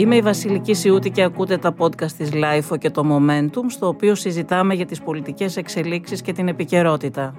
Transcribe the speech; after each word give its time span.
Είμαι 0.00 0.16
η 0.16 0.20
Βασιλική 0.20 0.74
Σιούτη 0.74 1.10
και 1.10 1.22
ακούτε 1.22 1.56
τα 1.58 1.74
podcast 1.78 2.12
της 2.12 2.30
LIFO 2.32 2.78
και 2.78 2.90
το 2.90 3.02
Momentum, 3.10 3.64
στο 3.66 3.86
οποίο 3.86 4.14
συζητάμε 4.14 4.74
για 4.74 4.86
τις 4.86 5.00
πολιτικές 5.00 5.56
εξελίξεις 5.56 6.22
και 6.22 6.32
την 6.32 6.48
επικαιρότητα. 6.48 7.34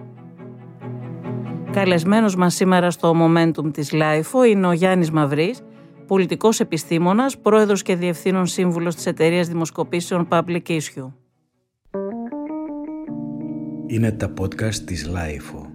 Καλεσμένος 1.72 2.36
μας 2.36 2.56
σήμερα 2.56 2.92
στο 2.92 3.14
Momentum 3.16 3.74
της 3.74 3.90
LIFO 3.92 4.48
είναι 4.48 4.68
ο 4.68 4.72
Γιάννης 4.72 5.12
Μαυρής, 5.12 5.62
πολιτικός 6.08 6.60
επιστήμονας, 6.60 7.38
πρόεδρος 7.38 7.82
και 7.82 7.96
διευθύνων 7.96 8.46
σύμβουλος 8.46 8.96
της 8.96 9.06
εταιρείας 9.06 9.48
δημοσκοπήσεων 9.48 10.28
Public 10.32 10.62
Issue. 10.68 11.12
Είναι 13.88 14.12
τα 14.12 14.34
podcast 14.40 14.76
της 14.76 15.10
LIFO. 15.10 15.71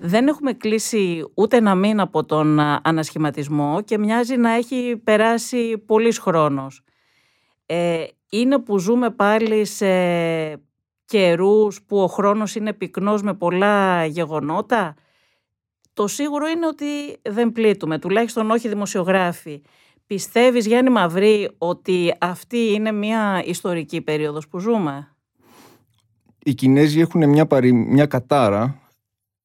Δεν 0.00 0.28
έχουμε 0.28 0.52
κλείσει 0.52 1.24
ούτε 1.34 1.56
ένα 1.56 1.74
μήνα 1.74 2.02
από 2.02 2.24
τον 2.24 2.60
ανασχηματισμό 2.82 3.82
και 3.84 3.98
μοιάζει 3.98 4.36
να 4.36 4.50
έχει 4.50 5.00
περάσει 5.04 5.78
πολύς 5.78 6.18
χρόνος. 6.18 6.84
Ε, 7.66 8.04
είναι 8.30 8.58
που 8.58 8.78
ζούμε 8.78 9.10
πάλι 9.10 9.64
σε 9.64 9.86
καιρούς 11.04 11.82
που 11.82 11.98
ο 11.98 12.06
χρόνος 12.06 12.54
είναι 12.54 12.72
πυκνός 12.72 13.22
με 13.22 13.34
πολλά 13.34 14.04
γεγονότα. 14.04 14.94
Το 15.92 16.06
σίγουρο 16.06 16.46
είναι 16.46 16.66
ότι 16.66 16.86
δεν 17.22 17.52
πλήττουμε, 17.52 17.98
τουλάχιστον 17.98 18.50
όχι 18.50 18.68
δημοσιογράφοι. 18.68 19.62
Πιστεύεις 20.06 20.66
Γιάννη 20.66 20.90
Μαυρή 20.90 21.50
ότι 21.58 22.14
αυτή 22.20 22.72
είναι 22.72 22.92
μια 22.92 23.42
ιστορική 23.44 24.00
περίοδος 24.00 24.48
που 24.48 24.58
ζούμε; 24.58 25.16
Οι 26.44 26.54
Κινέζοι 26.54 27.00
έχουν 27.00 27.28
μια, 27.28 27.46
παρι... 27.46 27.72
μια 27.72 28.06
κατάρα 28.06 28.87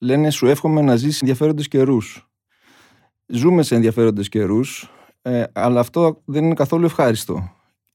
λένε 0.03 0.29
σου 0.29 0.47
εύχομαι 0.47 0.81
να 0.81 0.95
ζεις 0.95 1.21
ενδιαφέροντες 1.21 1.67
καιρούς. 1.67 2.27
Ζούμε 3.25 3.63
σε 3.63 3.75
ενδιαφέροντες 3.75 4.29
καιρούς, 4.29 4.91
ε, 5.21 5.43
αλλά 5.53 5.79
αυτό 5.79 6.21
δεν 6.25 6.43
είναι 6.43 6.53
καθόλου 6.53 6.85
ευχάριστο. 6.85 7.51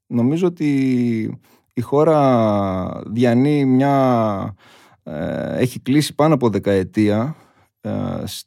Νομίζω 0.06 0.46
ότι 0.46 1.40
η 1.74 1.80
χώρα 1.80 3.02
διανύει 3.06 3.65
μια... 3.65 4.54
Ε, 5.02 5.59
έχει 5.59 5.80
κλείσει 5.80 6.15
πάνω 6.15 6.34
από 6.34 6.48
δεκαετία 6.48 7.37
ε, 7.80 7.90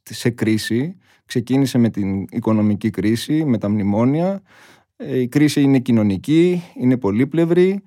σε 0.04 0.30
κρίση. 0.30 0.98
Ξεκίνησε 1.26 1.78
με 1.78 1.90
την 1.90 2.26
οικονομική 2.32 2.90
κρίση, 2.90 3.46
με 3.46 3.58
τα 3.58 3.70
μνημόνια. 3.70 4.42
Η 4.96 5.28
κρίση 5.28 5.62
είναι 5.62 5.80
κοινωνική, 5.80 6.64
είναι 6.76 6.98
πολύπλευρη 6.98 7.84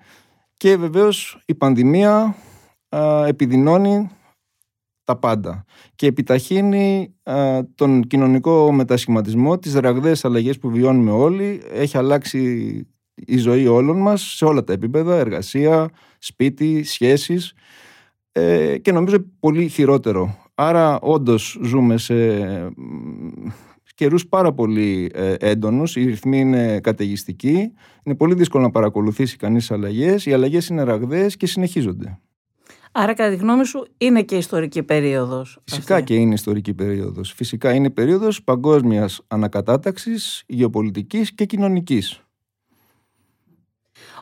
και 0.57 0.77
βεβαίως 0.77 1.43
η 1.47 1.55
πανδημία 1.55 2.37
επιδεινώνει 3.27 4.11
τα 5.05 5.17
πάντα 5.17 5.65
και 5.95 6.07
επιταχύνει 6.07 7.15
τον 7.75 8.03
κοινωνικό 8.03 8.73
μετασχηματισμό, 8.73 9.59
τις 9.59 9.75
ραγδαίες 9.75 10.25
αλλαγές 10.25 10.59
που 10.59 10.71
βιώνουμε 10.71 11.11
όλοι. 11.11 11.63
Έχει 11.73 11.97
αλλάξει 11.97 12.41
η 13.15 13.37
ζωή 13.37 13.67
όλων 13.67 14.01
μας 14.01 14.23
σε 14.23 14.45
όλα 14.45 14.65
τα 14.65 14.73
επίπεδα, 14.73 15.17
εργασία, 15.17 15.89
σπίτι, 16.19 16.83
σχέσεις 16.83 17.53
ε, 18.33 18.79
και 18.79 18.93
νομίζω 18.93 19.17
πολύ 19.41 19.69
χειρότερο. 19.69 20.39
Άρα 20.55 21.01
όντως 21.01 21.59
ζούμε 21.63 21.99
σε 21.99 22.15
καιρούς 23.95 24.27
πάρα 24.27 24.53
πολύ 24.53 25.11
ε, 25.15 25.35
έντονους, 25.39 25.97
οι 25.97 26.05
ρυθμοί 26.05 26.39
είναι 26.39 26.81
καταιγιστικοί, 26.81 27.73
είναι 28.03 28.15
πολύ 28.17 28.35
δύσκολο 28.35 28.63
να 28.63 28.71
παρακολουθήσει 28.71 29.37
κανείς 29.37 29.71
αλλαγές, 29.71 30.27
οι 30.27 30.33
αλλαγές 30.33 30.69
είναι 30.69 30.83
ραγδαίες 30.83 31.37
και 31.37 31.47
συνεχίζονται. 31.47 32.19
Άρα, 32.97 33.15
κατά 33.15 33.31
τη 33.31 33.37
γνώμη 33.37 33.67
σου, 33.67 33.87
είναι 33.99 34.23
και 34.23 34.37
ιστορική 34.37 34.83
περίοδος. 34.83 35.59
Φυσικά 35.65 36.01
και 36.01 36.15
είναι 36.15 36.35
ιστορική 36.35 36.75
περίοδος. 36.75 37.33
Φυσικά 37.33 37.73
είναι 37.73 37.91
περίοδος 37.91 38.43
παγκόσμιας 38.43 39.21
ανακατάταξης, 39.29 40.43
γεωπολιτικής 40.47 41.33
και 41.35 41.45
κοινωνικής. 41.45 42.21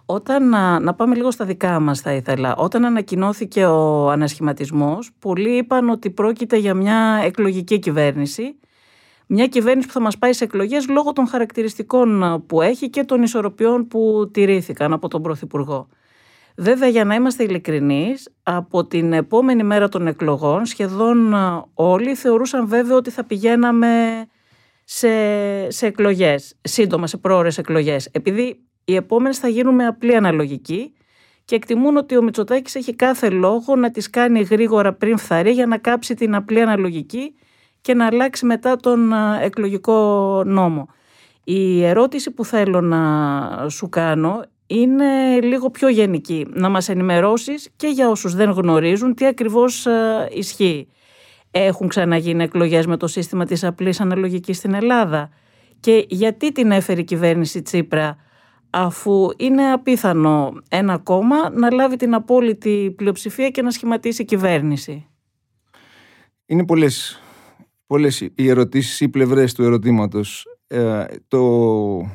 Όταν, 0.07 0.49
να, 0.83 0.95
πάμε 0.95 1.15
λίγο 1.15 1.31
στα 1.31 1.45
δικά 1.45 1.81
μας 1.81 2.01
θα 2.01 2.13
ήθελα. 2.13 2.57
Όταν 2.57 2.85
ανακοινώθηκε 2.85 3.65
ο 3.65 4.11
ανασχηματισμός, 4.11 5.11
πολλοί 5.19 5.57
είπαν 5.57 5.89
ότι 5.89 6.11
πρόκειται 6.11 6.57
για 6.57 6.75
μια 6.75 7.21
εκλογική 7.25 7.79
κυβέρνηση. 7.79 8.59
Μια 9.27 9.47
κυβέρνηση 9.47 9.87
που 9.87 9.93
θα 9.93 10.01
μας 10.01 10.19
πάει 10.19 10.33
σε 10.33 10.45
εκλογές 10.45 10.89
λόγω 10.89 11.13
των 11.13 11.27
χαρακτηριστικών 11.27 12.43
που 12.47 12.63
έχει 12.63 12.91
και 12.91 13.05
των 13.05 13.23
ισορροπιών 13.23 13.89
που 13.89 14.31
τηρήθηκαν 14.33 14.93
από 14.93 15.09
τον 15.09 15.23
Πρωθυπουργό. 15.23 15.89
Βέβαια, 16.57 16.89
για 16.89 17.05
να 17.05 17.15
είμαστε 17.15 17.43
ειλικρινείς, 17.43 18.33
από 18.43 18.87
την 18.87 19.13
επόμενη 19.13 19.63
μέρα 19.63 19.89
των 19.89 20.07
εκλογών 20.07 20.67
σχεδόν 20.67 21.35
όλοι 21.75 22.15
θεωρούσαν 22.15 22.69
βέβαια 22.69 22.97
ότι 22.97 23.11
θα 23.11 23.25
πηγαίναμε 23.25 24.25
σε, 24.85 25.09
σε 25.71 25.87
εκλογές, 25.87 26.55
σύντομα 26.61 27.07
σε 27.07 27.17
πρόορες 27.17 27.59
εκλογές. 27.59 28.09
Επειδή 28.13 28.61
οι 28.85 28.95
επόμενες 28.95 29.39
θα 29.39 29.49
γίνουν 29.49 29.75
με 29.75 29.87
απλή 29.87 30.17
αναλογική 30.17 30.93
και 31.45 31.55
εκτιμούν 31.55 31.97
ότι 31.97 32.17
ο 32.17 32.23
Μητσοτάκης 32.23 32.75
έχει 32.75 32.95
κάθε 32.95 33.31
λόγο 33.31 33.77
να 33.77 33.91
τις 33.91 34.11
κάνει 34.11 34.43
γρήγορα 34.43 34.93
πριν 34.93 35.19
φθαρεί 35.19 35.51
για 35.51 35.67
να 35.67 35.79
κάψει 35.79 36.15
την 36.15 36.35
απλή 36.35 36.61
αναλογική 36.61 37.35
και 37.81 37.95
να 37.95 38.07
αλλάξει 38.07 38.47
μετά 38.47 38.77
τον 38.77 39.13
εκλογικό 39.43 39.97
νόμο. 40.47 40.89
Η 41.45 41.85
ερώτηση 41.85 42.31
που 42.31 42.45
θέλω 42.45 42.81
να 42.81 43.69
σου 43.69 43.89
κάνω 43.89 44.43
είναι 44.73 45.41
λίγο 45.41 45.71
πιο 45.71 45.89
γενική. 45.89 46.47
Να 46.51 46.69
μας 46.69 46.89
ενημερώσεις 46.89 47.71
και 47.77 47.87
για 47.87 48.09
όσους 48.09 48.35
δεν 48.35 48.51
γνωρίζουν 48.51 49.15
τι 49.15 49.27
ακριβώς 49.27 49.87
ε, 49.87 50.29
ισχύει. 50.33 50.89
Έχουν 51.51 51.89
ξαναγίνει 51.89 52.43
εκλογές 52.43 52.87
με 52.87 52.97
το 52.97 53.07
σύστημα 53.07 53.45
της 53.45 53.65
απλής 53.65 54.01
αναλογικής 54.01 54.57
στην 54.57 54.75
Ελλάδα. 54.75 55.31
Και 55.81 56.05
γιατί 56.09 56.53
την 56.53 56.71
έφερε 56.71 57.01
η 57.01 57.05
κυβέρνηση 57.05 57.63
Τσίπρα 57.63 58.17
αφού 58.71 59.29
είναι 59.37 59.73
απίθανο 59.73 60.53
ένα 60.69 60.99
κόμμα 60.99 61.51
να 61.51 61.71
λάβει 61.71 61.97
την 61.97 62.15
απόλυτη 62.15 62.95
πλειοψηφία 62.97 63.51
και 63.51 63.63
να 63.63 63.71
σχηματίσει 63.71 64.25
κυβέρνηση; 64.25 65.07
Είναι 66.47 66.65
πολλές, 66.65 67.21
πολλές 67.87 68.21
οι 68.21 68.49
ερωτήσεις 68.49 69.01
ή 69.01 69.09
πλευρές 69.09 69.55
του 69.55 69.63
ερωτήματος. 69.63 70.47
Ε, 70.73 71.05
το 71.29 71.43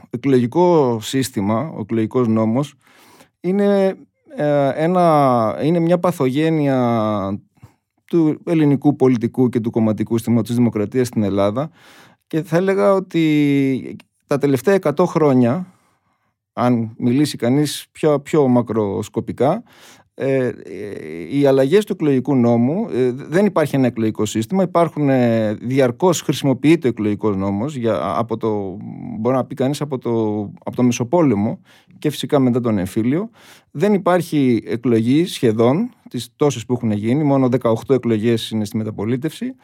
εκλογικό 0.10 0.98
σύστημα, 1.02 1.72
ο 1.76 1.80
εκλογικός 1.80 2.28
νόμος 2.28 2.74
είναι, 3.40 3.96
ε, 4.36 4.72
ένα, 4.76 5.60
είναι 5.64 5.80
μια 5.80 6.00
παθογένεια 6.00 7.40
του 8.06 8.42
ελληνικού 8.46 8.96
πολιτικού 8.96 9.50
και 9.50 9.60
του 9.60 9.72
κομματικού 9.72 10.16
συστήματος 10.16 10.48
της 10.48 10.58
δημοκρατίας 10.58 11.08
στην 11.08 11.24
Ελλάδα 11.24 11.70
και 12.28 12.42
θα 12.42 12.58
έλεγα 12.58 12.94
ότι 12.94 13.96
τα 14.28 14.38
τελευταία 14.38 14.80
100 14.82 15.06
χρόνια 15.06 15.74
αν 16.54 16.96
μιλήσει 16.98 17.38
κανείς 17.38 17.88
πιο, 17.92 18.20
πιο 18.20 18.48
μακροσκοπικά 18.48 19.64
ε, 20.20 20.52
οι 21.32 21.46
αλλαγές 21.46 21.86
του 21.86 21.94
εκλογικού 21.94 22.36
νόμου 22.36 22.90
ε, 22.90 23.12
δεν 23.12 23.46
υπάρχει 23.46 23.76
ένα 23.76 23.88
εκλογικό 23.88 24.26
σύστημα. 24.26 24.64
Υπάρχουν 24.64 25.10
ε, 25.10 25.54
διαρκώς 25.54 26.22
χρησιμοποιείται 26.22 26.88
ο 26.88 26.90
εκλογικός 26.90 27.36
νόμος 27.36 27.76
για, 27.76 28.18
από 28.18 28.38
το, 28.38 28.78
μπορεί 29.20 29.36
να 29.36 29.46
πει 29.46 29.56
κανείς 29.56 29.82
από 29.82 29.98
το, 29.98 30.40
από 30.64 30.76
το 30.76 30.84
Μεσοπόλεμο 30.84 31.60
και 32.00 32.10
φυσικά 32.10 32.40
μετά 32.40 32.60
τον 32.60 32.78
εμφύλιο. 32.78 33.30
Δεν 33.72 33.94
υπάρχει 33.94 34.64
εκλογή 34.66 35.26
σχεδόν 35.26 35.90
τις 36.10 36.30
τόσες 36.36 36.66
που 36.66 36.74
έχουν 36.74 36.92
γίνει. 36.92 37.24
Μόνο 37.24 37.50
18 37.62 37.74
εκλογές 37.90 38.50
είναι 38.50 38.66
στη 38.66 38.78
μεταπολίτευση 38.78 39.56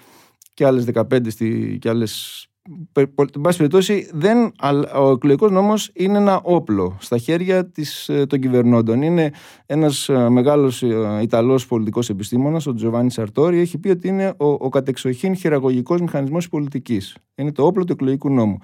και 0.53 0.65
άλλες 0.65 0.85
15 0.93 1.31
στη, 1.31 1.77
και 1.81 1.89
άλλες 1.89 2.47
Εν 2.93 3.41
πάση 3.41 3.57
περιπτώσει, 3.57 4.09
δεν, 4.13 4.51
ο 4.95 5.09
εκλογικός 5.09 5.51
νόμος 5.51 5.91
είναι 5.93 6.17
ένα 6.17 6.41
όπλο 6.43 6.97
στα 6.99 7.17
χέρια 7.17 7.65
της, 7.65 8.09
ε, 8.09 8.25
των 8.25 8.39
κυβερνώντων. 8.39 9.01
Είναι 9.01 9.31
ένας 9.65 10.09
ε, 10.09 10.29
μεγάλος 10.29 10.83
ε, 10.83 11.19
Ιταλός 11.21 11.67
πολιτικός 11.67 12.09
επιστήμονας, 12.09 12.67
ο 12.67 12.73
Τζοβάνι 12.73 13.11
Σαρτόρι, 13.11 13.59
έχει 13.59 13.77
πει 13.77 13.89
ότι 13.89 14.07
είναι 14.07 14.33
ο, 14.37 14.45
ο 14.45 14.69
κατεξοχήν 14.69 15.35
χειραγωγικός 15.35 16.01
μηχανισμός 16.01 16.49
πολιτικής. 16.49 17.17
Είναι 17.35 17.51
το 17.51 17.65
όπλο 17.65 17.83
του 17.83 17.91
εκλογικού 17.91 18.29
νόμου. 18.29 18.57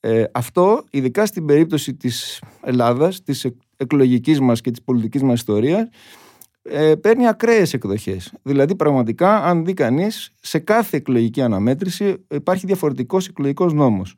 Ε, 0.00 0.24
αυτό, 0.32 0.84
ειδικά 0.90 1.26
στην 1.26 1.44
περίπτωση 1.44 1.94
της 1.94 2.42
Ελλάδας, 2.62 3.22
της 3.22 3.46
εκλογικής 3.76 4.40
μας 4.40 4.60
και 4.60 4.70
της 4.70 4.82
πολιτικής 4.82 5.22
μας 5.22 5.38
ιστορίας, 5.38 5.88
ε, 6.70 6.94
παίρνει 6.94 7.28
ακραίες 7.28 7.74
εκδοχές. 7.74 8.32
Δηλαδή, 8.42 8.74
πραγματικά, 8.74 9.44
αν 9.44 9.64
δει 9.64 9.74
κανείς, 9.74 10.32
σε 10.40 10.58
κάθε 10.58 10.96
εκλογική 10.96 11.42
αναμέτρηση 11.42 12.24
υπάρχει 12.30 12.66
διαφορετικός 12.66 13.28
εκλογικός 13.28 13.72
νόμος. 13.72 14.14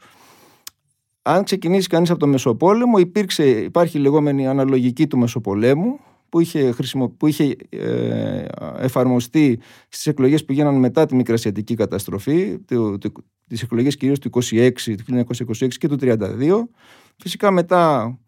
Αν 1.23 1.45
ξεκινήσει 1.45 1.89
κανείς 1.89 2.11
από 2.11 2.19
το 2.19 2.27
Μεσοπόλεμο, 2.27 2.99
υπήρξε, 2.99 3.49
υπάρχει 3.49 3.99
η 3.99 4.01
λεγόμενη 4.01 4.47
αναλογική 4.47 5.07
του 5.07 5.19
Μεσοπολέμου, 5.19 5.99
που 6.29 6.41
είχε, 6.41 6.73
χρησιμο, 6.73 7.09
που 7.09 7.27
είχε 7.27 7.57
ε, 7.69 8.45
εφαρμοστεί 8.79 9.61
στις 9.89 10.07
εκλογές 10.07 10.45
που 10.45 10.53
γίνανε 10.53 10.79
μετά 10.79 11.07
τη 11.07 11.15
Μικρασιατική 11.15 11.75
καταστροφή, 11.75 12.59
το, 12.59 12.99
το, 12.99 13.13
τις 13.49 13.63
εκλογές 13.63 13.97
κυρίως 13.97 14.19
του 14.19 14.31
26, 14.51 14.73
του 14.83 15.25
1926 15.59 15.69
και 15.69 15.89
του 15.89 15.99
1932. 16.01 16.17
Φυσικά 17.17 17.51
μετά 17.51 18.03
ε, 18.05 18.22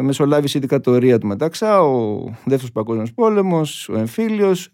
μεσολάβησε 0.00 0.58
η 0.58 0.60
δικατορία 0.60 1.18
του 1.18 1.26
Μεταξά, 1.26 1.82
ο 1.82 2.24
δεύτερος 2.44 2.72
παγκόσμιος 2.72 3.12
πόλεμος, 3.12 3.88
ο 3.88 3.98
εμφύλιος. 3.98 4.68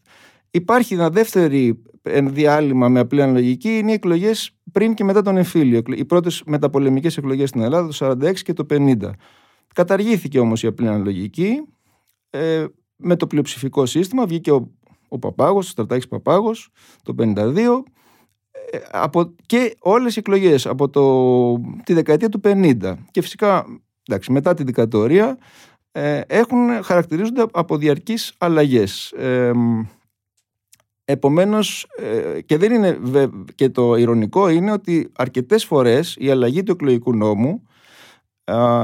Υπάρχει 0.51 0.95
ένα 0.95 1.11
δεύτερο 1.11 1.75
διάλειμμα 2.25 2.89
με 2.89 3.01
απλή 3.01 3.23
αναλογική, 3.23 3.79
είναι 3.79 3.91
οι 3.91 3.95
εκλογές 3.95 4.57
πριν 4.73 4.95
και 4.95 5.05
μετά 5.05 5.23
τον 5.23 5.37
εμφύλιο. 5.37 5.83
Οι 5.87 6.05
πρώτες 6.05 6.43
μεταπολεμικές 6.47 7.17
εκλογές 7.17 7.49
στην 7.49 7.61
Ελλάδα 7.61 7.89
το 7.89 8.17
1946 8.21 8.43
και 8.43 8.53
το 8.53 8.67
1950. 8.69 9.11
Καταργήθηκε 9.75 10.39
όμως 10.39 10.63
η 10.63 10.67
απλή 10.67 10.89
αναλογική. 10.89 11.63
Ε, 12.31 12.65
με 12.97 13.17
το 13.17 13.27
πλειοψηφικό 13.27 13.87
σύστημα 13.87 14.27
βγήκε 14.27 14.53
ο, 14.53 14.71
ο 15.09 15.19
Παπάγος, 15.19 15.67
ο 15.67 15.71
Στρατάκης 15.71 16.09
Παπάγος 16.09 16.71
το 17.03 17.15
1952 17.19 17.57
ε, 18.71 18.79
από, 18.91 19.35
και 19.47 19.77
όλες 19.81 20.17
οι 20.17 20.19
εκλογές 20.19 20.67
από 20.67 20.89
το, 20.89 21.55
τη 21.85 21.93
δεκαετία 21.93 22.29
του 22.29 22.41
50 22.45 22.95
και 23.11 23.23
φυσικά 23.23 23.67
εντάξει, 24.09 24.33
μετά 24.33 24.55
τη 24.55 24.65
δικτατορία 24.65 25.39
ε, 25.93 26.21
έχουν, 26.27 26.83
χαρακτηρίζονται 26.83 27.45
από 27.53 27.77
διαρκείς 27.77 28.35
αλλαγές. 28.39 29.13
Ε, 29.13 29.51
επομένως, 31.05 31.87
ε, 31.97 32.41
και, 32.41 32.57
δεν 32.57 32.73
είναι, 32.73 32.99
και 33.55 33.69
το 33.69 33.95
ηρωνικό 33.97 34.49
είναι 34.49 34.73
ότι 34.73 35.13
αρκετές 35.17 35.65
φορές 35.65 36.17
η 36.19 36.31
αλλαγή 36.31 36.63
του 36.63 36.73
εκλογικού 36.73 37.17
νόμου 37.17 37.63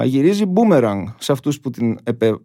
γυρίζει 0.04 0.46
μπούμεραγκ 0.46 1.06
σε 1.18 1.32
αυτούς 1.32 1.60
που 1.60 1.70
την, 1.70 1.98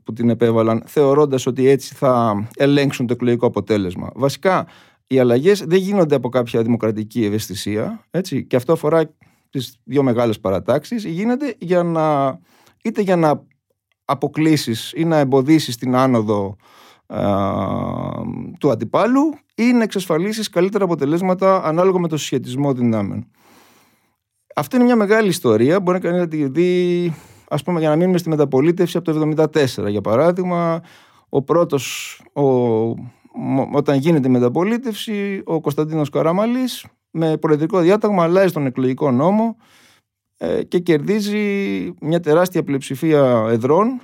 που 0.03 0.13
την 0.13 0.29
επέβαλαν 0.29 0.83
θεωρώντας 0.85 1.45
ότι 1.45 1.67
έτσι 1.67 1.95
θα 1.95 2.43
ελέγξουν 2.55 3.07
το 3.07 3.13
εκλογικό 3.13 3.45
αποτέλεσμα. 3.45 4.11
Βασικά 4.15 4.67
οι 5.07 5.19
αλλαγές 5.19 5.63
δεν 5.63 5.77
γίνονται 5.77 6.15
από 6.15 6.29
κάποια 6.29 6.61
δημοκρατική 6.61 7.25
ευαισθησία 7.25 8.05
έτσι, 8.11 8.45
και 8.45 8.55
αυτό 8.55 8.73
αφορά 8.73 9.09
τις 9.49 9.77
δύο 9.83 10.03
μεγάλες 10.03 10.39
παρατάξεις 10.39 11.05
γίνεται 11.05 11.55
για 11.59 11.83
να, 11.83 12.39
είτε 12.85 13.01
για 13.01 13.15
να 13.15 13.43
αποκλείσεις 14.05 14.93
ή 14.95 15.05
να 15.05 15.17
εμποδίσεις 15.17 15.77
την 15.77 15.95
άνοδο 15.95 16.55
του 18.59 18.71
αντιπάλου 18.71 19.33
ή 19.55 19.63
να 19.63 19.83
εξασφαλίσεις 19.83 20.49
καλύτερα 20.49 20.83
αποτελέσματα 20.83 21.63
ανάλογα 21.63 21.99
με 21.99 22.07
το 22.07 22.17
συσχετισμό 22.17 22.73
δυνάμεων. 22.73 23.27
Αυτή 24.55 24.75
είναι 24.75 24.85
μια 24.85 24.95
μεγάλη 24.95 25.27
ιστορία. 25.27 25.79
Μπορεί 25.79 25.99
κανείς 25.99 26.19
να 26.19 26.27
τη 26.27 26.47
δει, 26.47 27.13
ας 27.49 27.63
πούμε, 27.63 27.79
για 27.79 27.89
να 27.89 27.95
μείνουμε 27.95 28.17
στη 28.17 28.29
μεταπολίτευση 28.29 28.97
από 28.97 29.13
το 29.13 29.19
1974. 29.19 29.89
Για 29.89 30.01
παράδειγμα, 30.01 30.81
ο 31.29 31.41
πρώτος, 31.41 32.21
όταν 33.73 33.97
γίνεται 33.97 34.27
η 34.27 34.31
μεταπολίτευση, 34.31 35.41
ο 35.45 35.61
Κωνσταντίνος 35.61 36.09
Καραμαλής 36.09 36.85
με 37.11 37.37
προεδρικό 37.37 37.79
διάταγμα 37.79 38.23
αλλάζει 38.23 38.53
τον 38.53 38.65
εκλογικό 38.65 39.11
νόμο 39.11 39.55
ε, 39.59 39.63
και 40.67 40.79
κερδίζει 40.79 41.39
μια 42.01 42.19
τεράστια 42.19 42.63
πλειοψηφία 42.63 43.45
εδρών 43.49 44.01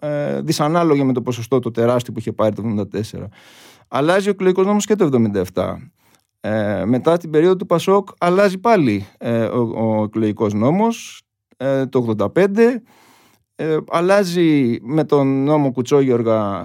ε, 0.00 0.40
δυσανάλογη 0.40 1.04
με 1.04 1.12
το 1.12 1.22
ποσοστό 1.22 1.58
το 1.58 1.70
τεράστιο 1.70 2.12
που 2.12 2.18
είχε 2.18 2.32
πάρει 2.32 2.54
το 2.54 2.86
1974. 3.12 3.24
Αλλάζει 3.88 4.28
ο 4.28 4.30
εκλογικός 4.30 4.66
νόμος 4.66 4.86
και 4.86 4.94
το 4.94 5.30
1977. 5.52 5.74
Ε, 6.40 6.84
μετά 6.84 7.16
την 7.16 7.30
περίοδο 7.30 7.56
του 7.56 7.66
Πασόκ 7.66 8.08
αλλάζει 8.18 8.58
πάλι 8.58 9.06
ε, 9.18 9.44
ο, 9.44 9.98
ο 9.98 10.02
εκλογικός 10.02 10.54
νόμος 10.54 11.22
ε, 11.56 11.86
το 11.86 12.14
85 12.18 12.46
ε, 13.54 13.76
αλλάζει 13.90 14.78
με 14.82 15.04
τον 15.04 15.44
νόμο 15.44 15.72
Κουτσόγιοργα 15.72 16.64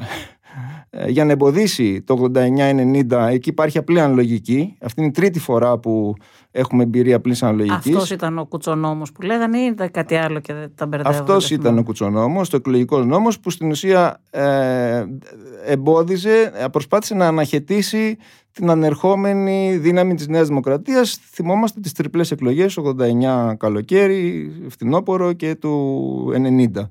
ε, 0.89 1.09
για 1.09 1.25
να 1.25 1.31
εμποδίσει 1.31 2.01
το 2.01 2.31
89-90 2.35 3.27
εκεί 3.29 3.49
υπάρχει 3.49 3.77
απλή 3.77 3.99
αναλογική 3.99 4.77
αυτή 4.81 5.01
είναι 5.01 5.09
η 5.09 5.13
τρίτη 5.13 5.39
φορά 5.39 5.77
που 5.77 6.13
έχουμε 6.51 6.83
εμπειρία 6.83 7.15
απλής 7.15 7.43
αναλογικής. 7.43 7.93
Αυτός 7.93 8.11
ήταν 8.11 8.37
ο 8.37 8.45
κουτσονόμος 8.45 9.11
που 9.11 9.21
λέγανε 9.21 9.57
ή 9.57 9.65
ήταν 9.65 9.91
κάτι 9.91 10.15
άλλο 10.15 10.39
και 10.39 10.53
δεν 10.53 10.71
τα 10.75 10.85
μπερδεύω. 10.85 11.17
Αυτός 11.17 11.51
ήταν 11.51 11.77
ο 11.77 11.83
κουτσονόμος, 11.83 12.49
το 12.49 12.55
εκλογικό 12.55 13.03
νόμος 13.03 13.39
που 13.39 13.49
στην 13.49 13.69
ουσία 13.69 14.21
ε, 14.29 15.05
εμπόδιζε, 15.65 16.51
προσπάθησε 16.71 17.13
να 17.13 17.27
αναχαιτήσει 17.27 18.17
την 18.51 18.69
ανερχόμενη 18.69 19.77
δύναμη 19.77 20.15
της 20.15 20.27
Νέας 20.27 20.47
Δημοκρατίας. 20.47 21.19
Θυμόμαστε 21.31 21.79
τις 21.79 21.91
τριπλές 21.91 22.31
εκλογές, 22.31 22.77
89 22.77 23.55
καλοκαίρι, 23.57 24.51
φθινόπωρο 24.69 25.33
και 25.33 25.55
του 25.55 26.33
90. 26.33 26.89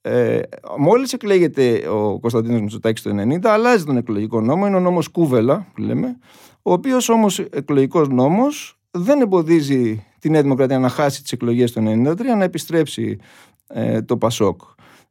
Ε, 0.00 0.40
μόλις 0.78 1.12
εκλέγεται 1.12 1.88
ο 1.88 2.18
Κωνσταντίνος 2.20 2.60
Μητσοτάκης 2.60 3.02
το 3.02 3.10
90 3.10 3.48
αλλάζει 3.48 3.84
τον 3.84 3.96
εκλογικό 3.96 4.40
νόμο, 4.40 4.66
είναι 4.66 4.76
ο 4.76 4.80
νόμος 4.80 5.08
Κούβελα 5.08 5.66
που 5.74 5.80
λέμε, 5.80 6.18
ο 6.62 6.72
οποίος 6.72 7.08
όμως 7.08 7.38
εκλογικός 7.38 8.08
νόμος 8.08 8.77
δεν 8.98 9.20
εμποδίζει 9.20 10.04
την 10.18 10.32
Νέα 10.32 10.42
Δημοκρατία 10.42 10.78
να 10.78 10.88
χάσει 10.88 11.22
τις 11.22 11.32
εκλογές 11.32 11.72
το 11.72 11.80
1993 11.84 12.16
να 12.36 12.44
επιστρέψει 12.44 13.18
ε, 13.66 14.02
το 14.02 14.16
Πασόκ. 14.16 14.60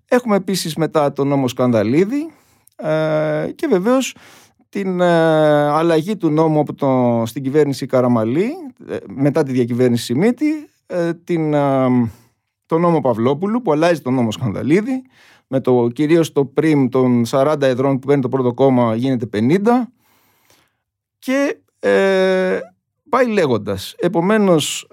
Έχουμε 0.07 0.35
επίσης 0.35 0.75
μετά 0.75 1.11
τον 1.13 1.27
νόμο 1.27 1.47
Σκανδαλίδη 1.47 2.31
ε, 2.75 3.51
και 3.55 3.67
βεβαίως 3.67 4.15
την 4.69 5.01
ε, 5.01 5.05
αλλαγή 5.69 6.17
του 6.17 6.29
νόμου 6.29 6.59
από 6.59 6.73
το, 6.73 7.23
στην 7.25 7.43
κυβέρνηση 7.43 7.85
Καραμαλή 7.85 8.51
ε, 8.87 8.97
μετά 9.07 9.43
τη 9.43 9.51
διακυβέρνηση 9.51 10.03
Σιμίτη 10.03 10.69
την, 11.23 11.51
τον 12.65 12.81
νόμο 12.81 13.01
Παυλόπουλου 13.01 13.61
που 13.61 13.71
αλλάζει 13.71 14.01
τον 14.01 14.13
νόμο 14.13 14.31
Σκανδαλίδη 14.31 15.01
με 15.47 15.59
το 15.59 15.87
κυρίως 15.93 16.31
το 16.31 16.45
πριμ 16.45 16.87
των 16.87 17.23
40 17.29 17.55
εδρών 17.61 17.99
που 17.99 18.07
παίρνει 18.07 18.21
το 18.21 18.29
πρώτο 18.29 18.53
κόμμα 18.53 18.95
γίνεται 18.95 19.29
50 19.33 19.59
και 21.19 21.57
Πάει 23.09 23.27
λέγοντας. 23.27 23.95
Επομένως. 24.00 24.88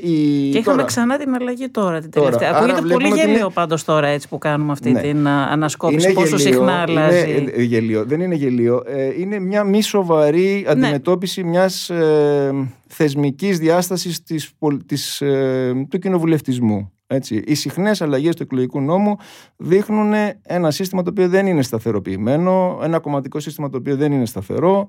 Η... 0.00 0.50
Και 0.50 0.58
είχαμε 0.58 0.84
ξανά 0.84 1.18
την 1.18 1.34
αλλαγή 1.34 1.68
τώρα 1.68 2.00
την 2.00 2.10
τελευταία. 2.10 2.52
Τώρα. 2.52 2.74
Ακούγεται 2.74 2.92
πολύ 2.92 3.08
γελίο 3.08 3.38
είναι... 3.38 3.50
πάντως 3.52 3.84
τώρα 3.84 4.06
έτσι 4.06 4.28
που 4.28 4.38
κάνουμε 4.38 4.72
αυτή 4.72 4.90
ναι. 4.90 5.00
την 5.00 5.28
ανασκόπηση. 5.28 6.06
Είναι 6.06 6.14
πόσο 6.14 6.36
γελίο, 6.36 6.52
συχνά 6.52 6.80
αλλάζει; 6.80 7.36
Είναι 7.36 7.50
ε, 7.54 7.62
γελίο. 7.62 8.04
Δεν 8.04 8.20
είναι 8.20 8.34
γελίο. 8.34 8.82
Ε, 8.86 9.20
είναι 9.20 9.38
μια 9.38 9.64
μη 9.64 9.82
σοβαρή 9.82 10.62
ναι. 10.64 10.70
αντιμετώπιση 10.70 11.42
ναι. 11.42 11.48
μιας 11.48 11.90
ε, 11.90 12.70
θεσμικής 12.86 13.58
διάστασης 13.58 14.22
ε, 15.18 15.72
του 15.88 15.98
κοινοβουλευτισμού. 15.98 16.90
Έτσι. 17.06 17.42
Οι 17.46 17.54
συχνές 17.54 18.02
αλλαγές 18.02 18.34
του 18.34 18.42
εκλογικού 18.42 18.80
νόμου 18.80 19.16
δείχνουν 19.56 20.12
ένα 20.42 20.70
σύστημα 20.70 21.02
το 21.02 21.10
οποίο 21.10 21.28
δεν 21.28 21.46
είναι 21.46 21.62
σταθεροποιημένο, 21.62 22.80
ένα 22.82 22.98
κομματικό 22.98 23.40
σύστημα 23.40 23.70
το 23.70 23.76
οποίο 23.76 23.96
δεν 23.96 24.12
είναι 24.12 24.26
σταθερό. 24.26 24.88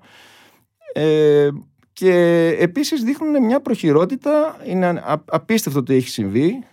Ε, 0.94 1.48
και 1.98 2.56
επίσης 2.60 3.04
δείχνουν 3.04 3.46
μια 3.46 3.62
προχειρότητα, 3.62 4.58
είναι 4.66 5.04
απίστευτο 5.26 5.84
το 5.84 5.94
έχει 5.94 6.10
συμβεί, 6.10 6.64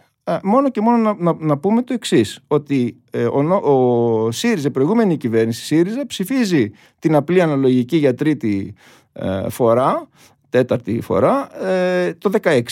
μόνο 0.43 0.71
και 0.71 0.81
μόνο 0.81 0.97
να, 0.97 1.15
να, 1.19 1.37
να 1.39 1.59
πούμε 1.59 1.83
το 1.83 1.93
εξής, 1.93 2.41
ότι 2.47 2.97
ε, 3.11 3.25
ο, 3.25 3.55
ο 3.55 4.31
ΣΥΡΙΖΑ, 4.31 4.69
η 4.69 4.71
προηγούμενη 4.71 5.17
κυβέρνηση 5.17 5.65
ΣΥΡΙΖΑ, 5.65 6.07
ψηφίζει 6.07 6.71
την 6.99 7.15
απλή 7.15 7.43
αναλογική 7.43 7.97
για 7.97 8.15
τρίτη 8.15 8.75
ε, 9.13 9.49
φορά, 9.49 10.09
τέταρτη 10.49 11.01
φορά, 11.01 11.65
ε, 11.67 12.15
το 12.15 12.31
16. 12.43 12.63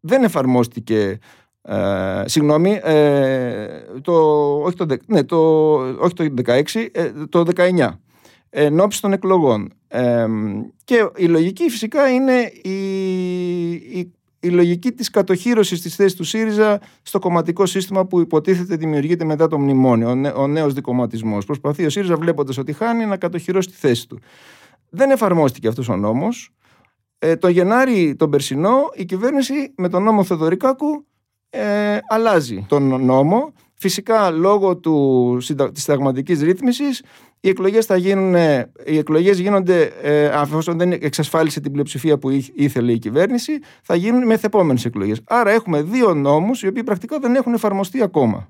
Δεν 0.00 0.24
εφαρμόστηκε 0.24 1.18
ε, 1.62 2.22
συγγνώμη, 2.24 2.80
ε, 2.82 3.66
το, 4.02 4.12
όχι, 4.62 4.76
το, 4.76 4.86
ναι, 5.06 5.24
το, 5.24 5.72
όχι 5.74 6.14
το 6.14 6.34
16, 6.44 6.62
το 7.28 7.44
19 7.56 7.88
εν 8.54 8.80
ώψη 8.80 9.00
των 9.00 9.12
εκλογών. 9.12 9.72
και 10.84 11.10
η 11.16 11.24
λογική 11.24 11.70
φυσικά 11.70 12.10
είναι 12.10 12.52
η, 12.62 13.72
η, 13.72 14.12
η 14.40 14.48
λογική 14.48 14.92
της 14.92 15.10
κατοχύρωσης 15.10 15.80
της 15.80 15.94
θέσης 15.94 16.14
του 16.14 16.24
ΣΥΡΙΖΑ 16.24 16.80
στο 17.02 17.18
κομματικό 17.18 17.66
σύστημα 17.66 18.06
που 18.06 18.20
υποτίθεται 18.20 18.76
δημιουργείται 18.76 19.24
μετά 19.24 19.48
το 19.48 19.58
μνημόνιο, 19.58 20.10
ο, 20.10 20.14
νέ, 20.14 20.28
ο 20.28 20.46
νέος 20.46 20.72
δικοματισμός. 20.72 21.44
Προσπαθεί 21.44 21.84
ο 21.84 21.90
ΣΥΡΙΖΑ 21.90 22.16
βλέποντας 22.16 22.58
ότι 22.58 22.72
χάνει 22.72 23.06
να 23.06 23.16
κατοχυρώσει 23.16 23.68
τη 23.68 23.74
θέση 23.74 24.08
του. 24.08 24.18
Δεν 24.90 25.10
εφαρμόστηκε 25.10 25.68
αυτός 25.68 25.88
ο 25.88 25.96
νόμος. 25.96 26.50
Ε, 27.18 27.36
το 27.36 27.48
Γενάρη 27.48 28.14
τον 28.18 28.30
περσινό 28.30 28.90
η 28.94 29.04
κυβέρνηση 29.04 29.72
με 29.76 29.88
τον 29.88 30.02
νόμο 30.02 30.24
Θεοδωρικάκου 30.24 31.06
ε, 31.50 31.98
αλλάζει 32.08 32.64
τον 32.68 33.04
νόμο. 33.04 33.52
Φυσικά 33.74 34.30
λόγω 34.30 34.76
του, 34.76 35.36
της 35.72 35.82
συνταγματικής 35.82 36.40
ρύθμισης 36.40 37.02
οι 37.44 37.48
εκλογές, 37.48 37.86
θα 37.86 37.96
γίνουν, 37.96 38.34
οι 38.84 38.96
εκλογές 38.98 39.38
γίνονται, 39.38 39.82
ε, 40.02 40.26
αφού 40.26 40.74
δεν 40.76 40.92
εξασφάλισε 40.92 41.60
την 41.60 41.72
πλειοψηφία 41.72 42.18
που 42.18 42.30
ήθελε 42.54 42.92
η 42.92 42.98
κυβέρνηση, 42.98 43.58
θα 43.82 43.94
γίνουν 43.94 44.26
με 44.26 44.38
επόμενες 44.42 44.84
εκλογές. 44.84 45.20
Άρα 45.24 45.50
έχουμε 45.50 45.82
δύο 45.82 46.14
νόμους 46.14 46.62
οι 46.62 46.66
οποίοι 46.66 46.82
πρακτικά 46.82 47.18
δεν 47.18 47.34
έχουν 47.34 47.54
εφαρμοστεί 47.54 48.02
ακόμα. 48.02 48.48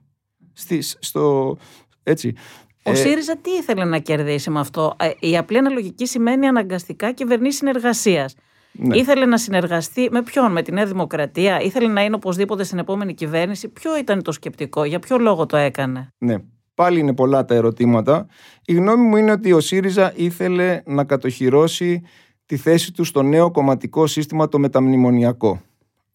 Στη, 0.53 0.83
στο, 0.83 1.57
έτσι. 2.03 2.35
Ο 2.83 2.91
ε, 2.91 2.95
ΣΥΡΙΖΑ 2.95 3.37
τι 3.37 3.51
ήθελε 3.51 3.85
να 3.85 3.99
κερδίσει 3.99 4.51
με 4.51 4.61
αυτό; 4.61 4.95
Ε, 4.99 5.11
η 5.21 5.37
απλή 5.37 5.59
αναλογική 5.59 6.07
σημαίνει 6.07 6.47
αναγκαστικά 6.47 7.13
κυβερνήσει 7.13 7.57
συνεργασίας. 7.57 8.35
Ναι. 8.73 8.97
Ήθελε 8.97 9.27
να 9.27 9.39
συνεργαστεί 9.39 10.09
με 10.11 10.23
ποιον, 10.23 10.53
με 10.53 10.63
τη 10.63 10.73
Νέα 10.73 10.87
Δημοκρατία, 10.87 11.61
ήθελε 11.61 11.89
να 11.89 12.05
είναι 12.05 12.15
οπωσδήποτε 12.15 12.65
στην 12.65 12.79
επόμενη 12.79 13.15
κυβέρνηση; 13.15 13.69
Ποιο 13.69 13.99
ήταν 13.99 14.23
το 14.23 14.33
σκεπτικό, 14.33 14.85
για 14.85 14.99
ποιο 14.99 15.19
λόγο 15.19 15.47
το 15.47 15.57
έκανε; 15.57 16.09
Ναι. 16.19 16.37
Πάλι 16.75 17.01
είναι 17.01 17.15
πολλά 17.15 17.45
τα 17.45 17.55
ερωτήματα. 17.55 18.27
Η 18.65 18.75
γνώμη 18.75 19.05
μου 19.07 19.17
είναι 19.17 19.31
ότι 19.31 19.53
ο 19.53 19.61
ΣΥΡΙΖΑ 19.61 20.13
ήθελε 20.17 20.83
να 20.87 21.05
κατοχυρώσει 21.05 22.03
τη 22.47 22.57
θέση 22.57 22.93
του 22.93 23.05
στο 23.05 23.23
νέο 23.23 23.51
κομματικό 23.51 24.07
σύστημα 24.07 24.49
το 24.49 24.59
μεταμνημονιακό. 24.59 25.61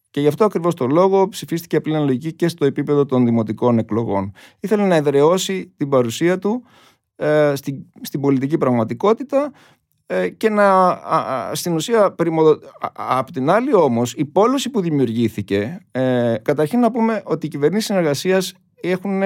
Και 0.09 0.19
γι' 0.21 0.27
αυτό 0.27 0.45
ακριβώς 0.45 0.73
το 0.73 0.87
λόγο 0.87 1.29
ψηφίστηκε 1.29 1.75
απλή 1.75 1.95
αναλογική 1.95 2.33
και 2.33 2.47
στο 2.47 2.65
επίπεδο 2.65 3.05
των 3.05 3.25
δημοτικών 3.25 3.77
εκλογών. 3.77 4.31
Ήθελε 4.59 4.85
να 4.85 4.95
εδραιώσει 4.95 5.73
την 5.77 5.89
παρουσία 5.89 6.39
του 6.39 6.63
ε, 7.15 7.53
στην, 7.55 7.85
στην 8.01 8.21
πολιτική 8.21 8.57
πραγματικότητα 8.57 9.51
ε, 10.05 10.29
και 10.29 10.49
να 10.49 10.99
στην 11.53 11.75
ουσία 11.75 12.15
από 12.93 13.31
την 13.31 13.49
άλλη 13.49 13.73
όμως 13.73 14.13
η 14.13 14.25
πόλωση 14.25 14.69
που 14.69 14.81
δημιουργήθηκε 14.81 15.85
ε, 15.91 16.35
καταρχήν 16.41 16.79
να 16.79 16.91
πούμε 16.91 17.21
ότι 17.25 17.45
οι 17.45 17.49
κυβερνήσεις 17.49 17.85
συνεργασίας 17.85 18.53
έχουν 18.81 19.21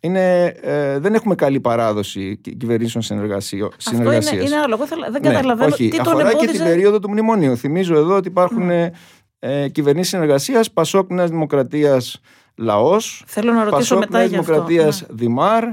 είναι, 0.00 0.44
ε, 0.60 0.98
δεν 0.98 1.14
έχουμε 1.14 1.34
καλή 1.34 1.60
παράδοση 1.60 2.40
κυβερνήσεων 2.58 3.04
συνεργασία. 3.04 3.68
Αυτό 3.86 4.12
είναι, 4.12 4.42
είναι 4.44 4.56
άλλο. 4.56 4.74
Εγώ 4.74 4.86
δεν 4.86 5.22
ναι, 5.22 5.30
καταλαβαίνω 5.30 5.72
όχι, 5.72 5.88
τι 5.88 5.98
αφορά 5.98 6.34
και 6.34 6.46
την 6.46 6.62
περίοδο 6.62 6.98
του 6.98 7.10
μνημονίου. 7.10 7.56
Θυμίζω 7.56 7.96
εδώ 7.96 8.16
ότι 8.16 8.28
υπάρχουν 8.28 8.68
mm. 8.70 8.90
ε, 9.38 9.68
κυβερνήσεις 9.68 10.10
συνεργασίας, 10.10 10.72
Πασόκ 10.72 11.10
Νέας 11.10 11.30
Δημοκρατίας 11.30 12.20
Λαός. 12.56 13.24
Θέλω 13.26 13.52
να 13.52 13.64
ρωτήσω 13.64 13.76
Πασόκ, 13.76 13.98
μετά 13.98 14.18
Νέας 14.18 14.30
Δημοκρατίας 14.30 15.00
ναι. 15.00 15.06
Δημάρ. 15.10 15.64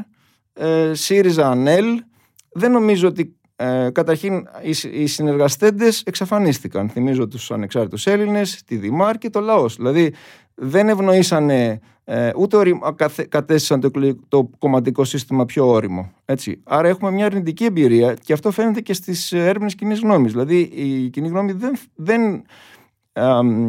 Ε, 0.53 0.93
ΣΥΡΙΖΑ 0.93 1.49
ΑΝΕΛ. 1.49 1.85
Δεν 2.51 2.71
νομίζω 2.71 3.07
ότι 3.07 3.35
ε, 3.55 3.89
καταρχήν 3.91 4.47
οι, 4.61 5.01
οι 5.01 5.07
συνεργαστέντες 5.07 6.01
εξαφανίστηκαν. 6.05 6.89
Θυμίζω 6.89 7.27
τους 7.27 7.51
ανεξάρτητους 7.51 8.07
Έλληνες, 8.07 8.63
τη 8.65 8.75
Δημάρ 8.75 9.17
και 9.17 9.29
το 9.29 9.39
λαός. 9.39 9.75
Δηλαδή 9.75 10.13
δεν 10.55 10.89
ευνοήσανε 10.89 11.79
ε, 12.03 12.31
ούτε 12.35 12.79
κατέστησαν 13.29 13.79
το, 13.79 13.91
το 14.27 14.49
κομματικό 14.57 15.03
σύστημα 15.03 15.45
πιο 15.45 15.67
όριμο. 15.67 16.11
Έτσι. 16.25 16.61
Άρα 16.63 16.87
έχουμε 16.87 17.11
μια 17.11 17.25
αρνητική 17.25 17.65
εμπειρία 17.65 18.13
και 18.13 18.33
αυτό 18.33 18.51
φαίνεται 18.51 18.81
και 18.81 18.93
στις 18.93 19.31
έρευνες 19.31 19.75
κοινής 19.75 19.99
γνώμης. 19.99 20.31
Δηλαδή 20.31 20.59
η 20.59 21.09
κοινή 21.09 21.27
γνώμη 21.27 21.51
δεν, 21.51 21.73
δεν 21.95 22.43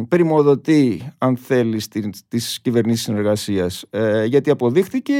περιμοδοτεί, 0.07 1.01
αν 1.17 1.37
θέλεις, 1.37 1.87
τις 2.27 2.59
κυβερνήσεις 2.61 3.03
συνεργασίας. 3.03 3.85
Ε, 3.89 4.25
γιατί 4.25 4.49
αποδείχθηκε 4.49 5.13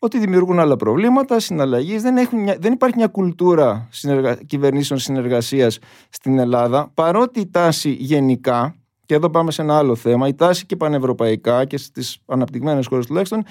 ότι 0.00 0.18
δημιουργούν 0.18 0.58
άλλα 0.58 0.76
προβλήματα, 0.76 1.40
συναλλαγής. 1.40 2.02
Δεν, 2.02 2.28
δεν 2.58 2.72
υπάρχει 2.72 2.96
μια 2.96 3.06
κουλτούρα 3.06 3.88
συνεργα... 3.90 4.34
κυβερνήσεων 4.34 4.98
συνεργασίας 4.98 5.78
στην 6.08 6.38
Ελλάδα, 6.38 6.90
παρότι 6.94 7.40
η 7.40 7.50
τάση 7.50 7.90
γενικά 7.90 8.74
και 9.10 9.16
εδώ 9.16 9.30
πάμε 9.30 9.50
σε 9.50 9.62
ένα 9.62 9.78
άλλο 9.78 9.94
θέμα. 9.94 10.28
Η 10.28 10.34
τάση 10.34 10.66
και 10.66 10.76
πανευρωπαϊκά 10.76 11.64
και 11.64 11.76
στις 11.76 12.18
αναπτυγμένες 12.26 12.86
χώρες 12.86 13.06
τουλάχιστον 13.06 13.44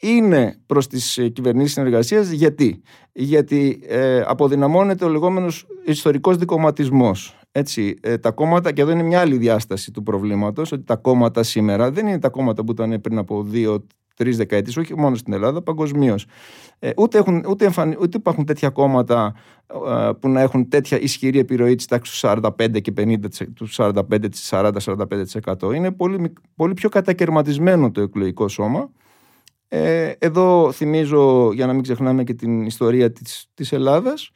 είναι 0.00 0.58
προς 0.66 0.86
τις 0.86 1.18
ε, 1.18 1.28
κυβερνήσεις 1.28 1.72
συνεργασίας. 1.72 2.30
Γιατί, 2.30 2.82
Γιατί 3.12 3.80
ε, 3.86 4.20
αποδυναμώνεται 4.26 5.04
ο 5.04 5.08
λεγόμενος 5.08 5.66
ιστορικός 5.84 6.36
δικοματισμός. 6.36 7.38
Έτσι, 7.52 7.98
ε, 8.00 8.18
τα 8.18 8.30
κόμματα, 8.30 8.72
και 8.72 8.80
εδώ 8.80 8.90
είναι 8.90 9.02
μια 9.02 9.20
άλλη 9.20 9.36
διάσταση 9.36 9.90
του 9.90 10.02
προβλήματος, 10.02 10.72
ότι 10.72 10.84
τα 10.84 10.96
κόμματα 10.96 11.42
σήμερα 11.42 11.90
δεν 11.90 12.06
είναι 12.06 12.18
τα 12.18 12.28
κόμματα 12.28 12.64
που 12.64 12.72
ήταν 12.72 13.00
πριν 13.00 13.18
από 13.18 13.42
δύο, 13.42 13.86
τρεις 14.16 14.36
δεκαετίες, 14.36 14.76
όχι 14.76 14.96
μόνο 14.96 15.16
στην 15.16 15.32
Ελλάδα, 15.32 15.62
παγκοσμίως. 15.62 16.26
Ε, 16.78 16.90
ούτε, 16.96 17.18
έχουν, 17.18 17.44
ούτε, 17.48 17.64
εμφανι, 17.64 17.96
ούτε 18.00 18.16
υπάρχουν 18.16 18.44
τέτοια 18.44 18.70
κόμματα 18.70 19.34
ε, 19.88 20.10
που 20.20 20.28
να 20.28 20.40
έχουν 20.40 20.68
τέτοια 20.68 21.00
ισχυρή 21.00 21.38
επιρροή 21.38 21.74
της 21.74 21.86
τάξης 21.86 22.20
του 22.20 22.28
45 22.28 22.80
και 22.80 22.92
50, 22.96 23.16
του 23.54 23.68
45, 23.70 24.02
40-45%. 24.50 25.74
Είναι 25.74 25.90
πολύ, 25.90 26.32
πολύ 26.56 26.74
πιο 26.74 26.88
κατακαιρματισμένο 26.88 27.90
το 27.90 28.00
εκλογικό 28.00 28.48
σώμα. 28.48 28.90
Ε, 29.68 30.12
εδώ 30.18 30.72
θυμίζω, 30.72 31.52
για 31.52 31.66
να 31.66 31.72
μην 31.72 31.82
ξεχνάμε 31.82 32.24
και 32.24 32.34
την 32.34 32.66
ιστορία 32.66 33.12
της, 33.12 33.50
της 33.54 33.72
Ελλάδας, 33.72 34.30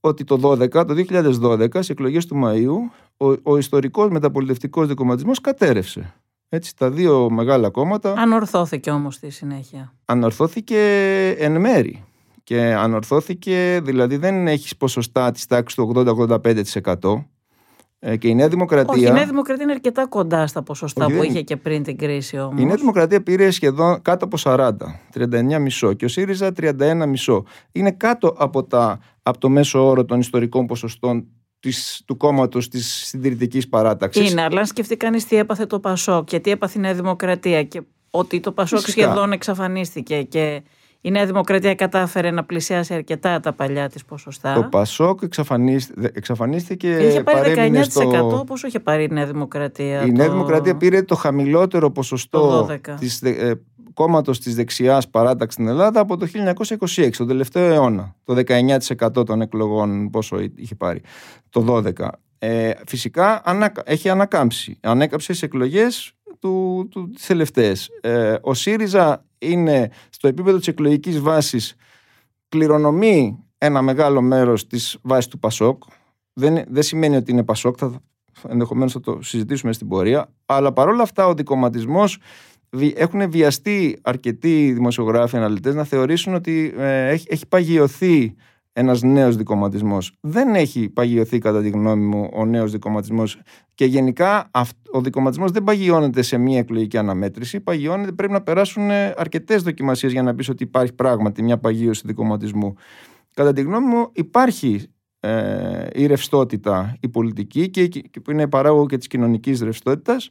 ότι 0.00 0.24
το 0.24 0.40
12, 0.42 0.68
το 0.70 0.94
2012, 0.94 1.82
σε 1.82 1.92
εκλογές 1.92 2.26
του 2.26 2.40
Μαΐου, 2.44 2.90
ο, 3.16 3.34
ο 3.42 3.56
ιστορικός 3.58 4.10
μεταπολιτευτικός 4.10 4.86
δικοματισμός 4.86 5.40
κατέρευσε. 5.40 6.14
Έτσι, 6.48 6.76
τα 6.76 6.90
δύο 6.90 7.30
μεγάλα 7.30 7.70
κόμματα. 7.70 8.12
Ανορθώθηκε 8.12 8.90
όμως 8.90 9.14
στη 9.14 9.30
συνέχεια. 9.30 9.92
Ανορθώθηκε 10.04 10.78
εν 11.38 11.60
μέρη. 11.60 12.04
Και 12.44 12.60
ανορθώθηκε, 12.60 13.80
δηλαδή 13.82 14.16
δεν 14.16 14.46
έχεις 14.48 14.76
ποσοστά 14.76 15.30
της 15.30 15.46
τάξης 15.46 15.76
του 15.76 15.92
80-85%. 15.94 17.24
Ε, 17.98 18.16
και 18.16 18.28
η 18.28 18.34
Νέα 18.34 18.48
Δημοκρατία. 18.48 18.94
Όχι, 18.94 19.06
η 19.06 19.10
Νέα 19.10 19.26
Δημοκρατία 19.26 19.62
είναι 19.64 19.72
αρκετά 19.72 20.06
κοντά 20.06 20.46
στα 20.46 20.62
ποσοστά 20.62 21.06
που 21.06 21.22
είχε 21.22 21.42
και 21.42 21.56
πριν 21.56 21.82
την 21.82 21.96
κρίση 21.96 22.38
όμως. 22.38 22.60
Η 22.60 22.64
Νέα 22.64 22.76
Δημοκρατία 22.76 23.22
πήρε 23.22 23.50
σχεδόν 23.50 24.02
κάτω 24.02 24.24
από 24.24 24.36
40, 24.40 24.70
39,5 25.80 25.96
και 25.96 26.04
ο 26.04 26.08
ΣΥΡΙΖΑ 26.08 26.52
31,5. 26.56 27.42
Είναι 27.72 27.90
κάτω 27.90 28.34
από, 28.38 28.64
τα, 28.64 28.98
από 29.22 29.38
το 29.38 29.48
μέσο 29.48 29.86
όρο 29.86 30.04
των 30.04 30.20
ιστορικών 30.20 30.66
ποσοστών 30.66 31.26
της, 31.66 32.02
του 32.04 32.16
κόμματος 32.16 32.68
της 32.68 33.02
συντηρητικής 33.06 33.68
παράταξης. 33.68 34.30
Είναι, 34.30 34.42
αλλά 34.42 34.60
αν 34.60 34.66
σκεφτεί 34.66 34.96
κανείς 34.96 35.26
τι 35.26 35.36
έπαθε 35.36 35.66
το 35.66 35.80
Πασόκ 35.80 36.24
και 36.24 36.40
τι 36.40 36.50
έπαθε 36.50 36.78
η 36.78 36.80
Νέα 36.80 36.94
Δημοκρατία 36.94 37.62
και 37.62 37.82
ότι 38.10 38.40
το 38.40 38.52
Πασόκ 38.52 38.78
σχεδόν 38.78 39.32
εξαφανίστηκε 39.32 40.22
και 40.22 40.62
η 41.00 41.10
Νέα 41.10 41.26
Δημοκρατία 41.26 41.74
κατάφερε 41.74 42.30
να 42.30 42.44
πλησιάσει 42.44 42.94
αρκετά 42.94 43.40
τα 43.40 43.52
παλιά 43.52 43.88
της 43.88 44.04
ποσοστά. 44.04 44.54
Το 44.54 44.62
Πασόκ 44.62 45.20
εξαφανίστηκε. 46.12 46.88
Είχε 46.88 47.22
πάρει 47.22 47.54
19% 47.76 47.82
στο... 47.82 48.44
πόσο 48.46 48.66
είχε 48.66 48.80
πάρει 48.80 49.04
η 49.04 49.08
Νέα 49.10 49.26
Δημοκρατία. 49.26 50.02
Η 50.02 50.06
το... 50.06 50.16
Νέα 50.16 50.30
Δημοκρατία 50.30 50.76
πήρε 50.76 51.02
το 51.02 51.14
χαμηλότερο 51.14 51.90
ποσοστό 51.90 52.68
της, 52.98 53.22
ε, 53.22 53.60
κόμματος 53.96 54.40
της 54.40 54.54
δεξιάς 54.54 55.08
παράταξη 55.08 55.54
στην 55.54 55.68
Ελλάδα 55.68 56.00
από 56.00 56.16
το 56.16 56.26
1926, 56.26 57.10
τον 57.16 57.26
τελευταίο 57.26 57.72
αιώνα. 57.72 58.14
Το 58.24 58.34
19% 58.34 59.26
των 59.26 59.40
εκλογών, 59.40 60.10
πόσο 60.10 60.38
είχε 60.54 60.74
πάρει. 60.74 61.00
Το 61.50 61.60
12. 61.60 62.08
Ε, 62.38 62.70
φυσικά 62.86 63.42
έχει 63.84 64.08
ανακάμψει. 64.08 64.78
Ανέκαψες 64.82 65.36
στι 65.36 65.46
εκλογές 65.46 66.12
του, 66.38 66.86
του, 66.90 67.10
τις 67.10 67.26
τελευταίες. 67.26 67.88
Ε, 68.00 68.34
ο 68.40 68.54
ΣΥΡΙΖΑ 68.54 69.24
είναι 69.38 69.90
στο 70.10 70.28
επίπεδο 70.28 70.58
της 70.58 70.68
εκλογικής 70.68 71.20
βάσης 71.20 71.74
κληρονομεί 72.48 73.44
ένα 73.58 73.82
μεγάλο 73.82 74.20
μέρος 74.22 74.66
της 74.66 74.98
βάσης 75.02 75.28
του 75.28 75.38
ΠΑΣΟΚ. 75.38 75.82
Δεν, 76.32 76.64
δεν 76.68 76.82
σημαίνει 76.82 77.16
ότι 77.16 77.30
είναι 77.30 77.44
ΠΑΣΟΚ, 77.44 77.76
θα, 77.78 78.00
ενδεχομένως 78.48 78.92
θα 78.92 79.00
το 79.00 79.18
συζητήσουμε 79.22 79.72
στην 79.72 79.88
πορεία. 79.88 80.32
Αλλά 80.46 80.72
παρόλα 80.72 81.02
αυτά 81.02 81.26
ο 81.26 81.34
δικοματισμός 81.34 82.18
έχουν 82.96 83.30
βιαστεί 83.30 83.98
αρκετοί 84.02 84.72
δημοσιογράφοι 84.72 85.36
αναλυτές 85.36 85.74
να 85.74 85.84
θεωρήσουν 85.84 86.34
ότι 86.34 86.74
ε, 86.78 87.08
έχει, 87.08 87.26
έχει 87.30 87.46
παγιωθεί 87.48 88.34
ένας 88.72 89.02
νέος 89.02 89.36
δικοματισμός. 89.36 90.16
Δεν 90.20 90.54
έχει 90.54 90.88
παγιωθεί 90.88 91.38
κατά 91.38 91.62
τη 91.62 91.68
γνώμη 91.68 92.04
μου 92.04 92.30
ο 92.32 92.44
νέος 92.44 92.72
δικοματισμός 92.72 93.40
και 93.74 93.84
γενικά 93.84 94.50
ο 94.90 95.00
δικοματισμός 95.00 95.50
δεν 95.50 95.64
παγιώνεται 95.64 96.22
σε 96.22 96.38
μία 96.38 96.58
εκλογική 96.58 96.96
αναμέτρηση, 96.96 97.60
παγιώνεται, 97.60 98.12
πρέπει 98.12 98.32
να 98.32 98.42
περάσουν 98.42 98.90
αρκετές 99.16 99.62
δοκιμασίες 99.62 100.12
για 100.12 100.22
να 100.22 100.34
πεις 100.34 100.48
ότι 100.48 100.62
υπάρχει 100.62 100.92
πράγματι 100.92 101.42
μια 101.42 101.58
παγίωση 101.58 102.02
δικοματισμού. 102.04 102.74
Κατά 103.34 103.52
τη 103.52 103.62
γνώμη 103.62 103.86
μου 103.86 104.10
υπάρχει 104.12 104.90
ε, 105.20 105.86
η 105.92 106.06
ρευστότητα 106.06 106.96
η 107.00 107.08
πολιτική 107.08 107.70
και, 107.70 107.88
και 107.88 108.20
που 108.20 108.30
είναι 108.30 108.48
παράγωγο 108.48 108.86
και 108.86 108.96
της 108.96 109.06
κοινωνικής 109.06 109.60
ρευστότητας 109.60 110.30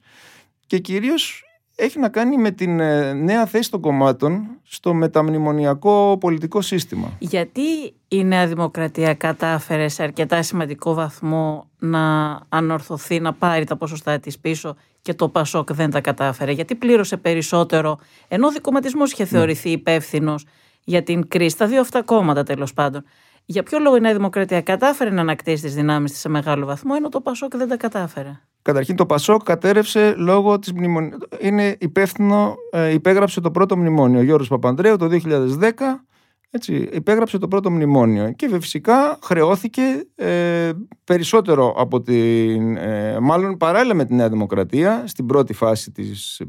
και 0.67 0.79
κυρίως 0.79 1.44
έχει 1.75 1.99
να 1.99 2.09
κάνει 2.09 2.37
με 2.37 2.51
την 2.51 2.79
ε, 2.79 3.13
νέα 3.13 3.45
θέση 3.45 3.71
των 3.71 3.81
κομμάτων 3.81 4.47
στο 4.63 4.93
μεταμνημονιακό 4.93 6.17
πολιτικό 6.19 6.61
σύστημα. 6.61 7.11
Γιατί 7.19 7.61
η 8.07 8.23
Νέα 8.23 8.47
Δημοκρατία 8.47 9.13
κατάφερε 9.13 9.87
σε 9.87 10.03
αρκετά 10.03 10.41
σημαντικό 10.41 10.93
βαθμό 10.93 11.69
να 11.79 12.39
ανορθωθεί, 12.49 13.19
να 13.19 13.33
πάρει 13.33 13.65
τα 13.65 13.77
ποσοστά 13.77 14.19
της 14.19 14.39
πίσω 14.39 14.75
και 15.01 15.13
το 15.13 15.29
Πασόκ 15.29 15.73
δεν 15.73 15.91
τα 15.91 16.01
κατάφερε. 16.01 16.51
Γιατί 16.51 16.75
πλήρωσε 16.75 17.17
περισσότερο, 17.17 17.99
ενώ 18.27 18.47
ο 18.47 18.51
δικοματισμός 18.51 19.11
είχε 19.11 19.23
ναι. 19.23 19.29
θεωρηθεί 19.29 19.69
υπεύθυνο 19.69 20.35
για 20.83 21.03
την 21.03 21.27
κρίση, 21.27 21.57
τα 21.57 21.67
δύο 21.67 21.81
αυτά 21.81 22.03
κόμματα 22.03 22.43
τέλος 22.43 22.73
πάντων. 22.73 23.03
Για 23.45 23.63
ποιο 23.63 23.79
λόγο 23.79 23.95
η 23.95 23.99
Νέα 23.99 24.13
Δημοκρατία 24.13 24.61
κατάφερε 24.61 25.09
να 25.09 25.21
ανακτήσει 25.21 25.63
τις 25.63 25.73
δυνάμεις 25.73 26.11
της 26.11 26.19
σε 26.19 26.29
μεγάλο 26.29 26.65
βαθμό, 26.65 26.93
ενώ 26.97 27.09
το 27.09 27.21
Πασόκ 27.21 27.57
δεν 27.57 27.67
τα 27.67 27.77
κατάφερε; 27.77 28.39
Καταρχήν 28.65 28.95
το 28.95 29.05
Πασόκ 29.05 29.43
κατέρευσε 29.43 30.13
λόγω 30.17 30.59
της 30.59 30.73
μνημονίας. 30.73 31.17
Είναι 31.39 31.75
υπεύθυνο, 31.79 32.55
ε, 32.71 32.91
υπέγραψε 32.91 33.41
το 33.41 33.51
πρώτο 33.51 33.77
μνημόνιο. 33.77 34.19
Ο 34.19 34.23
Γιώργος 34.23 34.47
Παπανδρέου 34.47 34.97
το 34.97 35.07
2010 35.07 36.05
έτσι, 36.49 36.89
υπέγραψε 36.91 37.37
το 37.37 37.47
πρώτο 37.47 37.71
μνημόνιο 37.71 38.31
και 38.31 38.59
φυσικά 38.59 39.19
χρεώθηκε 39.23 39.81
ε, 40.15 40.71
περισσότερο 41.03 41.73
από 41.77 42.01
την, 42.01 42.77
ε, 42.77 43.19
μάλλον 43.19 43.57
παράλληλα 43.57 43.93
με 43.93 44.05
τη 44.05 44.13
Νέα 44.13 44.29
Δημοκρατία 44.29 45.03
στην 45.07 45.25
πρώτη 45.25 45.53
φάση 45.53 45.91
της, 45.91 46.41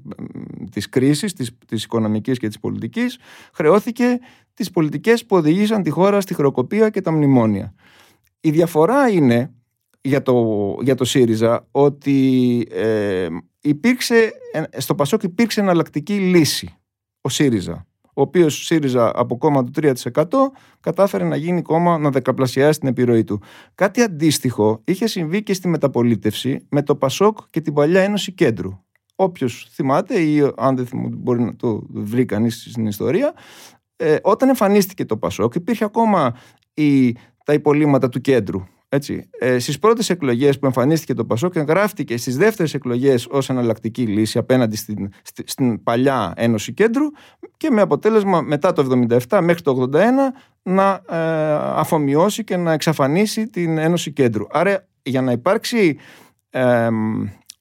της 0.71 0.89
κρίσης, 0.89 1.33
της, 1.33 1.59
της 1.67 1.85
οικονομικής 1.85 2.39
και 2.39 2.47
της 2.47 2.59
πολιτικής 2.59 3.19
χρεώθηκε 3.53 4.19
τις 4.55 4.71
πολιτικές 4.71 5.27
που 5.27 5.37
οδηγήσαν 5.37 5.83
τη 5.83 5.91
χώρα 5.91 6.21
στη 6.21 6.35
χρεοκοπία 6.35 6.91
και 6.91 7.01
τα 7.01 7.13
μνημόνια. 7.13 7.75
Η 8.41 8.51
διαφορά 8.51 9.09
είναι 9.09 9.56
για 10.07 10.23
το, 10.23 10.77
για 10.83 10.95
το 10.95 11.05
ΣΥΡΙΖΑ 11.05 11.67
ότι 11.71 12.67
ε, 12.71 13.29
υπήρξε, 13.61 14.33
ε, 14.53 14.81
στο 14.81 14.95
Πασόκ 14.95 15.23
υπήρξε 15.23 15.61
εναλλακτική 15.61 16.15
λύση, 16.15 16.77
ο 17.21 17.29
ΣΥΡΙΖΑ 17.29 17.87
ο 18.19 18.21
οποίος 18.21 18.65
ΣΥΡΙΖΑ 18.65 19.13
από 19.15 19.39
κόμμα 19.39 19.65
του 19.65 19.71
3% 19.75 19.93
κατάφερε 20.81 21.25
να 21.25 21.37
γίνει 21.37 21.63
κόμμα 21.63 21.99
να 21.99 22.11
δεκαπλασιάσει 22.11 22.79
την 22.79 22.89
επιρροή 22.89 23.25
του. 23.25 23.43
Κάτι 23.75 24.03
αντίστοιχο 24.03 24.81
είχε 24.85 25.07
συμβεί 25.07 25.43
και 25.43 25.55
στη 25.55 25.69
μεταπολίτευση 25.69 26.67
με 26.69 26.83
το 26.83 26.97
ΠΑΣΟΚ 26.97 27.39
και 27.51 27.61
την 27.61 27.73
παλιά 27.73 28.01
Ένωση 28.01 28.33
Κέντρου. 28.33 28.79
Όποιος 29.15 29.69
θυμάται 29.71 30.21
ή 30.21 30.53
αν 30.57 30.77
δεν 30.77 30.87
θυμάται, 30.87 31.15
μπορεί 31.17 31.43
να 31.43 31.57
το 31.57 31.83
βρει 31.89 32.25
κανείς 32.25 32.67
στην 32.71 32.87
ιστορία, 32.87 33.35
ε, 33.97 34.17
όταν 34.23 34.49
εμφανίστηκε 34.49 35.05
το 35.05 35.17
Πασόκ 35.17 35.55
υπήρχε 35.55 35.85
ακόμα 35.85 36.35
η, 36.75 37.13
τα 37.45 37.53
υπολείμματα 37.53 38.09
του 38.09 38.21
κέντρου. 38.21 38.67
Έτσι. 38.97 39.29
Ε, 39.39 39.59
Στις 39.59 39.79
πρώτες 39.79 40.11
εκλογές 40.11 40.59
που 40.59 40.67
εμφανίστηκε 40.67 41.15
το 41.15 41.25
Πασόκ, 41.25 41.57
εγγράφτηκε 41.57 42.17
στις 42.17 42.37
δεύτερες 42.37 42.75
εκλογές 42.75 43.27
ως 43.31 43.49
εναλλακτική 43.49 44.03
λύση 44.03 44.39
απέναντι 44.39 44.77
στην, 44.77 45.09
στην 45.45 45.83
παλιά 45.83 46.33
Ένωση 46.37 46.73
Κέντρου 46.73 47.05
και 47.57 47.71
με 47.71 47.81
αποτέλεσμα 47.81 48.41
μετά 48.41 48.73
το 48.73 49.07
1977 49.29 49.41
μέχρι 49.43 49.63
το 49.63 49.89
1981 49.93 50.01
να 50.63 51.03
ε, 51.11 51.17
αφομοιώσει 51.75 52.45
και 52.45 52.57
να 52.57 52.73
εξαφανίσει 52.73 53.49
την 53.49 53.79
Ένωση 53.79 54.13
Κέντρου. 54.13 54.45
Άρα 54.51 54.87
για 55.03 55.23
να 55.23 55.33
υπάρξει 55.33 55.99
ε, 56.51 56.89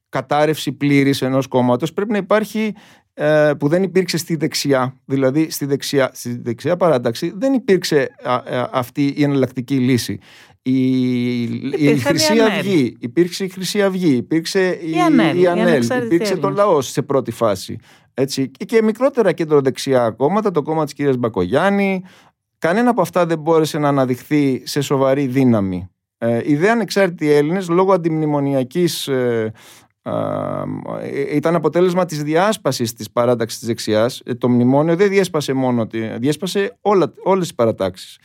κατάρρευση 0.09 0.71
πλήρης 0.71 1.21
ενός 1.21 1.47
κόμματος 1.47 1.93
πρέπει 1.93 2.11
να 2.11 2.17
υπάρχει 2.17 2.73
ε, 3.17 3.51
που 3.59 3.67
δεν 3.67 3.83
υπήρξε 3.83 4.17
στη 4.17 4.35
δεξιά, 4.35 4.95
δηλαδή 5.05 5.49
στη 5.49 5.65
δεξιά, 5.65 6.09
στη 6.13 6.41
δεξιά 6.41 6.77
παράταξη 6.77 7.33
δεν 7.35 7.53
υπήρξε 7.53 7.99
ε, 8.45 8.63
αυτή 8.71 9.13
η 9.17 9.23
εναλλακτική 9.23 9.75
λύση. 9.75 10.19
Η, 10.61 11.41
η 11.43 11.97
Χρυσή 11.97 12.39
Αυγή, 12.39 12.97
υπήρξε 12.99 13.43
η 13.43 13.49
Χρυσή 13.49 13.81
Αυγή, 13.81 14.15
υπήρξε 14.15 14.79
η, 14.81 14.89
η 15.35 15.47
Ανέλ, 15.47 15.83
υπήρξε 16.03 16.37
το 16.37 16.49
λαός 16.49 16.87
σε 16.87 17.01
πρώτη 17.01 17.31
φάση. 17.31 17.77
Έτσι. 18.13 18.51
Και 18.51 18.81
μικρότερα 18.81 19.31
κεντροδεξιά 19.31 20.09
κόμματα, 20.09 20.51
το 20.51 20.61
κόμμα 20.61 20.83
της 20.83 20.93
κυρίας 20.93 21.17
Μπακογιάννη, 21.17 22.03
κανένα 22.57 22.89
από 22.89 23.01
αυτά 23.01 23.25
δεν 23.25 23.39
μπόρεσε 23.39 23.77
να 23.77 23.87
αναδειχθεί 23.87 24.61
σε 24.65 24.81
σοβαρή 24.81 25.27
δύναμη. 25.27 25.89
Ε, 26.17 26.41
οι 26.43 26.55
δε 26.55 26.69
ανεξάρτητοι 26.69 27.31
Έλληνες 27.31 27.69
λόγω 27.69 27.93
αντιμνημονιακής 27.93 29.07
ε, 29.07 29.13
ε, 29.13 29.51
ήταν 31.31 31.55
αποτέλεσμα 31.55 32.05
της 32.05 32.23
διάσπασης 32.23 32.93
της 32.93 33.11
παράταξης 33.11 33.59
της 33.59 33.67
δεξιάς. 33.67 34.21
Ε, 34.25 34.33
το 34.33 34.49
μνημόνιο 34.49 34.95
δεν 34.95 35.09
διέσπασε 35.09 35.53
μόνο, 35.53 35.87
διέσπασε 36.17 36.77
όλα, 36.81 37.13
όλες 37.23 37.43
τις 37.43 37.55
παρατάξεις. 37.55 38.19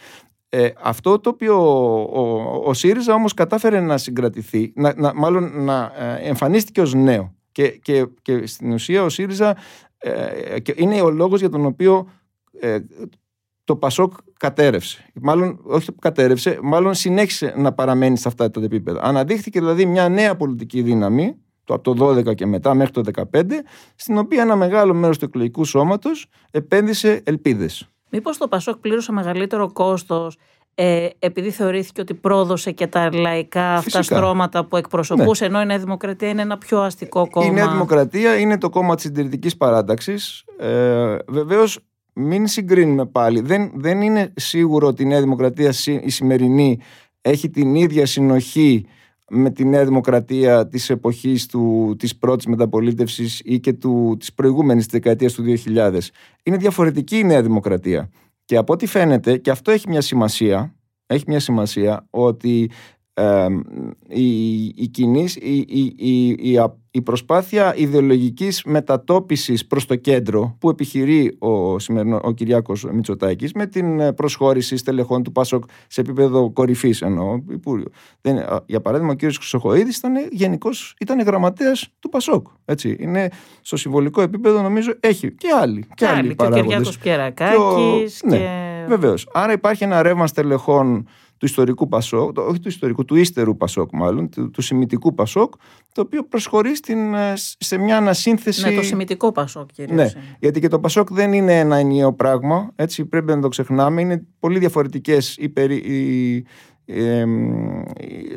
Ε, 0.48 0.68
αυτό 0.82 1.18
το 1.18 1.30
οποίο 1.30 1.54
ο, 1.54 2.00
ο, 2.20 2.62
ο 2.64 2.74
ΣΥΡΙΖΑ 2.74 3.14
όμως 3.14 3.34
κατάφερε 3.34 3.80
να 3.80 3.98
συγκρατηθεί, 3.98 4.72
να, 4.74 4.94
να, 4.96 5.14
μάλλον 5.14 5.64
να 5.64 5.92
ε, 5.98 6.28
εμφανίστηκε 6.28 6.80
ως 6.80 6.94
νέο. 6.94 7.34
Και, 7.52 7.68
και, 7.68 8.06
και 8.22 8.46
στην 8.46 8.72
ουσία 8.72 9.02
ο 9.02 9.08
ΣΥΡΙΖΑ 9.08 9.56
ε, 9.98 10.60
και 10.60 10.74
είναι 10.76 11.00
ο 11.00 11.10
λόγος 11.10 11.40
για 11.40 11.48
τον 11.48 11.64
οποίο 11.64 12.10
ε, 12.60 12.78
το 13.64 13.76
Πασόκ 13.76 14.12
κατέρευσε. 14.38 15.10
Μάλλον, 15.14 15.60
όχι 15.62 15.92
κατέρευσε, 15.98 16.58
μάλλον 16.62 16.94
συνέχισε 16.94 17.54
να 17.56 17.72
παραμένει 17.72 18.16
σε 18.16 18.28
αυτά 18.28 18.50
τα 18.50 18.60
επίπεδα. 18.62 19.02
Αναδείχθηκε 19.02 19.58
δηλαδή 19.58 19.86
μια 19.86 20.08
νέα 20.08 20.36
πολιτική 20.36 20.82
δύναμη 20.82 21.36
από 21.66 21.94
το 21.94 22.06
12 22.08 22.34
και 22.34 22.46
μετά 22.46 22.74
μέχρι 22.74 22.92
το 22.92 23.02
15, 23.32 23.42
στην 23.94 24.18
οποία 24.18 24.42
ένα 24.42 24.56
μεγάλο 24.56 24.94
μέρος 24.94 25.18
του 25.18 25.24
εκλογικού 25.24 25.64
σώματος 25.64 26.26
επένδυσε 26.50 27.20
ελπίδες. 27.24 27.88
Μήπως 28.10 28.38
το 28.38 28.48
Πασόκ 28.48 28.76
πλήρωσε 28.76 29.12
μεγαλύτερο 29.12 29.72
κόστος 29.72 30.36
ε, 30.74 31.08
επειδή 31.18 31.50
θεωρήθηκε 31.50 32.00
ότι 32.00 32.14
πρόδωσε 32.14 32.70
και 32.70 32.86
τα 32.86 33.14
λαϊκά 33.14 33.74
αυτά 33.74 34.02
στρώματα 34.02 34.64
που 34.64 34.76
εκπροσωπούσε, 34.76 35.44
ναι. 35.44 35.50
ενώ 35.50 35.62
η 35.62 35.66
Νέα 35.66 35.78
Δημοκρατία 35.78 36.28
είναι 36.28 36.42
ένα 36.42 36.58
πιο 36.58 36.80
αστικό 36.80 37.28
κόμμα. 37.30 37.46
Η 37.46 37.50
Νέα 37.50 37.68
Δημοκρατία 37.68 38.38
είναι 38.38 38.58
το 38.58 38.68
κόμμα 38.68 38.94
της 38.94 39.04
συντηρητικής 39.04 39.56
παράταξης. 39.56 40.44
Ε, 40.58 41.16
βεβαίως 41.28 41.78
μην 42.12 42.46
συγκρίνουμε 42.46 43.06
πάλι. 43.06 43.40
Δεν, 43.40 43.70
δεν 43.74 44.02
είναι 44.02 44.32
σίγουρο 44.36 44.86
ότι 44.86 45.02
η 45.02 45.06
Νέα 45.06 45.20
Δημοκρατία 45.20 45.72
η 46.02 46.10
σημερινή 46.10 46.80
έχει 47.20 47.50
την 47.50 47.74
ίδια 47.74 48.06
συνοχή 48.06 48.86
με 49.30 49.50
τη 49.50 49.64
Νέα 49.64 49.84
Δημοκρατία 49.84 50.68
της 50.68 50.90
εποχής 50.90 51.46
του, 51.46 51.94
της 51.98 52.16
πρώτης 52.16 52.46
μεταπολίτευσης 52.46 53.40
ή 53.44 53.60
και 53.60 53.72
του, 53.72 54.16
της 54.18 54.32
προηγούμενης 54.32 54.84
της 54.84 54.92
δεκαετίας 54.92 55.32
του 55.32 55.42
2000. 55.42 56.10
Είναι 56.42 56.56
διαφορετική 56.56 57.18
η 57.18 57.24
Νέα 57.24 57.42
Δημοκρατία. 57.42 58.10
Και 58.44 58.56
από 58.56 58.72
ό,τι 58.72 58.86
φαίνεται, 58.86 59.36
και 59.36 59.50
αυτό 59.50 59.70
έχει 59.70 59.88
μια 59.88 60.00
σημασία, 60.00 60.74
έχει 61.06 61.24
μια 61.26 61.40
σημασία 61.40 62.06
ότι 62.10 62.70
η, 64.08 64.64
η, 64.64 64.90
η, 65.40 65.94
η, 65.96 66.60
η, 66.90 67.02
προσπάθεια 67.02 67.76
ιδεολογικής 67.76 68.64
μετατόπισης 68.64 69.66
προς 69.66 69.86
το 69.86 69.96
κέντρο 69.96 70.56
που 70.60 70.68
επιχειρεί 70.68 71.36
ο, 71.38 71.78
σημερινό, 71.78 72.20
ο 72.22 72.32
Κυριάκος 72.32 72.84
Μητσοτάκης 72.92 73.52
με 73.52 73.66
την 73.66 74.14
προσχώρηση 74.14 74.76
στελεχών 74.76 75.22
του 75.22 75.32
ΠΑΣΟΚ 75.32 75.64
σε 75.86 76.00
επίπεδο 76.00 76.50
κορυφής 76.50 77.02
εννοώ, 77.02 77.42
Δεν, 78.20 78.44
για 78.66 78.80
παράδειγμα 78.80 79.12
ο 79.12 79.14
κύριος 79.14 79.36
Χρυσοχοίδης 79.36 79.96
ήταν 79.96 80.12
γενικός, 80.30 80.94
ήταν 81.00 81.20
γραμματέας 81.20 81.88
του 81.98 82.08
ΠΑΣΟΚ 82.08 82.46
έτσι. 82.64 82.96
είναι 83.00 83.28
στο 83.60 83.76
συμβολικό 83.76 84.20
επίπεδο 84.22 84.62
νομίζω 84.62 84.92
έχει 85.00 85.32
και 85.32 85.48
άλλοι 85.60 85.86
και, 85.94 86.06
άλλοι, 86.06 86.18
άλλοι 86.18 86.34
και 86.34 86.44
ο 86.44 86.50
Κυριάκος 86.50 86.98
Πιερακάκης 86.98 88.20
και... 88.20 88.36
Ναι, 88.36 88.84
βεβαίως. 88.88 89.28
άρα 89.32 89.52
υπάρχει 89.52 89.84
ένα 89.84 90.02
ρεύμα 90.02 90.26
στελεχών 90.26 91.06
του 91.40 91.46
ιστορικού 91.46 91.88
Πασόκ, 91.88 92.38
όχι 92.38 92.58
του 92.58 92.68
ιστορικού, 92.68 93.04
του 93.04 93.14
ύστερου 93.14 93.56
Πασόκ 93.56 93.90
μάλλον, 93.92 94.30
του, 94.30 94.50
του 94.50 94.62
σημητικού 94.62 95.14
Πασόκ, 95.14 95.54
το 95.92 96.00
οποίο 96.00 96.24
προσχωρεί 96.24 96.76
στην, 96.76 97.14
ε, 97.14 97.32
σε 97.58 97.78
μια 97.78 97.96
ανασύνθεση. 97.96 98.68
Ναι, 98.68 98.74
το 98.74 98.82
σημητικό 98.82 99.32
Πασόκ 99.32 99.72
κυρίως. 99.72 99.96
Ναι, 99.96 100.10
γιατί 100.38 100.60
και 100.60 100.68
το 100.68 100.80
Πασόκ 100.80 101.12
δεν 101.12 101.32
είναι 101.32 101.58
ένα 101.58 101.76
ενιαίο 101.76 102.12
πράγμα, 102.12 102.70
έτσι 102.76 103.04
πρέπει 103.04 103.32
να 103.32 103.40
το 103.40 103.48
ξεχνάμε, 103.48 104.00
είναι 104.00 104.26
πολύ 104.40 104.58
διαφορετικές 104.58 105.36
οι, 105.36 105.48
περι, 105.48 105.76
ε, 106.84 107.24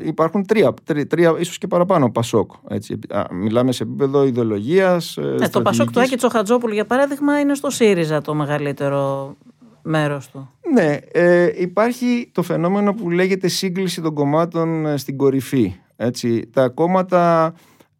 υπάρχουν 0.05 0.45
τρία, 0.45 0.73
τρία, 0.83 1.07
τρία, 1.07 1.35
ίσως 1.39 1.57
και 1.57 1.67
παραπάνω 1.67 2.11
Πασόκ. 2.11 2.51
Έτσι. 2.67 2.99
Μιλάμε 3.31 3.71
σε 3.71 3.83
επίπεδο 3.83 4.25
ιδεολογίας. 4.25 5.17
Ε, 5.17 5.35
ναι, 5.39 5.49
το 5.49 5.61
Πασόκ 5.61 5.91
του 5.91 5.99
Άκη 5.99 6.15
Τσοχατζόπουλου 6.15 6.73
για 6.73 6.85
παράδειγμα 6.85 7.39
είναι 7.39 7.55
στο 7.55 7.69
ΣΥΡΙΖΑ 7.69 8.21
το 8.21 8.33
μεγαλύτερο 8.33 9.35
μέρος 9.83 10.29
του. 10.29 10.49
Ναι, 10.73 10.97
ε, 11.11 11.51
υπάρχει 11.55 12.29
το 12.31 12.41
φαινόμενο 12.41 12.93
που 12.93 13.09
λέγεται 13.09 13.47
σύγκληση 13.47 14.01
των 14.01 14.13
κομμάτων 14.13 14.85
ε, 14.85 14.97
στην 14.97 15.17
κορυφή. 15.17 15.75
Έτσι. 15.95 16.49
Τα 16.53 16.69
κόμματα, 16.69 17.53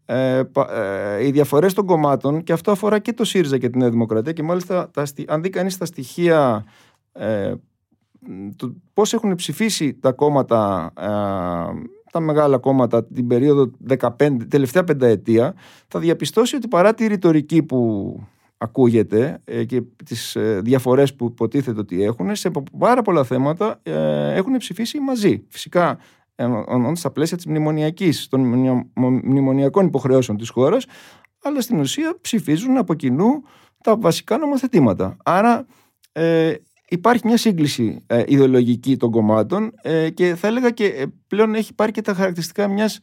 ε, 0.05 0.41
ε, 0.69 1.25
οι 1.25 1.31
διαφορές 1.31 1.73
των 1.73 1.85
κομμάτων, 1.85 2.43
και 2.43 2.53
αυτό 2.53 2.71
αφορά 2.71 2.99
και 2.99 3.13
το 3.13 3.23
ΣΥΡΙΖΑ 3.23 3.57
και 3.57 3.69
την 3.69 3.79
Νέα 3.79 3.89
Δημοκρατία, 3.89 4.31
και 4.31 4.43
μάλιστα 4.43 4.89
τα, 4.89 5.03
αν 5.27 5.41
δει 5.41 5.49
κανείς 5.49 5.77
τα 5.77 5.85
στοιχεία 5.85 6.65
ε, 7.11 7.53
το 8.55 8.73
πώς 8.93 9.13
έχουν 9.13 9.35
ψηφίσει 9.35 9.93
τα 9.93 10.11
κόμματα 10.11 10.91
ε, 10.99 11.07
τα 12.11 12.19
μεγάλα 12.19 12.57
κόμματα 12.57 13.05
την 13.05 13.27
περίοδο 13.27 13.71
15, 14.17 14.37
τελευταία 14.47 14.83
πενταετία 14.83 15.53
θα 15.87 15.99
διαπιστώσει 15.99 16.55
ότι 16.55 16.67
παρά 16.67 16.93
τη 16.93 17.07
ρητορική 17.07 17.63
που 17.63 18.19
ακούγεται 18.63 19.41
ε, 19.45 19.63
και 19.63 19.81
τις 20.05 20.35
ε, 20.35 20.61
διαφορές 20.63 21.15
που 21.15 21.25
υποτίθεται 21.25 21.79
ότι 21.79 22.03
έχουν 22.03 22.35
σε 22.35 22.51
πάρα 22.79 23.01
πολλά 23.01 23.23
θέματα 23.23 23.79
ε, 23.83 24.33
έχουν 24.33 24.57
ψηφίσει 24.57 24.99
μαζί. 24.99 25.45
Φυσικά 25.49 25.97
στα 26.93 27.11
πλαίσια 27.11 27.37
της 27.37 27.45
μνημονιακής, 27.45 28.27
των 28.27 28.41
μνημονιακών 29.23 29.85
υποχρεώσεων 29.85 30.37
της 30.37 30.49
χώρας 30.49 30.85
αλλά 31.41 31.61
στην 31.61 31.79
ουσία 31.79 32.17
ψηφίζουν 32.21 32.77
από 32.77 32.93
κοινού 32.93 33.43
τα 33.83 33.97
βασικά 33.97 34.37
νομοθετήματα. 34.37 35.17
Άρα 35.23 35.65
υπάρχει 36.89 37.27
μια 37.27 37.37
σύγκληση 37.37 38.05
ιδεολογική 38.25 38.97
των 38.97 39.11
κομμάτων 39.11 39.71
και 40.13 40.35
θα 40.35 40.47
έλεγα 40.47 40.69
και 40.69 41.07
πλέον 41.27 41.55
έχει 41.55 41.73
πάρει 41.73 41.91
και 41.91 42.01
τα 42.01 42.13
χαρακτηριστικά 42.13 42.67
μιας 42.67 42.99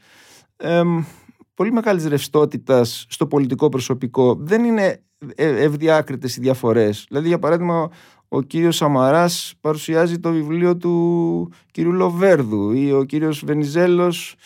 πολύ 1.54 1.72
μεγάλης 1.72 2.06
ρευστότητας 2.06 3.06
στο 3.08 3.26
πολιτικό 3.26 3.68
προσωπικό. 3.68 4.34
Δεν 4.34 4.64
είναι 4.64 4.84
ε, 4.86 5.09
ευδιάκριτες 5.36 6.36
οι 6.36 6.40
διαφορές. 6.40 7.06
Δηλαδή 7.08 7.28
για 7.28 7.38
παράδειγμα 7.38 7.90
ο 8.28 8.42
κύριος 8.42 8.76
Σαμαράς 8.76 9.54
παρουσιάζει 9.60 10.18
το 10.18 10.30
βιβλίο 10.32 10.76
του 10.76 11.52
κύριου 11.70 11.92
Λοβέρδου 11.92 12.72
ή 12.72 12.92
ο 12.92 13.04
κύριος 13.04 13.44
Βενιζέλος 13.44 14.36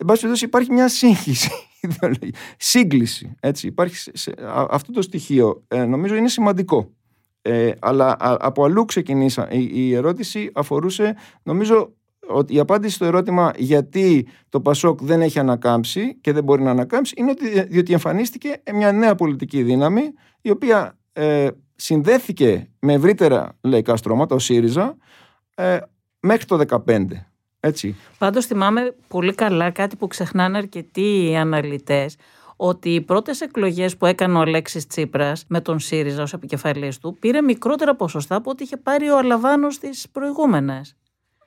Εν 0.00 0.06
πάση 0.06 0.20
περιπτώσει 0.20 0.44
υπάρχει 0.44 0.72
μια 0.72 0.88
σύγχυση, 0.88 1.50
σύγκληση. 2.56 3.34
Έτσι. 3.40 3.66
Υπάρχει 3.66 4.10
αυτό 4.70 4.92
το 4.92 5.02
στοιχείο 5.02 5.64
ε, 5.68 5.84
νομίζω 5.84 6.14
είναι 6.14 6.28
σημαντικό. 6.28 6.90
Ε, 7.42 7.70
αλλά 7.78 8.16
από 8.18 8.64
αλλού 8.64 8.84
ξεκινήσα. 8.84 9.50
Η, 9.50 9.68
η 9.72 9.94
ερώτηση 9.94 10.50
αφορούσε 10.54 11.16
νομίζω 11.42 11.94
ότι 12.30 12.54
η 12.54 12.58
απάντηση 12.58 12.94
στο 12.94 13.04
ερώτημα 13.04 13.52
γιατί 13.56 14.26
το 14.48 14.60
Πασόκ 14.60 15.02
δεν 15.02 15.20
έχει 15.20 15.38
ανακάμψει 15.38 16.18
και 16.20 16.32
δεν 16.32 16.44
μπορεί 16.44 16.62
να 16.62 16.70
ανακάμψει 16.70 17.14
είναι 17.16 17.30
ότι, 17.30 17.62
διότι 17.62 17.92
εμφανίστηκε 17.92 18.62
μια 18.72 18.92
νέα 18.92 19.14
πολιτική 19.14 19.62
δύναμη 19.62 20.02
η 20.40 20.50
οποία 20.50 20.98
ε, 21.12 21.48
συνδέθηκε 21.76 22.68
με 22.78 22.92
ευρύτερα 22.92 23.56
λαϊκά 23.60 23.96
στρώματα, 23.96 24.34
ο 24.34 24.38
ΣΥΡΙΖΑ, 24.38 24.96
ε, 25.54 25.78
μέχρι 26.20 26.44
το 26.44 26.60
2015. 26.86 27.04
Έτσι. 27.60 27.96
Πάντως 28.18 28.46
θυμάμαι 28.46 28.94
πολύ 29.08 29.34
καλά 29.34 29.70
κάτι 29.70 29.96
που 29.96 30.06
ξεχνάνε 30.06 30.58
αρκετοί 30.58 31.36
αναλυτές 31.38 32.16
ότι 32.56 32.94
οι 32.94 33.00
πρώτες 33.00 33.40
εκλογές 33.40 33.96
που 33.96 34.06
έκανε 34.06 34.38
ο 34.38 34.40
Αλέξης 34.40 34.86
Τσίπρας 34.86 35.44
με 35.48 35.60
τον 35.60 35.78
ΣΥΡΙΖΑ 35.78 36.22
ως 36.22 36.32
επικεφαλής 36.32 36.98
του 36.98 37.16
πήρε 37.20 37.42
μικρότερα 37.42 37.96
ποσοστά 37.96 38.34
από 38.34 38.50
ό,τι 38.50 38.62
είχε 38.64 38.76
πάρει 38.76 39.08
ο 39.08 39.18
Αλαβάνος 39.18 39.74
στις 39.74 40.08
προηγούμενες. 40.12 40.96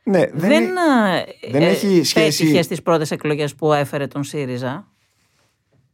Ναι, 0.03 0.19
δεν, 0.19 0.49
δεν, 0.49 0.69
δεν 1.51 1.61
ε, 1.61 1.69
έχει 1.69 2.03
σχέση. 2.03 2.43
Πέτυχε 2.43 2.61
στις 2.61 2.81
πρώτες 2.81 3.11
εκλογές 3.11 3.55
που 3.55 3.73
έφερε 3.73 4.07
τον 4.07 4.23
ΣΥΡΙΖΑ; 4.23 4.87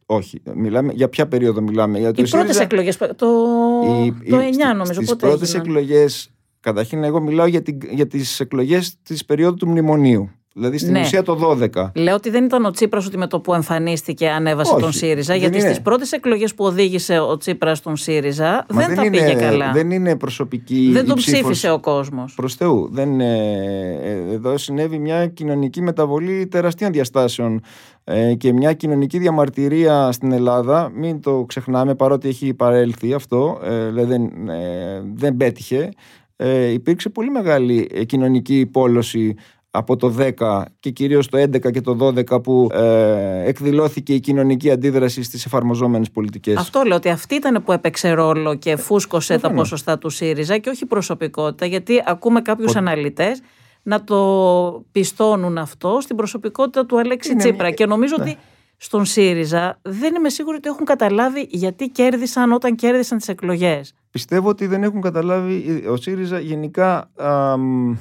Όχι. 0.06 0.42
Μιλάμε, 0.54 0.92
για 0.92 1.08
ποια 1.08 1.28
περίοδο 1.28 1.60
μιλάμε; 1.60 1.98
Για 1.98 2.12
το 2.12 2.22
Οι 2.22 2.28
πρώτες 2.28 2.60
εκλογές. 2.60 2.96
Το, 2.96 3.06
οι, 3.06 4.30
το 4.30 4.36
9 4.36 4.76
νομίζω. 4.76 4.92
Στις 4.92 5.16
πρώτες 5.16 5.54
εκλογές 5.54 6.30
Καταρχήν, 6.60 7.04
εγώ 7.04 7.20
μιλάω 7.20 7.46
για, 7.46 7.62
την, 7.62 7.78
για 7.90 8.06
τις 8.06 8.40
εκλογές 8.40 8.96
της 9.02 9.24
περίοδου 9.24 9.56
του 9.56 9.68
μνημονίου. 9.68 10.30
Δηλαδή 10.54 10.78
στην 10.78 10.92
Ναι. 10.92 11.00
ουσία 11.00 11.22
το 11.22 11.34
12. 11.74 11.90
Λέω 11.94 12.14
ότι 12.14 12.30
δεν 12.30 12.44
ήταν 12.44 12.64
ο 12.64 12.70
Τσίπρας 12.70 13.06
ότι 13.06 13.16
με 13.18 13.26
το 13.26 13.40
που 13.40 13.54
εμφανίστηκε 13.54 14.28
ανέβασε 14.28 14.72
Όχι, 14.72 14.82
τον 14.82 14.92
ΣΥΡΙΖΑ, 14.92 15.32
δεν 15.32 15.40
γιατί 15.42 15.58
είναι. 15.58 15.66
στις 15.68 15.80
πρώτες 15.82 16.12
εκλογές 16.12 16.54
που 16.54 16.64
οδήγησε 16.64 17.18
ο 17.18 17.36
Τσίπρας 17.36 17.78
στον 17.78 17.96
ΣΥΡΙΖΑ 17.96 18.66
Μα 18.72 18.86
δεν, 18.86 18.96
τα 18.96 19.04
είναι, 19.04 19.16
πήγε 19.18 19.34
καλά. 19.34 19.70
δεν 19.72 19.90
είναι 19.90 20.16
προσωπική. 20.16 20.88
Δεν 20.92 21.04
η 21.04 21.06
τον 21.06 21.16
ψήφος 21.16 21.40
ψήφισε 21.40 21.70
ο 21.70 21.80
κόσμος. 21.80 22.34
Προς 22.34 22.54
Θεού. 22.54 22.88
Δεν, 22.92 23.20
ε, 23.20 23.98
ε, 24.02 24.32
εδώ 24.32 24.58
συνέβη 24.58 24.98
μια 24.98 25.26
κοινωνική 25.26 25.82
μεταβολή 25.82 26.46
τεραστίων 26.46 26.92
διαστάσεων 26.92 27.60
ε, 28.04 28.34
και 28.34 28.52
μια 28.52 28.72
κοινωνική 28.72 29.18
διαμαρτυρία 29.18 30.12
στην 30.12 30.32
Ελλάδα. 30.32 30.90
Μην 30.94 31.20
το 31.20 31.44
ξεχνάμε 31.48 31.94
παρότι 31.94 32.28
έχει 32.28 32.54
παρέλθει 32.54 33.12
αυτό, 33.14 33.60
ε, 33.64 33.86
δηλαδή 33.86 34.08
δεν, 34.10 34.48
ε, 34.48 35.02
δεν 35.14 35.36
πέτυχε. 35.36 35.88
Ε, 36.36 36.66
υπήρξε 36.70 37.08
πολύ 37.08 37.30
μεγάλη 37.30 37.88
ε, 37.94 38.04
κοινωνική 38.04 38.66
πόλωση 38.72 39.34
από 39.70 39.96
το 39.96 40.14
10 40.38 40.62
και 40.80 40.90
κυρίως 40.90 41.28
το 41.28 41.38
11 41.38 41.70
και 41.72 41.80
το 41.80 41.96
12 42.30 42.42
που 42.42 42.68
ε, 42.72 43.48
εκδηλώθηκε 43.48 44.14
η 44.14 44.20
κοινωνική 44.20 44.70
αντίδραση 44.70 45.22
στις 45.22 45.44
εφαρμοζόμενες 45.44 46.10
πολιτικές. 46.10 46.56
Αυτό 46.56 46.82
λέω 46.86 46.96
ότι 46.96 47.08
αυτή 47.08 47.34
ήταν 47.34 47.62
που 47.64 47.72
έπαιξε 47.72 48.10
ρόλο 48.10 48.54
και 48.54 48.76
φούσκωσε 48.76 49.32
τα 49.32 49.38
προφανώς. 49.38 49.68
ποσοστά 49.68 49.98
του 49.98 50.08
ΣΥΡΙΖΑ 50.10 50.58
και 50.58 50.68
όχι 50.70 50.86
προσωπικότητα, 50.86 51.66
γιατί 51.66 52.02
ακούμε 52.06 52.40
κάποιους 52.40 52.76
αναλυτές 52.76 53.40
να 53.82 54.04
το 54.04 54.84
πιστώνουν 54.92 55.58
αυτό 55.58 55.98
στην 56.00 56.16
προσωπικότητα 56.16 56.86
του 56.86 56.98
Αλέξη 56.98 57.30
Είναι 57.30 57.38
Τσίπρα. 57.38 57.64
μια- 57.66 57.74
Και 57.74 57.86
νομίζω 57.86 58.14
ναι. 58.18 58.22
ότι 58.22 58.36
στον 58.76 59.04
ΣΥΡΙΖΑ 59.04 59.78
δεν 59.82 60.14
είμαι 60.14 60.28
σίγουρη 60.28 60.56
ότι 60.56 60.68
έχουν 60.68 60.84
καταλάβει 60.84 61.46
γιατί 61.50 61.88
κέρδισαν 61.88 62.52
όταν 62.52 62.74
κέρδισαν 62.74 63.18
τις 63.18 63.28
εκλογές. 63.28 63.94
Πιστεύω 64.10 64.48
ότι 64.48 64.66
δεν 64.66 64.82
έχουν 64.82 65.00
καταλάβει, 65.00 65.84
ο 65.90 65.96
ΣΥΡΙΖΑ 65.96 66.38
γενικά 66.38 67.10
αμ, 67.16 67.96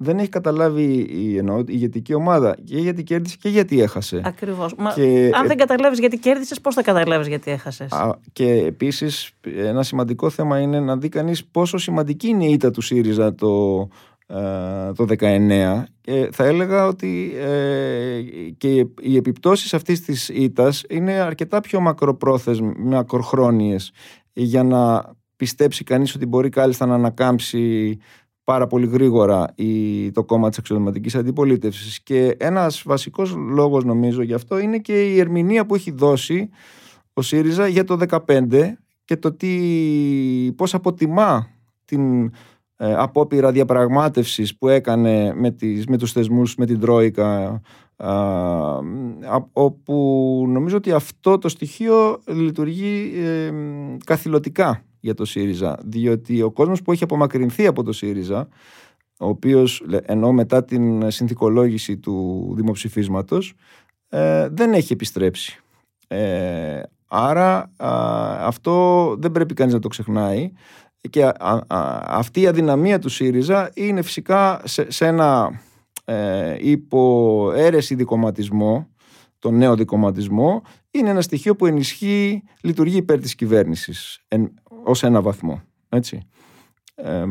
δεν 0.00 0.18
έχει 0.18 0.28
καταλάβει 0.28 1.06
η, 1.10 1.36
εννοώ, 1.36 1.58
η 1.58 1.64
ηγετική 1.66 2.14
ομάδα 2.14 2.56
και 2.64 2.78
γιατί 2.78 3.02
κέρδισε 3.02 3.36
και 3.40 3.48
γιατί 3.48 3.80
έχασε. 3.82 4.20
Ακριβώς. 4.24 4.74
Μα 4.74 4.92
Και, 4.92 5.30
αν 5.34 5.44
ε, 5.44 5.46
δεν 5.46 5.56
καταλάβεις 5.56 5.98
γιατί 5.98 6.18
κέρδισες, 6.18 6.60
πώς 6.60 6.74
θα 6.74 6.82
καταλάβεις 6.82 7.26
γιατί 7.26 7.50
έχασες; 7.50 7.92
Α, 7.92 8.18
και 8.32 8.52
επίσης 8.52 9.30
ένα 9.56 9.82
σημαντικό 9.82 10.30
θέμα 10.30 10.60
είναι 10.60 10.80
να 10.80 10.96
δει 10.96 11.08
κανείς 11.08 11.44
πόσο 11.44 11.78
σημαντική 11.78 12.28
είναι 12.28 12.44
η 12.44 12.52
ήττα 12.52 12.70
του 12.70 12.80
ΣΥΡΙΖΑ 12.80 13.34
το, 13.34 13.80
ε, 14.26 14.92
το 14.92 15.04
19 15.04 15.84
και 16.00 16.28
θα 16.32 16.44
έλεγα 16.44 16.86
ότι 16.86 17.32
ε, 17.38 18.20
και 18.58 18.86
οι 19.00 19.16
επιπτώσεις 19.16 19.74
αυτής 19.74 20.00
της 20.00 20.28
ήττας 20.28 20.84
είναι 20.88 21.12
αρκετά 21.12 21.60
πιο 21.60 21.80
μακροπρόθεσμες, 21.80 22.72
μακροχρόνιες 22.78 23.92
για 24.32 24.62
να 24.62 25.12
πιστέψει 25.36 25.84
κανείς 25.84 26.14
ότι 26.14 26.26
μπορεί 26.26 26.48
κάλλιστα 26.48 26.86
να 26.86 26.94
ανακάμψει 26.94 27.96
πάρα 28.48 28.66
πολύ 28.66 28.86
γρήγορα 28.86 29.52
η, 29.54 30.10
το 30.10 30.24
κόμμα 30.24 30.48
της 30.48 30.58
αξιωματικής 30.58 31.14
αντιπολίτευσης. 31.14 32.02
Και 32.02 32.36
ένας 32.38 32.82
βασικός 32.86 33.34
λόγος 33.36 33.84
νομίζω 33.84 34.22
γι' 34.22 34.34
αυτό 34.34 34.58
είναι 34.58 34.78
και 34.78 35.12
η 35.12 35.18
ερμηνεία 35.18 35.66
που 35.66 35.74
έχει 35.74 35.90
δώσει 35.90 36.48
ο 37.12 37.22
ΣΥΡΙΖΑ 37.22 37.66
για 37.66 37.84
το 37.84 37.98
2015 38.26 38.72
και 39.04 39.16
το 39.16 39.32
τι, 39.32 39.48
πώς 40.56 40.74
αποτιμά 40.74 41.48
την 41.84 42.24
ε, 42.76 42.94
απόπειρα 42.94 43.52
διαπραγμάτευσης 43.52 44.56
που 44.56 44.68
έκανε 44.68 45.34
με, 45.34 45.50
τις, 45.50 45.86
με 45.86 45.96
τους 45.96 46.12
θεσμούς, 46.12 46.54
με 46.54 46.66
την 46.66 46.80
Τρόικα 46.80 47.62
α, 47.96 48.12
α, 48.12 49.48
όπου 49.52 50.44
νομίζω 50.48 50.76
ότι 50.76 50.92
αυτό 50.92 51.38
το 51.38 51.48
στοιχείο 51.48 52.20
λειτουργεί 52.26 53.12
ε, 53.16 53.52
καθηλωτικά 54.04 54.82
για 55.00 55.14
το 55.14 55.24
ΣΥΡΙΖΑ 55.24 55.78
διότι 55.84 56.42
ο 56.42 56.50
κόσμος 56.50 56.82
που 56.82 56.92
έχει 56.92 57.02
απομακρυνθεί 57.02 57.66
από 57.66 57.82
το 57.82 57.92
ΣΥΡΙΖΑ 57.92 58.48
ο 59.18 59.28
οποίος 59.28 59.82
λέ- 59.86 60.10
ενώ 60.10 60.32
μετά 60.32 60.64
την 60.64 61.10
συνθηκολόγηση 61.10 61.96
του 61.96 62.52
δημοψηφίσματος 62.56 63.54
ε, 64.08 64.48
δεν 64.48 64.72
έχει 64.72 64.92
επιστρέψει. 64.92 65.60
Ε, 66.08 66.80
άρα 67.06 67.70
α, 67.76 67.90
αυτό 68.46 69.14
δεν 69.18 69.32
πρέπει 69.32 69.54
κανείς 69.54 69.74
να 69.74 69.80
το 69.80 69.88
ξεχνάει. 69.88 70.52
Και 71.10 71.24
α- 71.24 71.34
α- 71.66 72.02
αυτή 72.06 72.40
η 72.40 72.46
αδυναμία 72.46 72.98
του 72.98 73.08
ΣΥΡΙΖΑ 73.08 73.70
είναι 73.74 74.02
φυσικά 74.02 74.60
σε, 74.64 74.90
σε 74.90 75.06
ένα 75.06 75.60
ε, 76.04 76.56
υποαίρεση 76.58 77.94
δικοματισμό 77.94 78.88
τον 79.38 79.56
νέο 79.56 79.74
δικοματισμό 79.74 80.62
είναι 80.90 81.10
ένα 81.10 81.20
στοιχείο 81.20 81.56
που 81.56 81.66
ενισχύει, 81.66 82.42
λειτουργεί 82.62 82.96
υπέρ 82.96 83.20
της 83.20 83.34
κυβέρνησης. 83.34 84.20
Εν, 84.28 84.54
ως 84.88 85.02
ένα 85.02 85.22
βαθμό. 85.22 85.62
Έτσι. 85.88 86.22
Ε, 86.94 87.24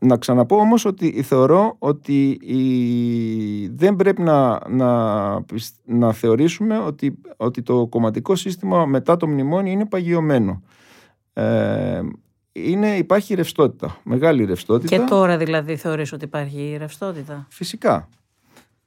να 0.00 0.16
ξαναπώ 0.16 0.56
όμως 0.56 0.84
ότι 0.84 1.22
θεωρώ 1.22 1.76
ότι 1.78 2.28
η, 2.30 3.68
δεν 3.68 3.96
πρέπει 3.96 4.22
να, 4.22 4.68
να, 4.68 5.42
πισ- 5.42 5.80
να 5.84 6.12
θεωρήσουμε 6.12 6.78
ότι, 6.78 7.18
ότι 7.36 7.62
το 7.62 7.86
κομματικό 7.86 8.34
σύστημα 8.34 8.86
μετά 8.86 9.16
το 9.16 9.28
μνημόνιο 9.28 9.72
είναι 9.72 9.86
παγιωμένο. 9.86 10.62
Ε, 11.32 12.00
είναι, 12.52 12.96
υπάρχει 12.96 13.34
ρευστότητα, 13.34 13.96
μεγάλη 14.04 14.44
ρευστότητα. 14.44 14.96
Και 14.96 15.04
τώρα 15.04 15.36
δηλαδή 15.36 15.76
θεωρείς 15.76 16.12
ότι 16.12 16.24
υπάρχει 16.24 16.76
ρευστότητα; 16.78 17.46
Φυσικά. 17.50 18.08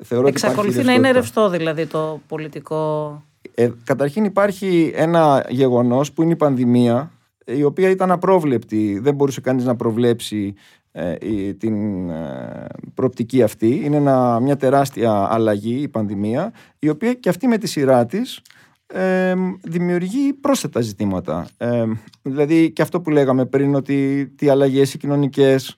Θεωρώ 0.04 0.28
ότι 0.28 0.38
υπάρχει 0.38 0.46
Εξακολουθεί 0.56 0.84
να 0.84 0.94
είναι 0.94 1.12
ρευστότητα. 1.12 1.50
ρευστό 1.52 1.74
δηλαδή 1.74 1.86
το 1.86 2.22
πολιτικό. 2.28 3.22
Ε, 3.56 3.70
καταρχήν 3.84 4.24
υπάρχει 4.24 4.92
ένα 4.96 5.46
γεγονός 5.50 6.12
που 6.12 6.22
είναι 6.24 6.32
η 6.32 6.36
πανδημία 6.36 7.12
η 7.46 7.64
οποία 7.64 7.90
ήταν 7.90 8.12
απρόβλεπτη. 8.12 9.00
Δεν 9.00 9.16
μπορούσε 9.16 9.42
κανείς 9.42 9.66
να 9.66 9.76
προβλέψει 9.76 10.54
ε, 10.92 11.16
η- 11.22 11.54
την 11.56 12.10
ε, 12.10 12.66
προοπτική 12.94 13.44
αυτή. 13.44 13.82
Είναι 13.84 13.96
ένα, 13.96 14.40
μια 14.40 14.56
τεράστια 14.58 15.28
αλλαγή 15.34 15.82
η 15.82 15.88
πανδημία 15.88 16.54
η 16.80 16.90
οποία 16.90 17.14
και 17.14 17.30
αυτή 17.30 17.48
με 17.48 17.58
τη 17.58 17.68
σειρά 17.68 18.06
της 18.06 18.42
ε, 18.88 19.34
δημιουργεί 19.64 20.34
πρόσθετα 20.34 20.82
ζητήματα. 20.82 21.48
Ε, 21.58 21.84
δηλαδή 22.22 22.72
και 22.72 22.82
αυτό 22.82 23.02
που 23.02 23.10
λέγαμε 23.10 23.46
πριν 23.46 23.76
ότι 23.76 24.28
τι 24.36 24.50
αλλαγές 24.50 24.94
οι 24.94 24.98
κοινωνικές 24.98 25.76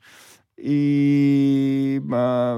η, 0.56 1.95
α, 2.15 2.53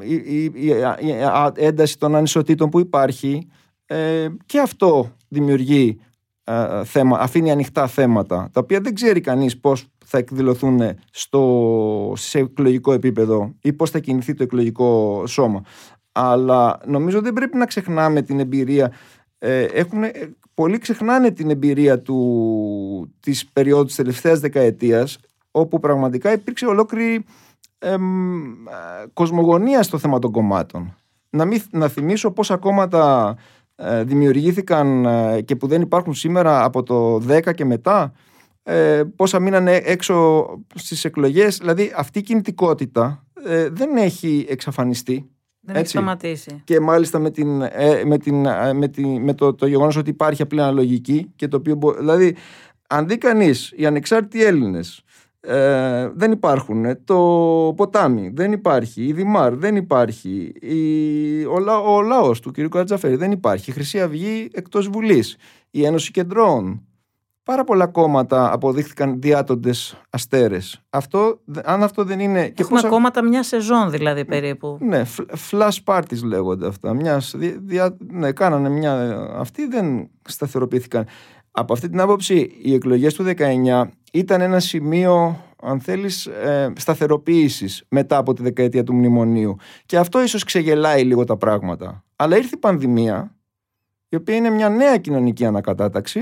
η, 0.00 0.14
η- 0.14 0.44
η- 0.54 0.76
η 1.06 1.12
α- 1.22 1.52
ένταση 1.56 1.98
των 1.98 2.14
ανισοτήτων 2.14 2.68
που 2.68 2.80
υπάρχει 2.80 3.48
ε, 3.86 4.26
και 4.46 4.58
αυτό 4.60 5.10
δημιουργεί 5.28 5.98
ε, 6.44 6.84
θέμα, 6.84 7.18
αφήνει 7.18 7.50
ανοιχτά 7.50 7.86
θέματα 7.86 8.48
τα 8.52 8.60
οποία 8.60 8.80
δεν 8.80 8.94
ξέρει 8.94 9.20
κανείς 9.20 9.60
πώς 9.60 9.86
θα 10.04 10.18
εκδηλωθούν 10.18 10.80
στο, 11.10 12.12
σε 12.16 12.38
εκλογικό 12.38 12.92
επίπεδο 12.92 13.54
ή 13.60 13.72
πώς 13.72 13.90
θα 13.90 13.98
κινηθεί 13.98 14.34
το 14.34 14.42
εκλογικό 14.42 15.22
σώμα. 15.26 15.62
Αλλά 16.12 16.80
νομίζω 16.86 17.20
δεν 17.20 17.32
πρέπει 17.32 17.56
να 17.56 17.66
ξεχνάμε 17.66 18.22
την 18.22 18.40
εμπειρία. 18.40 18.92
Ε, 19.38 19.62
έχουν, 19.62 20.02
ε, 20.02 20.10
πολλοί 20.54 20.78
ξεχνάνε 20.78 21.30
την 21.30 21.50
εμπειρία 21.50 22.00
του, 22.00 23.14
της 23.20 23.46
περίοδου 23.52 23.84
της 23.84 23.94
τελευταίας 23.94 24.40
δεκαετίας 24.40 25.18
όπου 25.50 25.80
πραγματικά 25.80 26.32
υπήρξε 26.32 26.66
ολόκληρη 26.66 27.24
εμ, 27.78 28.44
ε, 28.50 29.06
κοσμογονία 29.12 29.82
στο 29.82 29.98
θέμα 29.98 30.18
των 30.18 30.30
κομμάτων. 30.30 30.94
Να, 31.30 31.44
μην, 31.44 31.62
να 31.70 31.88
θυμίσω 31.88 32.30
πόσα 32.30 32.56
κόμματα 32.56 33.34
ε, 33.38 33.42
δημιουργήθηκαν 34.04 35.04
ε, 35.04 35.40
και 35.40 35.56
που 35.56 35.66
δεν 35.66 35.80
υπάρχουν 35.82 36.14
σήμερα 36.14 36.64
από 36.64 36.82
το 36.82 37.16
10 37.28 37.54
και 37.54 37.64
μετά, 37.64 38.12
ε, 38.62 39.02
πόσα 39.16 39.40
μείνανε 39.40 39.76
έξω 39.76 40.46
στις 40.74 41.04
εκλογές. 41.04 41.58
Δηλαδή 41.58 41.92
αυτή 41.96 42.18
η 42.18 42.22
κινητικότητα 42.22 43.26
ε, 43.44 43.68
δεν 43.68 43.96
έχει 43.96 44.46
εξαφανιστεί. 44.48 45.28
Δεν 45.60 45.74
έχει 45.74 45.84
Έτσι. 45.84 45.96
σταματήσει. 45.96 46.62
Και 46.64 46.80
μάλιστα 46.80 47.18
με, 47.18 47.30
την, 47.30 47.62
ε, 47.62 48.02
με, 48.04 48.18
την, 48.18 48.46
ε, 48.46 48.72
με, 48.72 48.88
τη, 48.88 49.04
με 49.06 49.34
το, 49.34 49.54
το 49.54 49.66
γεγονός 49.66 49.96
ότι 49.96 50.10
υπάρχει 50.10 50.42
απλή 50.42 50.60
αναλογική 50.60 51.32
και 51.36 51.48
το 51.48 51.56
οποίο 51.56 51.74
μπο- 51.74 51.92
δηλαδή 51.94 52.36
αν 52.88 53.08
δει 53.08 53.18
κανείς 53.18 53.72
οι 53.76 53.86
ανεξάρτητοι 53.86 54.44
Έλληνες 54.44 55.02
ε, 55.46 56.08
δεν 56.14 56.32
υπάρχουν 56.32 56.84
ε, 56.84 56.94
το 57.04 57.16
ποτάμι 57.76 58.30
δεν 58.34 58.52
υπάρχει 58.52 59.04
η 59.06 59.12
Δημάρ 59.12 59.54
δεν 59.56 59.76
υπάρχει 59.76 60.52
η, 60.60 61.44
ο, 61.44 61.58
λα, 61.58 61.78
ο 61.78 62.02
λαός 62.02 62.40
του 62.40 62.50
κ. 62.50 62.60
Κατζαφέρη 62.68 63.16
δεν 63.16 63.30
υπάρχει 63.32 63.70
η 63.70 63.72
Χρυσή 63.72 64.00
Αυγή 64.00 64.48
εκτός 64.52 64.88
Βουλής 64.88 65.36
η 65.70 65.84
Ένωση 65.84 66.10
Κεντρών 66.10 66.82
Πάρα 67.42 67.64
πολλά 67.64 67.86
κόμματα 67.86 68.52
αποδείχθηκαν 68.52 69.20
διάτοντες 69.20 70.00
αστέρες. 70.10 70.82
Αυτό, 70.90 71.40
αν 71.64 71.82
αυτό 71.82 72.04
δεν 72.04 72.20
είναι... 72.20 72.48
και 72.48 72.62
Έχουμε 72.62 72.80
πόσα- 72.80 72.88
κόμματα 72.92 73.22
μια 73.22 73.42
σεζόν 73.42 73.90
δηλαδή 73.90 74.24
περίπου. 74.24 74.78
ναι, 74.80 75.04
φλ- 75.04 75.30
flash 75.50 75.76
parties 75.84 76.22
λέγονται 76.24 76.66
αυτά. 76.66 76.94
Μιας, 76.94 77.34
δι- 77.36 77.58
δια- 77.60 77.96
ναι, 78.10 78.32
κάνανε 78.32 78.68
μια. 78.68 79.16
Αυτοί 79.36 79.66
δεν 79.66 80.10
σταθεροποιήθηκαν. 80.28 81.06
Από 81.50 81.72
αυτή 81.72 81.88
την 81.88 82.00
άποψη, 82.00 82.50
οι 82.62 82.74
εκλογές 82.74 83.14
του 83.14 83.24
19 83.24 83.82
ήταν 84.14 84.40
ένα 84.40 84.60
σημείο, 84.60 85.44
αν 85.62 85.80
θέλεις, 85.80 86.26
ε, 86.26 86.72
σταθεροποίησης 86.76 87.84
μετά 87.88 88.16
από 88.16 88.32
τη 88.32 88.42
δεκαετία 88.42 88.84
του 88.84 88.94
μνημονίου. 88.94 89.56
Και 89.86 89.96
αυτό 89.98 90.22
ίσως 90.22 90.44
ξεγελάει 90.44 91.02
λίγο 91.04 91.24
τα 91.24 91.36
πράγματα. 91.36 92.04
Αλλά 92.16 92.36
ήρθε 92.36 92.54
η 92.54 92.58
πανδημία, 92.58 93.36
η 94.08 94.16
οποία 94.16 94.36
είναι 94.36 94.50
μια 94.50 94.68
νέα 94.68 94.96
κοινωνική 94.96 95.44
ανακατάταξη, 95.44 96.20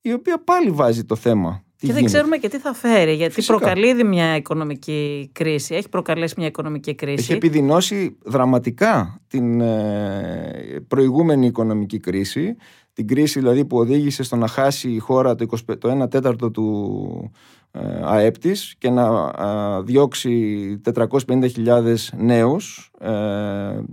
η 0.00 0.12
οποία 0.12 0.42
πάλι 0.44 0.70
βάζει 0.70 1.04
το 1.04 1.16
θέμα 1.16 1.64
τι 1.80 1.86
και 1.86 1.92
δεν 1.92 2.02
γίνεται. 2.02 2.16
ξέρουμε 2.16 2.36
και 2.36 2.48
τι 2.48 2.58
θα 2.58 2.74
φέρει, 2.74 3.14
γιατί 3.14 3.32
Φυσικά. 3.32 3.56
προκαλεί 3.56 3.88
ήδη 3.88 4.04
μια 4.04 4.36
οικονομική 4.36 5.30
κρίση. 5.32 5.74
Έχει 5.74 5.88
προκαλέσει 5.88 6.34
μια 6.36 6.46
οικονομική 6.46 6.94
κρίση. 6.94 7.16
Έχει 7.18 7.32
επιδεινώσει 7.32 8.16
δραματικά 8.24 9.20
την 9.26 9.60
ε, 9.60 10.84
προηγούμενη 10.88 11.46
οικονομική 11.46 11.98
κρίση. 11.98 12.56
Την 12.92 13.06
κρίση 13.06 13.38
δηλαδή 13.38 13.64
που 13.64 13.76
οδήγησε 13.78 14.22
στο 14.22 14.36
να 14.36 14.46
χάσει 14.46 14.90
η 14.90 14.98
χώρα 14.98 15.34
το, 15.34 15.46
25, 15.70 15.78
το 15.78 16.02
1 16.02 16.10
τέταρτο 16.10 16.50
του 16.50 17.30
ε, 17.70 18.00
ΑΕΠ 18.04 18.38
της 18.38 18.74
και 18.78 18.90
να 18.90 19.32
ε, 19.38 19.82
διώξει 19.82 20.80
450.000 20.94 21.94
νέους 22.16 22.90
ε, 23.00 23.08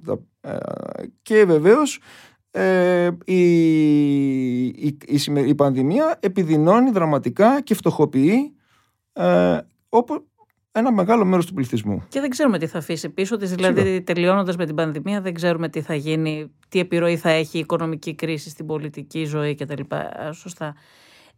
τα- 0.06 0.20
ε, 0.42 0.58
και 1.22 1.46
βεβαίως 1.46 2.00
ε, 2.52 3.10
η, 3.26 3.42
η, 4.66 4.98
η, 5.06 5.18
σημε- 5.18 5.48
η 5.48 5.56
πανδημία 5.56 6.18
επιδεινώνει 6.20 6.92
δραματικά 6.92 7.62
και 7.62 7.74
φτωχοποιεί 7.76 8.56
ε, 9.14 9.58
όπου 9.90 10.27
ένα 10.78 10.92
μεγάλο 10.92 11.26
μέρος 11.26 11.46
του 11.46 11.54
πληθυσμού. 11.54 12.04
Και 12.10 12.20
δεν 12.20 12.30
ξέρουμε 12.30 12.58
τι 12.58 12.68
θα 12.68 12.78
αφήσει 12.78 13.10
πίσω 13.10 13.38
της. 13.38 13.56
Δηλαδή, 13.56 14.02
τελειώνοντας 14.02 14.56
με 14.56 14.66
την 14.66 14.76
πανδημία, 14.76 15.22
δεν 15.22 15.34
ξέρουμε 15.34 15.70
τι 15.70 15.82
θα 15.82 15.96
γίνει, 15.96 16.52
τι 16.70 16.80
επιρροή 16.80 17.18
θα 17.18 17.30
έχει 17.30 17.58
η 17.58 17.60
οικονομική 17.60 18.16
κρίση 18.16 18.50
στην 18.50 18.66
πολιτική 18.66 19.26
ζωή 19.26 19.56
κτλ. 19.56 19.82
Α, 19.96 20.32
Σωστά. 20.32 20.76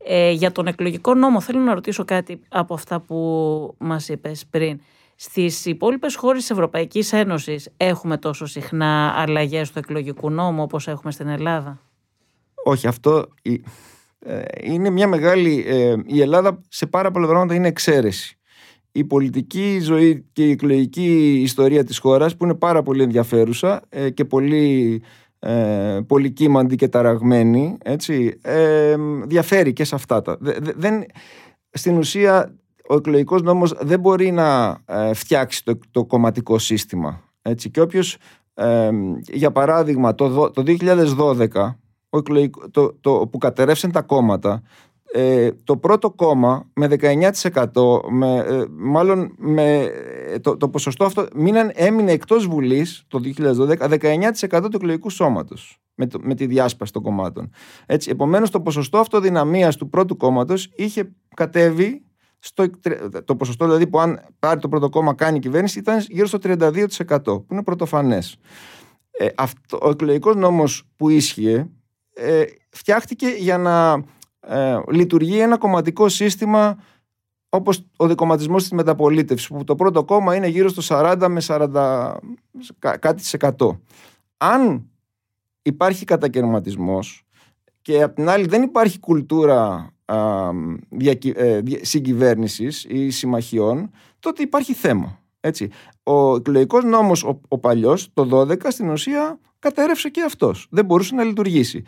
Ε, 0.04 0.32
για 0.32 0.52
τον 0.52 0.67
εκλογικό 0.67 1.13
νόμο, 1.13 1.41
θέλω 1.41 1.60
να 1.60 1.73
ρωτήσω 1.73 2.06
κάτι 2.06 2.39
από 2.49 2.73
αυτά 2.73 2.99
που 2.99 3.15
μας 3.78 4.10
είπες 4.10 4.45
πριν. 4.49 4.80
Στις 5.15 5.65
υπόλοιπες 5.65 6.15
χώρες 6.15 6.41
της 6.41 6.49
Ευρωπαϊκής 6.49 7.13
Ένωσης 7.13 7.69
έχουμε 7.78 8.17
τόσο 8.17 8.45
συχνά 8.45 9.13
αλλαγές 9.15 9.71
του 9.71 9.80
εκλογικού 9.80 10.30
νόμου 10.30 10.62
όπως 10.62 10.88
έχουμε 10.88 11.12
στην 11.12 11.28
Ελλάδα; 11.28 11.80
Όχι, 12.63 12.88
αυτό 12.88 13.28
η- 13.41 13.63
ε, 14.19 14.41
είναι 14.62 14.89
μια 14.89 15.08
μεγάλη. 15.08 15.63
ε, 15.67 15.95
η 16.06 16.21
Ελλάδα 16.21 16.62
σε 16.69 16.86
πάρα 16.86 17.12
πολλά 17.12 17.28
πράγματα 17.28 17.54
είναι 17.56 17.67
εξαίρεση. 17.67 18.38
Η 18.91 19.04
πολιτική 19.04 19.80
ζωή 19.82 20.25
και 20.34 20.45
η 20.47 20.52
εκλογική 20.52 21.39
ιστορία 21.43 21.84
της 21.84 21.97
χώρας 21.97 22.36
που 22.36 22.43
είναι 22.43 22.56
πάρα 22.56 22.84
πολύ 22.84 23.04
ενδιαφέρουσα 23.04 23.82
ε, 23.89 24.10
και 24.10 24.25
πολύ 24.25 25.02
ε, 25.39 25.99
πολυκύμαντη 26.08 26.75
και 26.75 26.88
ταραγμένη 26.88 27.78
έτσι, 27.84 28.39
ε, 28.41 28.95
διαφέρει 29.25 29.73
και 29.73 29.84
σε 29.84 29.95
αυτά 29.95 30.21
τα. 30.21 30.38
Δε- 30.39 30.60
δε- 30.62 30.73
δεν, 30.75 31.04
στην 31.71 31.97
ουσία 31.97 32.56
ο 32.89 32.93
εκλογικός 32.95 33.41
νόμος 33.41 33.73
δεν 33.82 33.99
μπορεί 33.99 34.32
να 34.32 34.78
ε, 34.86 35.13
φτιάξει 35.13 35.63
το, 35.63 35.80
το 35.91 36.06
κομματικό 36.06 36.58
σύστημα. 36.60 37.21
Έτσι. 37.41 37.69
Και 37.69 37.82
όποιος, 37.82 38.17
ε, 38.54 38.89
για 39.32 39.52
παράδειγμα, 39.52 40.15
το, 40.15 40.28
δο- 40.30 40.52
το 40.52 40.63
2012 40.65 41.75
ο 42.10 42.17
εκλογικό- 42.17 42.71
το, 42.71 42.93
το, 43.02 43.28
που 43.32 43.38
κατερεύσαν 43.38 43.91
τα 43.91 44.02
κόμματα 44.02 44.62
ε, 45.12 45.50
το 45.63 45.78
πρώτο 45.78 46.12
κόμμα 46.12 46.69
με 46.74 46.88
19% 47.00 48.02
με, 48.10 48.38
ε, 48.38 48.65
μάλλον 48.69 49.34
με 49.38 49.91
ε, 50.28 50.39
το, 50.39 50.58
το 50.58 50.69
ποσοστό 50.69 51.06
αυτό 51.06 51.28
μείναν, 51.36 51.72
έμεινε 51.74 52.12
εκτός 52.12 52.48
Βουλής 52.48 53.04
το 53.08 53.19
2012 53.38 54.32
19% 54.50 54.62
του 54.62 54.76
εκλογικού 54.76 55.10
σώματος 55.10 55.78
με, 55.95 56.08
το, 56.08 56.19
με 56.22 56.36
τη 56.36 56.45
διάσπαση 56.45 56.91
των 56.91 57.02
κομμάτων. 57.02 57.52
Έτσι, 57.86 58.10
επομένως 58.10 58.50
το 58.50 58.62
ποσοστό 58.62 58.98
αυτοδυναμίας 58.98 59.76
του 59.76 59.89
πρώτου 59.89 60.17
κόμματος 60.17 60.72
είχε 60.76 61.12
κατέβει 61.36 62.04
στο, 62.39 62.69
το 63.26 63.36
ποσοστό 63.36 63.65
δηλαδή 63.65 63.88
που 63.88 64.00
αν 64.00 64.19
πάρει 64.39 64.60
το 64.60 64.69
πρώτο 64.69 64.89
κόμμα 64.89 65.13
κάνει 65.13 65.39
κυβέρνηση 65.39 65.80
ήταν 65.80 66.00
γύρω 66.08 66.28
στο 66.28 66.38
32% 66.41 67.24
που 67.24 67.45
είναι 67.52 67.63
πρωτοφανές. 67.63 68.38
Ε, 69.12 69.28
αυτό, 69.38 69.80
ο 69.82 69.89
εκλογικός 69.89 70.36
νόμος 70.36 70.84
που 70.95 71.10
ίσχυε 71.10 71.69
ε, 72.13 72.43
φτιάχτηκε 72.69 73.28
για 73.28 73.58
να 73.58 74.04
ε, 74.39 74.78
λειτουργεί 74.91 75.39
ένα 75.39 75.58
κομματικό 75.58 76.10
σύστημα 76.10 76.78
όπως 77.49 77.86
ο 77.97 78.08
δικοματισμός 78.08 78.62
της 78.62 78.71
μεταπολίτευσης 78.71 79.47
που 79.47 79.63
το 79.63 79.75
πρώτο 79.75 80.04
κόμμα 80.04 80.36
είναι 80.36 80.47
γύρω 80.47 80.69
στο 80.69 80.82
40 80.97 81.25
με 81.30 81.41
40 81.47 82.17
κα- 82.80 82.97
κάτι 82.97 83.21
της 83.21 83.34
εκατό. 83.34 83.80
Αν 84.38 84.89
υπάρχει 85.62 86.06
κατακαιρματισμός 86.06 87.23
και 87.82 88.02
απ' 88.04 88.15
την 88.15 88.30
άλλη 88.30 88.45
δεν 88.47 88.62
υπάρχει 88.62 88.99
κουλτούρα 88.99 89.93
α, 90.06 90.49
διακυ- 90.89 91.38
ε, 91.38 91.62
δια- 91.62 91.86
συγκυβέρνησης 91.86 92.86
ή 92.89 93.10
συμμαχιών 93.10 93.91
τότε 94.19 94.41
υπάρχει 94.43 94.73
θέμα. 94.73 95.19
Έτσι. 95.39 95.69
Ο 96.04 96.36
εκλογικός 96.36 96.84
νόμος 96.84 97.23
ο, 97.23 97.41
ο 97.47 97.58
παλιός 97.58 98.10
το 98.13 98.28
12 98.41 98.71
στην 98.71 98.89
ουσία 98.89 99.39
κατέρευσε 99.60 100.10
και 100.10 100.21
αυτός. 100.23 100.67
Δεν 100.69 100.86
μπορούσε 100.86 101.15
να 101.15 101.23
λειτουργήσει. 101.23 101.84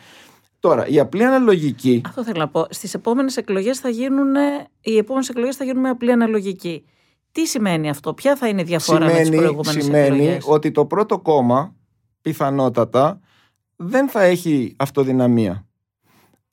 Τώρα, 0.62 0.86
η 0.86 0.98
απλή 0.98 1.24
αναλογική 1.24 2.00
Αυτό 2.06 2.24
θέλω 2.24 2.38
να 2.38 2.48
πω. 2.48 2.66
Στις 2.70 2.94
επόμενες 2.94 3.36
εκλογές 3.36 3.78
θα 3.78 3.88
γίνουν. 3.88 4.34
Οι 4.80 4.96
επόμενες 4.96 5.28
εκλογές 5.28 5.56
θα 5.56 5.64
γίνουν 5.64 5.80
με 5.80 5.88
απλή 5.88 6.12
αναλογική. 6.12 6.84
Τι 7.32 7.46
σημαίνει 7.46 7.88
αυτό, 7.88 8.14
Ποια 8.14 8.36
θα 8.36 8.48
είναι 8.48 8.60
η 8.60 8.64
διαφορά 8.64 9.04
με 9.04 9.12
τις 9.12 9.24
σημαίνει, 9.24 9.36
προηγούμενες 9.36 9.84
σημαίνει 9.84 10.06
εκλογές; 10.06 10.44
ότι 10.46 10.70
το 10.70 10.86
πρώτο 10.86 11.18
κόμμα 11.18 11.74
πιθανότατα 12.20 13.20
δεν 13.76 14.08
θα 14.08 14.22
έχει 14.22 14.74
αυτοδυναμία. 14.78 15.66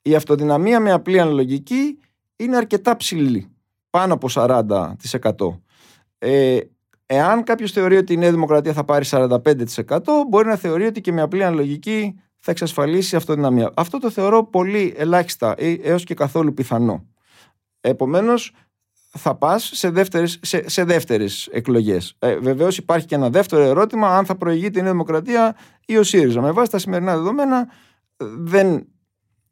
Η 0.02 0.14
αυτοδυναμία 0.14 0.80
με 0.80 0.92
απλή 0.92 1.20
αναλογική 1.20 1.98
είναι 2.36 2.56
αρκετά 2.56 2.96
ψηλή. 2.96 3.50
Πάνω 3.90 4.14
από 4.14 4.28
40%. 4.30 5.60
Ε, 6.18 6.58
εάν 7.06 7.42
κάποιος 7.42 7.72
θεωρεί 7.72 7.96
ότι 7.96 8.12
η 8.12 8.16
Νέα 8.16 8.30
Δημοκρατία 8.30 8.72
θα 8.72 8.84
πάρει 8.84 9.04
45%, 9.10 9.36
μπορεί 10.28 10.48
να 10.48 10.56
θεωρεί 10.56 10.86
ότι 10.86 11.00
και 11.00 11.12
με 11.12 11.20
απλή 11.20 11.44
αναλογική 11.44 12.20
θα 12.40 12.50
εξασφαλίσει 12.50 13.16
αυτοδυναμία. 13.16 13.70
Αυτό 13.76 13.98
το 13.98 14.10
θεωρώ 14.10 14.44
πολύ 14.44 14.94
ελάχιστα 14.96 15.54
ή 15.58 15.80
έως 15.82 16.04
και 16.04 16.14
καθόλου 16.14 16.54
πιθανό. 16.54 17.06
Επομένως, 17.80 18.52
θα 19.12 19.34
πας 19.34 19.70
σε 19.74 19.90
δεύτερες, 19.90 20.38
σε, 20.42 20.68
σε 20.68 20.84
δεύτερες 20.84 21.48
εκλογές. 21.52 22.16
Ε, 22.18 22.36
βεβαίως 22.36 22.78
υπάρχει 22.78 23.06
και 23.06 23.14
ένα 23.14 23.30
δεύτερο 23.30 23.62
ερώτημα 23.62 24.16
αν 24.16 24.24
θα 24.24 24.36
προηγείται 24.36 24.78
η 24.78 24.82
Νέα 24.82 24.90
Δημοκρατία 24.90 25.56
ή 25.86 25.96
ο 25.96 26.02
ΣΥΡΙΖΑ. 26.02 26.40
Με 26.40 26.50
βάση 26.50 26.70
τα 26.70 26.78
σημερινά 26.78 27.16
δεδομένα 27.16 27.68
ε, 28.16 28.24
δεν... 28.38 28.86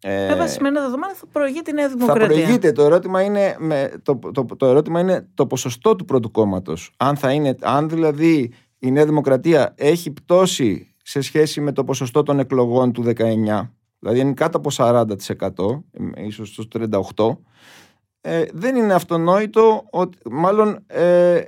Ε, 0.02 0.28
Με 0.28 0.34
βάση 0.34 0.54
σημερινά 0.54 0.80
δεδομένα 0.80 1.14
θα 1.14 1.26
προηγείται 1.26 1.70
η 1.70 1.74
Νέα 1.74 1.88
θα 1.88 1.94
Δημοκρατία. 1.96 2.26
προηγείται. 2.26 2.72
Το 2.72 2.82
ερώτημα, 2.82 3.22
είναι 3.22 3.56
με, 3.58 3.92
το, 4.02 4.18
το, 4.32 4.44
το, 4.56 4.66
ερώτημα 4.66 5.00
είναι 5.00 5.28
το 5.34 5.46
ποσοστό 5.46 5.96
του 5.96 6.04
πρώτου 6.04 6.30
κόμματος. 6.30 6.94
Αν, 6.96 7.16
θα 7.16 7.32
είναι, 7.32 7.56
αν 7.60 7.88
δηλαδή 7.88 8.52
η 8.78 8.90
Νέα 8.90 9.04
Δημοκρατία 9.04 9.74
έχει 9.76 10.10
πτώσει 10.10 10.87
σε 11.08 11.20
σχέση 11.20 11.60
με 11.60 11.72
το 11.72 11.84
ποσοστό 11.84 12.22
των 12.22 12.38
εκλογών 12.38 12.92
του 12.92 13.04
19, 13.06 13.12
δηλαδή 13.98 14.20
είναι 14.20 14.32
κάτω 14.32 14.58
από 14.58 14.70
40%, 14.72 15.04
ε, 16.14 16.26
ίσως 16.26 16.48
στο 16.48 16.64
38%, 17.16 17.38
ε, 18.20 18.44
δεν 18.52 18.76
είναι 18.76 18.94
αυτονόητο 18.94 19.84
ότι 19.90 20.18
μάλλον 20.30 20.84
ε, 20.86 21.34
ε, 21.34 21.46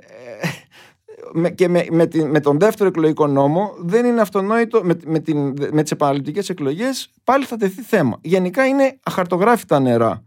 με, 1.33 1.49
και 1.49 1.67
με, 1.67 1.85
με, 1.91 2.05
την, 2.05 2.29
με 2.29 2.39
τον 2.39 2.59
δεύτερο 2.59 2.89
εκλογικό 2.89 3.27
νόμο 3.27 3.73
δεν 3.79 4.05
είναι 4.05 4.21
αυτονόητο 4.21 4.81
με, 4.83 4.97
με, 5.05 5.19
την, 5.19 5.53
με 5.71 5.81
τις 5.81 5.91
επαναληπτικές 5.91 6.49
εκλογές 6.49 7.11
πάλι 7.23 7.45
θα 7.45 7.57
τεθεί 7.57 7.81
θέμα. 7.81 8.17
Γενικά 8.21 8.65
είναι 8.65 8.99
αχαρτογράφητα 9.03 9.79
νερά. 9.79 10.23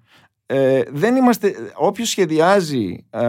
Ε, 0.46 0.82
δεν 0.90 1.16
είμαστε, 1.16 1.54
όποιος 1.74 2.08
σχεδιάζει 2.08 3.06
ε, 3.10 3.28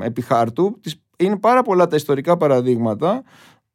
επί 0.00 0.20
χάρτου 0.20 0.78
τις, 0.80 1.02
είναι 1.16 1.36
πάρα 1.36 1.62
πολλά 1.62 1.86
τα 1.86 1.96
ιστορικά 1.96 2.36
παραδείγματα 2.36 3.22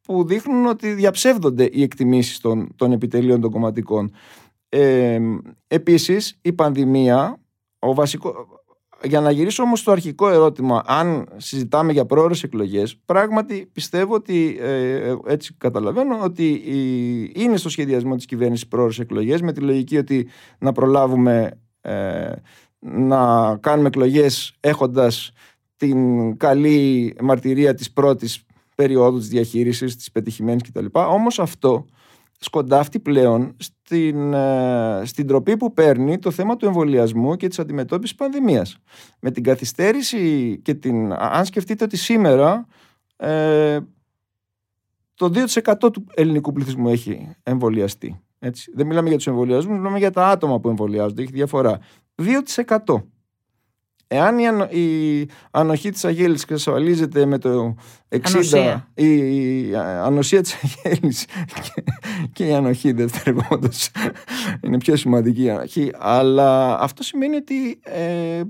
που 0.04 0.24
δείχνουν 0.26 0.66
ότι 0.66 0.92
διαψεύδονται 0.92 1.68
οι 1.72 1.82
εκτιμήσεις 1.82 2.40
των, 2.40 2.68
των 2.76 2.92
επιτελείων 2.92 3.40
των 3.40 3.50
κομματικών. 3.50 4.12
Ε, 4.68 5.20
επίσης 5.66 6.38
η 6.42 6.52
πανδημία 6.52 7.38
ο 7.78 7.94
βασικό, 7.94 8.46
για 9.02 9.20
να 9.20 9.30
γυρίσω 9.30 9.62
όμως 9.62 9.80
στο 9.80 9.90
αρχικό 9.90 10.28
ερώτημα 10.28 10.82
αν 10.86 11.28
συζητάμε 11.36 11.92
για 11.92 12.06
πρόορες 12.06 12.42
εκλογές 12.42 12.96
πράγματι 13.04 13.70
πιστεύω 13.72 14.14
ότι 14.14 14.58
ε, 14.60 15.14
έτσι 15.26 15.54
καταλαβαίνω 15.58 16.18
ότι 16.22 16.48
η, 16.48 17.42
είναι 17.42 17.56
στο 17.56 17.68
σχεδιασμό 17.68 18.16
της 18.16 18.26
κυβέρνησης 18.26 18.68
πρόορες 18.68 18.98
εκλογές 18.98 19.40
με 19.40 19.52
τη 19.52 19.60
λογική 19.60 19.96
ότι 19.96 20.28
να 20.58 20.72
προλάβουμε 20.72 21.60
ε, 21.80 22.32
να 22.78 23.56
κάνουμε 23.56 23.88
εκλογές 23.88 24.54
έχοντας 24.60 25.32
την 25.76 26.36
καλή 26.36 27.16
μαρτυρία 27.22 27.74
της 27.74 27.92
πρώτης 27.92 28.44
περίοδου 28.74 29.18
της 29.18 29.28
διαχείρισης, 29.28 29.96
της 29.96 30.10
πετυχημένης 30.10 30.62
κτλ. 30.62 30.86
Όμως 30.92 31.38
αυτό 31.38 31.86
σκοντάφτει 32.38 33.00
πλέον 33.00 33.56
στην, 33.58 34.34
ε, 34.34 35.02
στην 35.04 35.26
τροπή 35.26 35.56
που 35.56 35.72
παίρνει 35.72 36.18
το 36.18 36.30
θέμα 36.30 36.56
του 36.56 36.66
εμβολιασμού 36.66 37.36
και 37.36 37.48
της 37.48 37.58
αντιμετώπισης 37.58 38.16
πανδημίας. 38.16 38.78
Με 39.20 39.30
την 39.30 39.42
καθυστέρηση 39.42 40.58
και 40.62 40.74
την... 40.74 41.12
Αν 41.12 41.44
σκεφτείτε 41.44 41.84
ότι 41.84 41.96
σήμερα 41.96 42.66
ε, 43.16 43.78
το 45.14 45.30
2% 45.80 45.92
του 45.92 46.06
ελληνικού 46.14 46.52
πληθυσμού 46.52 46.88
έχει 46.88 47.36
εμβολιαστεί. 47.42 48.20
Έτσι. 48.38 48.72
Δεν 48.74 48.86
μιλάμε 48.86 49.08
για 49.08 49.16
τους 49.16 49.26
εμβολιασμούς, 49.26 49.76
μιλάμε 49.76 49.98
για 49.98 50.10
τα 50.10 50.28
άτομα 50.28 50.60
που 50.60 50.68
εμβολιάζονται. 50.68 51.22
Έχει 51.22 51.32
διαφορά. 51.32 51.78
2%. 52.66 53.02
Εάν 54.06 54.38
η, 54.38 54.48
ανο, 54.48 54.64
η 54.64 55.28
ανοχή 55.50 55.90
της 55.90 56.04
Αγέλης 56.04 56.42
εξασφαλίζεται 56.42 57.26
με 57.26 57.38
το 57.38 57.74
60... 58.08 58.20
Ανοσία. 58.24 58.88
Η, 58.94 59.68
η 59.68 59.74
ανοσία 59.76 60.42
της 60.42 60.56
Αγέλης 60.62 61.24
και, 61.62 61.82
και 62.32 62.46
η 62.46 62.52
ανοχή 62.54 62.92
δευτερευόντως 62.92 63.90
είναι 64.62 64.78
πιο 64.78 64.96
σημαντική 64.96 65.42
η 65.42 65.50
ανοχή. 65.50 65.90
Αλλά 65.98 66.78
αυτό 66.80 67.02
σημαίνει 67.02 67.36
ότι 67.36 67.80
ε, 67.82 68.42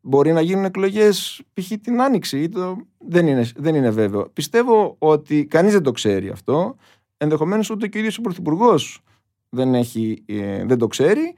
μπορεί 0.00 0.32
να 0.32 0.40
γίνουν 0.40 0.64
εκλογές 0.64 1.42
π.χ. 1.52 1.72
την 1.82 2.02
Άνοιξη. 2.02 2.48
Το... 2.48 2.76
Δεν, 2.98 3.26
είναι, 3.26 3.50
δεν 3.56 3.74
είναι 3.74 3.90
βέβαιο. 3.90 4.30
Πιστεύω 4.32 4.96
ότι 4.98 5.46
κανείς 5.46 5.72
δεν 5.72 5.82
το 5.82 5.90
ξέρει 5.90 6.28
αυτό. 6.28 6.76
Ενδεχομένως 7.16 7.70
ούτε 7.70 7.88
και 7.88 7.96
ο 7.96 8.00
ίδιος 8.00 8.18
ο 8.18 8.20
Πρωθυπουργός 8.20 9.00
δεν, 9.48 9.74
έχει, 9.74 10.24
ε, 10.26 10.64
δεν 10.64 10.78
το 10.78 10.86
ξέρει. 10.86 11.34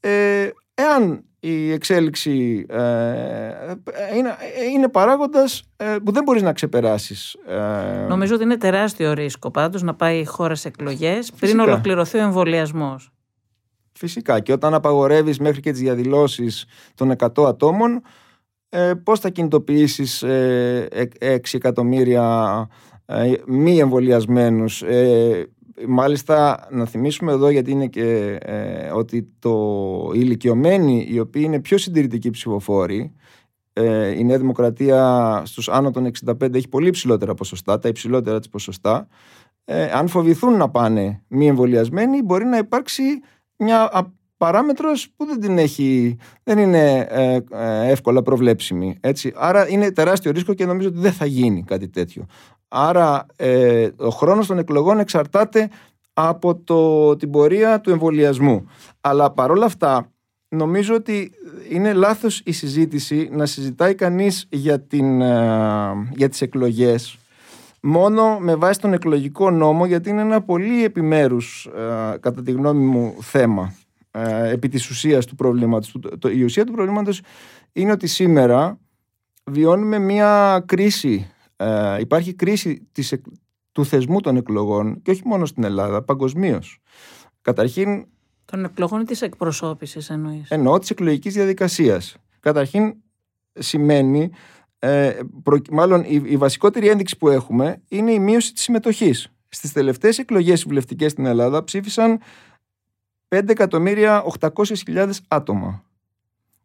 Ε, 0.00 0.48
εάν 0.74 1.24
η 1.40 1.72
εξέλιξη 1.72 2.66
ε, 2.68 2.78
είναι, 4.16 4.36
είναι 4.72 4.88
παράγοντας 4.88 5.62
ε, 5.76 5.96
που 6.04 6.12
δεν 6.12 6.22
μπορείς 6.22 6.42
να 6.42 6.52
ξεπεράσεις. 6.52 7.36
Ε. 7.46 8.06
Νομίζω 8.08 8.34
ότι 8.34 8.44
είναι 8.44 8.56
τεράστιο 8.56 9.12
ρίσκο 9.12 9.50
πάντως 9.50 9.82
να 9.82 9.94
πάει 9.94 10.18
η 10.18 10.24
χώρα 10.24 10.54
σε 10.54 10.68
εκλογές 10.68 11.32
πριν 11.40 11.58
ολοκληρωθεί 11.58 12.18
ο 12.18 12.20
εμβολιασμός. 12.20 13.12
Φυσικά 13.92 14.40
και 14.40 14.52
όταν 14.52 14.74
απαγορεύεις 14.74 15.38
μέχρι 15.38 15.60
και 15.60 15.70
τις 15.70 15.80
διαδηλώσεις 15.80 16.64
των 16.94 17.14
100 17.18 17.44
ατόμων 17.46 18.02
ε, 18.68 18.92
πώς 19.04 19.20
θα 19.20 19.28
κινητοποιήσεις 19.28 20.22
ε, 20.22 20.88
6 21.20 21.38
εκατομμύρια 21.52 22.68
μη 23.46 23.78
εμβολιασμένους 23.78 24.82
Μάλιστα 25.88 26.66
να 26.70 26.84
θυμίσουμε 26.84 27.32
εδώ 27.32 27.48
γιατί 27.48 27.70
είναι 27.70 27.86
και 27.86 28.38
ε, 28.42 28.90
ότι 28.90 29.32
το, 29.38 29.50
οι 30.14 30.18
ηλικιωμένοι 30.22 31.06
οι 31.10 31.18
οποίοι 31.18 31.42
είναι 31.44 31.60
πιο 31.60 31.78
συντηρητικοί 31.78 32.30
ψηφοφόροι 32.30 33.14
ε, 33.72 34.18
η 34.18 34.24
Νέα 34.24 34.38
Δημοκρατία 34.38 35.42
στους 35.44 35.68
άνω 35.68 35.90
των 35.90 36.10
65 36.26 36.54
έχει 36.54 36.68
πολύ 36.68 36.90
ψηλότερα 36.90 37.34
ποσοστά, 37.34 37.78
τα 37.78 37.88
υψηλότερα 37.88 38.38
της 38.38 38.48
ποσοστά. 38.48 39.08
Ε, 39.64 39.90
αν 39.90 40.08
φοβηθούν 40.08 40.56
να 40.56 40.70
πάνε 40.70 41.22
μη 41.28 41.46
εμβολιασμένοι 41.46 42.22
μπορεί 42.22 42.44
να 42.44 42.56
υπάρξει 42.58 43.02
μια 43.56 44.12
παράμετρος 44.40 45.08
που 45.16 45.24
δεν 45.24 45.40
την 45.40 45.58
έχει, 45.58 46.16
δεν 46.42 46.58
είναι 46.58 47.06
ε, 47.10 47.38
ε, 47.50 47.90
εύκολα 47.90 48.22
προβλέψιμη. 48.22 48.96
Έτσι. 49.00 49.32
Άρα 49.36 49.68
είναι 49.68 49.92
τεράστιο 49.92 50.30
ρίσκο 50.30 50.54
και 50.54 50.66
νομίζω 50.66 50.88
ότι 50.88 50.98
δεν 50.98 51.12
θα 51.12 51.26
γίνει 51.26 51.62
κάτι 51.62 51.88
τέτοιο. 51.88 52.26
Άρα 52.68 53.26
ε, 53.36 53.88
ο 53.96 54.08
χρόνος 54.08 54.46
των 54.46 54.58
εκλογών 54.58 54.98
εξαρτάται 54.98 55.68
από 56.12 56.56
το, 56.56 57.16
την 57.16 57.30
πορεία 57.30 57.80
του 57.80 57.90
εμβολιασμού. 57.90 58.66
Αλλά 59.00 59.30
παρόλα 59.30 59.64
αυτά 59.64 60.12
νομίζω 60.48 60.94
ότι 60.94 61.30
είναι 61.68 61.92
λάθος 61.92 62.42
η 62.44 62.52
συζήτηση 62.52 63.28
να 63.32 63.46
συζητάει 63.46 63.94
κανείς 63.94 64.46
για, 64.50 64.80
την, 64.80 65.20
ε, 65.20 66.08
για 66.14 66.28
τις 66.28 66.40
εκλογές 66.40 67.18
μόνο 67.82 68.38
με 68.38 68.54
βάση 68.54 68.80
τον 68.80 68.92
εκλογικό 68.92 69.50
νόμο 69.50 69.86
γιατί 69.86 70.10
είναι 70.10 70.20
ένα 70.20 70.42
πολύ 70.42 70.84
επιμέρους 70.84 71.68
ε, 71.76 72.18
κατά 72.18 72.42
τη 72.42 72.52
γνώμη 72.52 72.84
μου 72.84 73.14
θέμα 73.20 73.74
επί 74.50 74.68
της 74.68 74.90
ουσίας 74.90 75.26
του 75.26 75.34
προβλήματος. 75.34 75.94
η 76.32 76.42
ουσία 76.42 76.64
του 76.64 76.72
προβλήματος 76.72 77.20
είναι 77.72 77.92
ότι 77.92 78.06
σήμερα 78.06 78.78
βιώνουμε 79.44 79.98
μια 79.98 80.62
κρίση 80.66 81.30
ε, 81.62 82.00
υπάρχει 82.00 82.34
κρίση 82.34 82.88
της, 82.92 83.14
του 83.72 83.84
θεσμού 83.84 84.20
των 84.20 84.36
εκλογών 84.36 85.02
και 85.02 85.10
όχι 85.10 85.22
μόνο 85.24 85.46
στην 85.46 85.64
Ελλάδα, 85.64 86.02
παγκοσμίως. 86.02 86.78
Καταρχήν. 87.42 88.06
Των 88.44 88.64
εκλογών 88.64 89.00
ή 89.00 89.04
της 89.04 89.22
εκπροσώπησης 89.22 90.10
εννοείς; 90.10 90.50
Εννοώ 90.50 90.78
της 90.78 90.90
εκλογικής 90.90 91.34
διαδικασίας. 91.34 92.16
Καταρχήν 92.40 92.94
σημαίνει. 93.52 94.30
Ε, 94.78 95.18
μάλλον 95.70 96.04
η, 96.06 96.22
η 96.24 96.36
βασικότερη 96.36 96.88
ένδειξη 96.88 97.16
που 97.16 97.28
έχουμε 97.28 97.82
είναι 97.88 98.12
η 98.12 98.18
μείωση 98.18 98.52
της 98.52 98.62
συμμετοχής. 98.62 99.28
Στις 99.48 99.72
τελευταίες 99.72 100.18
εκλογές 100.18 100.64
βουλευτικές 100.64 101.12
στην 101.12 101.26
Ελλάδα 101.26 101.64
ψήφισαν 101.64 102.20
5.800.000 103.30 105.10
άτομα. 105.28 105.84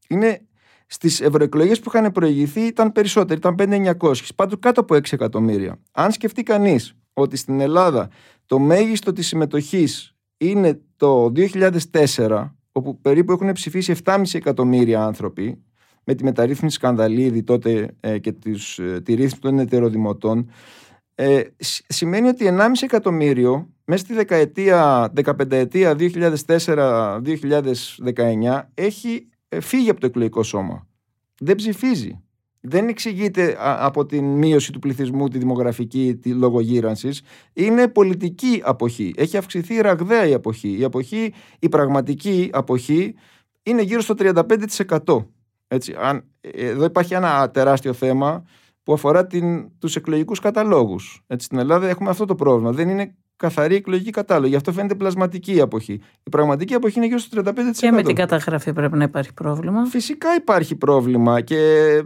Είναι 0.07 0.41
Στις 0.87 1.21
ευρωεκλογές 1.21 1.79
που 1.79 1.91
είχαν 1.93 2.11
προηγηθεί 2.11 2.61
ήταν 2.61 2.91
περισσότεροι, 2.91 3.39
ήταν 3.39 3.55
5.900, 3.99 4.13
πάντω 4.35 4.57
κάτω 4.57 4.81
από 4.81 4.95
6 4.95 5.13
εκατομμύρια. 5.13 5.79
Αν 5.91 6.11
σκεφτεί 6.11 6.43
κανείς 6.43 6.95
ότι 7.13 7.37
στην 7.37 7.59
Ελλάδα 7.59 8.09
το 8.45 8.59
μέγιστο 8.59 9.13
της 9.13 9.27
συμμετοχής 9.27 10.15
είναι 10.37 10.81
το 10.97 11.31
2004, 11.35 12.51
όπου 12.71 13.01
περίπου 13.01 13.31
έχουν 13.31 13.51
ψηφίσει 13.51 13.95
7,5 14.03 14.21
εκατομμύρια 14.33 15.03
άνθρωποι, 15.03 15.63
με 16.03 16.15
τη 16.15 16.23
μεταρρύθμιση 16.23 16.75
σκανδαλίδη 16.75 17.43
τότε 17.43 17.95
ε, 17.99 18.17
και 18.19 18.31
τις, 18.31 18.77
ε, 18.77 19.01
τη 19.03 19.13
ρύθμιση 19.13 19.39
των 19.39 19.59
ετεροδημοτών, 19.59 20.49
ε, 21.15 21.41
σημαίνει 21.87 22.27
ότι 22.27 22.45
1,5 22.49 22.65
εκατομμύριο 22.81 23.69
μέσα 23.85 24.03
στη 24.03 24.13
δεκαετία, 24.13 25.11
15 25.25 25.51
ετία 25.51 25.95
2004-2019 25.99 27.21
έχει 28.73 29.27
ε, 29.49 29.59
φύγει 29.59 29.89
από 29.89 29.99
το 29.99 30.05
εκλογικό 30.05 30.43
σώμα. 30.43 30.87
Δεν 31.39 31.55
ψηφίζει. 31.55 32.19
Δεν 32.67 32.87
εξηγείται 32.87 33.55
από 33.59 34.05
την 34.05 34.25
μείωση 34.25 34.71
του 34.71 34.79
πληθυσμού, 34.79 35.27
τη 35.27 35.37
δημογραφική, 35.37 36.15
τη 36.21 36.29
λογογύρανσης. 36.29 37.21
Είναι 37.53 37.87
πολιτική 37.87 38.61
αποχή. 38.63 39.13
Έχει 39.17 39.37
αυξηθεί 39.37 39.81
ραγδαία 39.81 40.27
η 40.27 40.33
αποχή. 40.33 40.77
Η 40.79 40.83
αποχή, 40.83 41.33
η 41.59 41.69
πραγματική 41.69 42.49
αποχή 42.53 43.15
είναι 43.63 43.81
γύρω 43.81 44.01
στο 44.01 44.13
35%. 44.17 45.25
Έτσι, 45.67 45.95
αν, 45.99 46.23
εδώ 46.41 46.85
υπάρχει 46.85 47.13
ένα 47.13 47.51
τεράστιο 47.51 47.93
θέμα 47.93 48.45
που 48.85 48.93
αφορά 48.93 49.27
την, 49.27 49.69
τους 49.79 49.95
εκλογικούς 49.95 50.39
καταλόγους. 50.39 51.23
Έτσι, 51.27 51.45
στην 51.45 51.57
Ελλάδα 51.57 51.87
έχουμε 51.87 52.09
αυτό 52.09 52.25
το 52.25 52.35
πρόβλημα. 52.35 52.71
Δεν 52.71 52.89
είναι 52.89 53.15
καθαρή 53.35 53.75
εκλογική 53.75 54.09
κατάλογη. 54.09 54.49
Γι' 54.49 54.55
αυτό 54.55 54.71
φαίνεται 54.71 54.95
πλασματική 54.95 55.55
η 55.55 55.59
αποχή. 55.59 55.93
Η 56.23 56.29
πραγματική 56.29 56.73
αποχή 56.73 56.97
είναι 56.97 57.05
γύρω 57.05 57.19
στο 57.19 57.41
35%. 57.41 57.53
Και 57.71 57.91
με 57.91 58.03
την 58.03 58.15
καταγραφή 58.15 58.73
πρέπει 58.73 58.97
να 58.97 59.03
υπάρχει 59.03 59.33
πρόβλημα. 59.33 59.85
Φυσικά 59.85 60.35
υπάρχει 60.35 60.75
πρόβλημα 60.75 61.41
και 61.41 61.59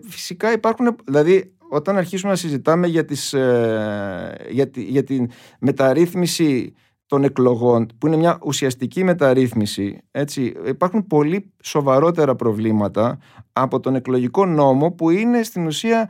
φυσικά 0.08 0.52
υπάρχουν. 0.52 0.96
Δηλαδή, 1.06 1.54
όταν 1.70 1.98
αρχίσουμε 1.98 2.32
να 2.32 2.38
συζητάμε 2.38 2.88
για, 2.88 3.06
τις, 3.06 3.34
ε, 3.34 4.46
για, 4.50 4.70
τη, 4.70 4.82
για 4.82 5.04
την 5.04 5.30
μεταρρύθμιση 5.60 6.74
των 7.06 7.24
εκλογών, 7.24 7.88
που 7.98 8.08
είναι 8.08 8.16
μια 8.16 8.40
ουσιαστική 8.44 9.04
μεταρρύθμιση, 9.04 10.02
έτσι, 10.12 10.54
υπάρχουν 10.66 11.08
πολύ 11.08 11.54
σοβαρότερα 11.64 12.36
προβλήματα 12.36 13.18
από 13.54 13.80
τον 13.80 13.96
εκλογικό 13.96 14.46
νόμο, 14.46 14.92
που 14.92 15.10
είναι 15.10 15.44
στην 15.44 15.66
ουσία 15.66 16.10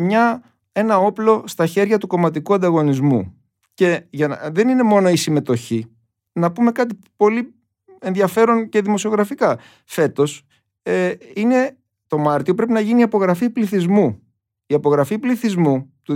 μια, 0.00 0.42
ένα 0.72 0.98
όπλο 0.98 1.44
στα 1.46 1.66
χέρια 1.66 1.98
του 1.98 2.06
κομματικού 2.06 2.54
ανταγωνισμού. 2.54 3.34
Και 3.74 4.06
για 4.10 4.28
να, 4.28 4.50
δεν 4.52 4.68
είναι 4.68 4.82
μόνο 4.82 5.08
η 5.08 5.16
συμμετοχή. 5.16 5.86
Να 6.32 6.52
πούμε 6.52 6.72
κάτι 6.72 6.98
πολύ 7.16 7.54
ενδιαφέρον 7.98 8.68
και 8.68 8.80
δημοσιογραφικά. 8.82 9.58
Φέτος 9.84 10.46
ε, 10.82 11.12
είναι 11.34 11.76
το 12.06 12.18
Μάρτιο 12.18 12.54
πρέπει 12.54 12.72
να 12.72 12.80
γίνει 12.80 13.00
η 13.00 13.02
απογραφή 13.02 13.50
πληθυσμού. 13.50 14.22
Η 14.66 14.74
απογραφή 14.74 15.18
πληθυσμού 15.18 15.92
του 16.02 16.14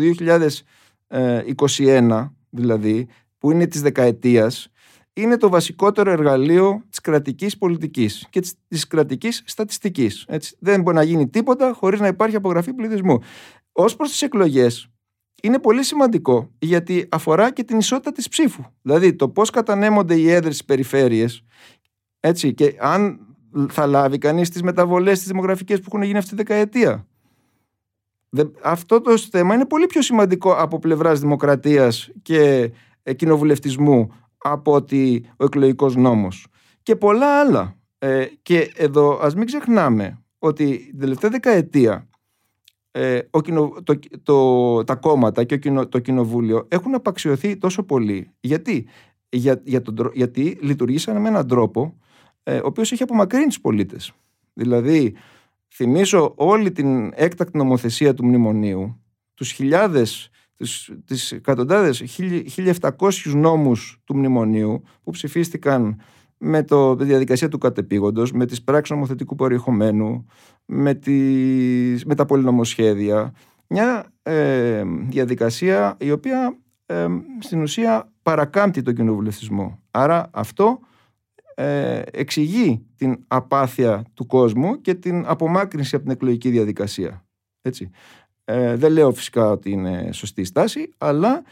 2021 1.77 2.31
δηλαδή, 2.51 3.09
που 3.39 3.51
είναι 3.51 3.67
της 3.67 3.83
δεκαετίας, 3.83 4.69
είναι 5.13 5.37
το 5.37 5.49
βασικότερο 5.49 6.11
εργαλείο 6.11 6.83
της 6.91 7.01
κρατικής 7.01 7.59
πολιτικής 7.59 8.27
και 8.31 8.41
της, 8.41 8.55
της 8.69 8.87
κρατικής 8.87 9.43
στατιστικής. 9.47 10.25
Έτσι. 10.29 10.57
Δεν 10.61 10.83
μπορεί 10.83 10.97
να 10.97 11.03
γίνει 11.03 11.29
τίποτα 11.29 11.73
χωρίς 11.73 12.01
να 12.01 12.07
υπάρχει 12.07 12.37
απογραφή 12.37 12.73
πληθυσμού. 12.73 13.19
Ως 13.77 13.97
προς 13.97 14.11
τις 14.11 14.23
εκλογές, 14.23 14.89
είναι 15.43 15.59
πολύ 15.59 15.83
σημαντικό 15.83 16.51
γιατί 16.59 17.09
αφορά 17.11 17.53
και 17.53 17.65
την 17.65 17.79
ισότητα 17.79 18.13
της 18.13 18.29
ψήφου. 18.29 18.65
Δηλαδή 18.83 19.15
το 19.15 19.29
πώς 19.29 19.51
κατανέμονται 19.51 20.15
οι 20.15 20.31
έδρες 20.31 20.55
στις 20.55 20.65
περιφέρειες 20.65 21.45
έτσι, 22.21 22.55
και 22.55 22.77
αν 22.79 23.21
θα 23.69 23.87
λάβει 23.87 24.19
κανείς 24.19 24.51
τις 24.51 24.63
μεταβολές 24.63 25.19
τις 25.19 25.29
δημογραφικές 25.29 25.81
που 25.81 25.85
έχουν 25.87 26.03
γίνει 26.03 26.19
αυτή 26.19 26.31
τη 26.31 26.37
δεκαετία. 26.37 27.07
Αυτό 28.63 29.01
το 29.01 29.19
θέμα 29.19 29.55
είναι 29.55 29.67
πολύ 29.67 29.87
πιο 29.87 30.03
σημαντικό 30.03 30.53
από 30.53 30.79
πλευράς 30.79 31.21
δημοκρατίας 31.21 32.11
και 32.23 32.73
κοινοβουλευτισμού 33.17 34.13
από 34.39 34.73
ότι 34.73 35.31
ο 35.37 35.45
εκλογικός 35.45 35.97
νόμος. 35.97 36.47
Και 36.83 36.97
πολλά 36.97 37.41
άλλα. 37.41 37.77
Ε, 37.99 38.27
και 38.43 38.73
εδώ 38.77 39.19
ας 39.23 39.35
μην 39.35 39.47
ξεχνάμε 39.47 40.23
ότι 40.39 40.87
την 40.91 40.99
τελευταία 40.99 41.31
δεκαετία 41.31 42.09
ε, 42.97 43.21
ο 43.31 43.41
το, 43.83 43.99
το, 44.23 44.85
τα 44.85 44.95
κόμματα 44.95 45.45
και 45.45 45.59
το 45.89 45.99
κοινοβούλιο 45.99 46.67
έχουν 46.69 46.95
απαξιωθεί 46.95 47.57
τόσο 47.57 47.83
πολύ. 47.83 48.31
Γιατί, 48.41 48.87
για, 49.29 49.61
για 49.65 49.83
τον, 49.83 50.11
γιατί 50.15 50.59
λειτουργήσαν 50.61 51.21
με 51.21 51.29
έναν 51.29 51.49
τρόπο 51.49 51.99
ε, 52.43 52.57
ο 52.57 52.67
οποίος 52.67 52.93
έχει 52.93 53.03
απομακρύνει 53.03 53.47
τους 53.47 53.61
πολίτες. 53.61 54.13
Δηλαδή, 54.53 55.15
θυμίσω 55.75 56.33
όλη 56.37 56.73
την 56.73 57.13
έκτακτη 57.15 57.57
νομοθεσία 57.57 58.15
του 58.15 58.25
μνημονίου, 58.25 59.01
τους 59.35 59.51
χιλιάδες, 59.51 60.31
τις, 60.57 60.93
τις 61.05 61.33
εκατοντάδες, 61.33 62.03
1700 62.57 62.91
νόμους 63.25 64.01
του 64.05 64.17
μνημονίου 64.17 64.83
που 65.03 65.11
ψηφίστηκαν 65.11 66.01
με 66.47 66.63
το, 66.63 66.97
τη 66.97 67.05
διαδικασία 67.05 67.49
του 67.49 67.59
κατεπήγοντος, 67.59 68.33
με 68.33 68.47
τις 68.47 68.63
πράξεις 68.63 68.95
νομοθετικού 68.95 69.35
περιεχομένου, 69.35 70.27
με, 70.65 70.95
τις, 70.95 72.05
με 72.05 72.15
τα 72.15 72.25
πολυνομοσχέδια. 72.25 73.35
Μια 73.67 74.13
ε, 74.23 74.83
διαδικασία 75.09 75.97
η 76.01 76.11
οποία 76.11 76.59
ε, 76.87 77.07
στην 77.39 77.63
ουσία 77.63 78.13
παρακάμπτει 78.23 78.83
τον 78.83 78.95
κοινοβουλευτισμό. 78.95 79.79
Άρα 79.91 80.31
αυτό 80.33 80.79
ε, 81.55 82.03
εξηγεί 82.13 82.87
την 82.97 83.25
απάθεια 83.29 84.05
του 84.15 84.27
κόσμου 84.27 84.81
και 84.81 84.95
την 84.95 85.25
απομάκρυνση 85.27 85.95
από 85.95 86.05
την 86.05 86.13
εκλογική 86.13 86.51
διαδικασία. 86.51 87.25
Έτσι. 87.63 87.91
Ε, 88.45 88.77
δεν 88.77 88.93
λέω 88.93 89.13
φυσικά 89.13 89.51
ότι 89.51 89.71
είναι 89.71 90.09
σωστή 90.13 90.45
στάση, 90.45 90.91
αλλά 90.99 91.37
ε, 91.37 91.43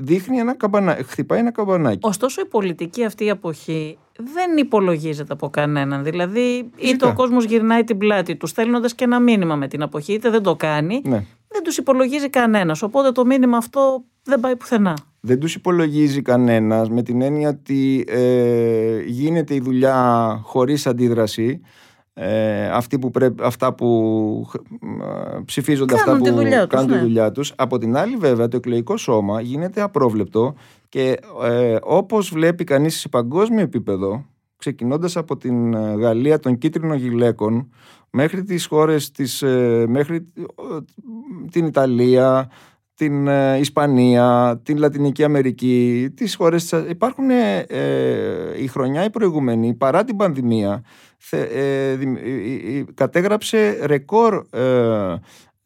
δείχνει 0.00 0.38
ένα 0.38 0.56
καμπανάκι, 0.56 1.02
χτυπάει 1.02 1.38
ένα 1.38 1.50
καμπανάκι. 1.50 1.98
Ωστόσο 2.02 2.40
η 2.40 2.44
πολιτική 2.44 3.04
αυτή 3.04 3.24
η 3.24 3.30
αποχή 3.30 3.98
δεν 4.34 4.56
υπολογίζεται 4.56 5.32
από 5.32 5.48
κανέναν. 5.48 6.04
Δηλαδή 6.04 6.70
είτε 6.76 7.06
ο 7.06 7.12
κόσμος 7.14 7.44
γυρνάει 7.44 7.84
την 7.84 7.98
πλάτη 7.98 8.36
του 8.36 8.46
στέλνοντας 8.46 8.94
και 8.94 9.04
ένα 9.04 9.20
μήνυμα 9.20 9.56
με 9.56 9.68
την 9.68 9.82
αποχή 9.82 10.12
είτε 10.12 10.30
δεν 10.30 10.42
το 10.42 10.56
κάνει. 10.56 11.02
Ναι. 11.04 11.24
Δεν 11.48 11.62
τους 11.62 11.76
υπολογίζει 11.76 12.30
κανένας. 12.30 12.82
Οπότε 12.82 13.12
το 13.12 13.24
μήνυμα 13.24 13.56
αυτό 13.56 14.04
δεν 14.22 14.40
πάει 14.40 14.56
πουθενά. 14.56 14.96
Δεν 15.20 15.40
τους 15.40 15.54
υπολογίζει 15.54 16.22
κανένας 16.22 16.90
με 16.90 17.02
την 17.02 17.22
έννοια 17.22 17.48
ότι 17.48 18.04
ε, 18.08 19.00
γίνεται 19.06 19.54
η 19.54 19.60
δουλειά 19.60 20.40
χωρίς 20.42 20.86
αντίδραση 20.86 21.60
ε, 22.20 22.68
αυτοί 22.68 22.98
που 22.98 23.10
πρέπει, 23.10 23.42
αυτά 23.44 23.74
που 23.74 24.50
ε, 24.82 25.38
ψηφίζονται, 25.44 25.94
Κάνουν 25.94 26.14
αυτά 26.14 26.24
τη 26.24 26.30
που 26.30 26.36
δουλειά 26.36 26.60
τους, 26.66 26.68
κάνουν 26.68 26.88
τη 26.88 26.94
ναι. 26.94 27.00
δουλειά 27.00 27.32
τους. 27.32 27.52
Από 27.56 27.78
την 27.78 27.96
άλλη 27.96 28.16
βέβαια 28.16 28.48
το 28.48 28.56
εκλογικό 28.56 28.96
σώμα 28.96 29.40
γίνεται 29.40 29.80
απρόβλεπτο 29.80 30.54
και 30.88 31.18
ε, 31.42 31.76
όπως 31.82 32.30
βλέπει 32.30 32.64
κανείς 32.64 33.00
σε 33.00 33.08
παγκόσμιο 33.08 33.60
επίπεδο 33.60 34.24
ξεκινώντας 34.56 35.16
από 35.16 35.36
την 35.36 35.74
ε, 35.74 35.94
Γαλλία 35.94 36.38
των 36.38 36.58
κίτρινων 36.58 36.96
γυλαίκων 36.96 37.70
μέχρι 38.10 38.44
τις 38.44 38.66
χώρες 38.66 39.10
της, 39.10 39.42
ε, 39.42 39.84
μέχρι 39.88 40.16
ε, 40.16 40.42
την 41.50 41.66
Ιταλία, 41.66 42.50
την 42.98 43.28
ε, 43.28 43.58
Ισπανία, 43.58 44.60
την 44.62 44.78
Λατινική 44.78 45.24
Αμερική, 45.24 46.08
τις 46.14 46.34
χώρες 46.34 46.64
της... 46.64 46.84
Υπάρχουν 46.88 47.30
ε, 47.30 47.58
ε, 47.68 48.62
η 48.62 48.66
χρονιά 48.66 49.04
η 49.04 49.10
προηγούμενη, 49.10 49.74
παρά 49.74 50.04
την 50.04 50.16
πανδημία, 50.16 50.82
θε, 51.18 51.42
ε, 51.42 51.96
δημ- 51.96 52.16
ε, 52.16 52.30
ε, 52.30 52.78
ε, 52.78 52.84
κατέγραψε 52.94 53.78
ρεκόρ 53.86 54.46
ε, 54.50 55.14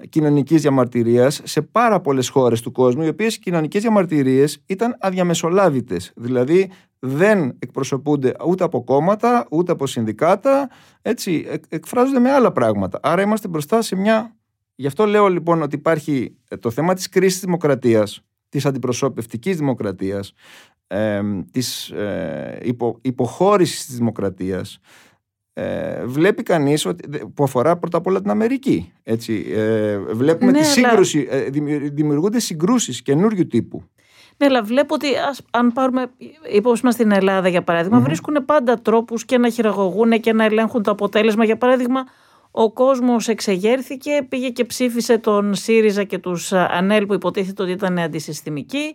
κοινωνικής 0.08 0.60
διαμαρτυρίας 0.60 1.40
σε 1.44 1.62
πάρα 1.62 2.00
πολλές 2.00 2.28
χώρες 2.28 2.60
του 2.60 2.72
κόσμου, 2.72 3.02
οι 3.02 3.08
οποίες 3.08 3.38
κοινωνικές 3.38 3.82
διαμαρτυρίες 3.82 4.62
ήταν 4.66 4.96
αδιαμεσολάβητες. 5.00 6.12
Δηλαδή 6.16 6.70
δεν 6.98 7.56
εκπροσωπούνται 7.58 8.34
ούτε 8.46 8.64
από 8.64 8.84
κόμματα, 8.84 9.46
ούτε 9.50 9.72
από 9.72 9.86
συνδικάτα, 9.86 10.70
έτσι, 11.02 11.46
εκ- 11.48 11.64
εκφράζονται 11.68 12.18
με 12.18 12.30
άλλα 12.30 12.52
πράγματα. 12.52 12.98
Άρα 13.02 13.22
είμαστε 13.22 13.48
μπροστά 13.48 13.82
σε 13.82 13.96
μια 13.96 14.36
Γι' 14.74 14.86
αυτό 14.86 15.06
λέω 15.06 15.28
λοιπόν 15.28 15.62
ότι 15.62 15.76
υπάρχει 15.76 16.36
ε, 16.48 16.56
το 16.56 16.70
θέμα 16.70 16.94
της 16.94 17.08
κρίσης 17.08 17.32
της 17.32 17.44
δημοκρατίας, 17.44 18.20
της 18.48 18.66
αντιπροσωπευτικής 18.66 19.56
δημοκρατίας, 19.56 20.32
ε, 20.86 21.20
της 21.50 21.90
ε, 21.90 22.58
υπο, 22.62 22.98
υποχώρησης 23.02 23.86
της 23.86 23.96
δημοκρατίας. 23.96 24.78
Ε, 25.54 26.04
βλέπει 26.06 26.42
κανείς 26.42 26.86
ότι, 26.86 27.26
που 27.34 27.44
αφορά 27.44 27.76
πρώτα 27.76 27.98
απ' 27.98 28.06
όλα 28.06 28.20
την 28.20 28.30
Αμερική. 28.30 28.92
Έτσι. 29.02 29.46
Ε, 29.50 29.98
βλέπουμε 29.98 30.50
Ναι, 30.50 30.58
τη 30.58 30.64
αλλά- 30.64 30.72
σύγκρουση, 30.72 31.26
ε, 31.30 31.40
δημιου- 31.42 31.94
δημιουργούνται 31.94 32.40
συγκρούσεις 32.40 33.02
καινούριου 33.02 33.46
τύπου. 33.46 33.82
Ναι, 34.36 34.46
αλλά 34.46 34.62
βλέπω 34.62 34.94
ότι 34.94 35.06
ας, 35.28 35.40
αν 35.50 35.72
πάρουμε 35.72 36.06
υπόψη 36.52 36.84
μας 36.84 36.94
στην 36.94 37.10
Ελλάδα 37.12 37.48
για 37.48 37.62
παραδειγμα 37.62 38.00
βρίσκουν 38.00 38.44
πάντα 38.44 38.74
τρόπους 38.82 39.24
και 39.24 39.38
να 39.38 39.50
χειραγωγούν 39.50 40.20
και 40.20 40.32
να 40.32 40.44
ελέγχουν 40.44 40.82
το 40.82 40.90
αποτέλεσμα. 40.90 41.44
Για 41.44 41.56
παράδειγμα, 41.56 42.04
ο 42.50 42.72
κόσμος 42.72 43.28
εξεγέρθηκε, 43.28 44.10
πήγε 44.28 44.48
και 44.48 44.64
ψήφισε 44.64 45.18
τον 45.18 45.54
ΣΥΡΙΖΑ 45.54 46.04
και 46.04 46.18
τους 46.18 46.52
α, 46.52 46.68
ΑΝΕΛ 46.72 47.06
που 47.06 47.14
υποτίθεται 47.14 47.62
ότι 47.62 47.72
ήταν 47.72 47.98
αντισυστημικοί. 47.98 48.94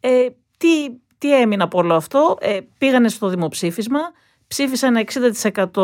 Ε, 0.00 0.26
τι, 0.56 0.68
τι 1.18 1.40
έμεινε 1.40 1.62
από 1.62 1.78
όλο 1.78 1.94
αυτό, 1.94 2.36
ε, 2.40 2.58
πήγανε 2.78 3.08
στο 3.08 3.28
δημοψήφισμα, 3.28 4.00
ψήφισαν 4.48 5.06
60% 5.72 5.82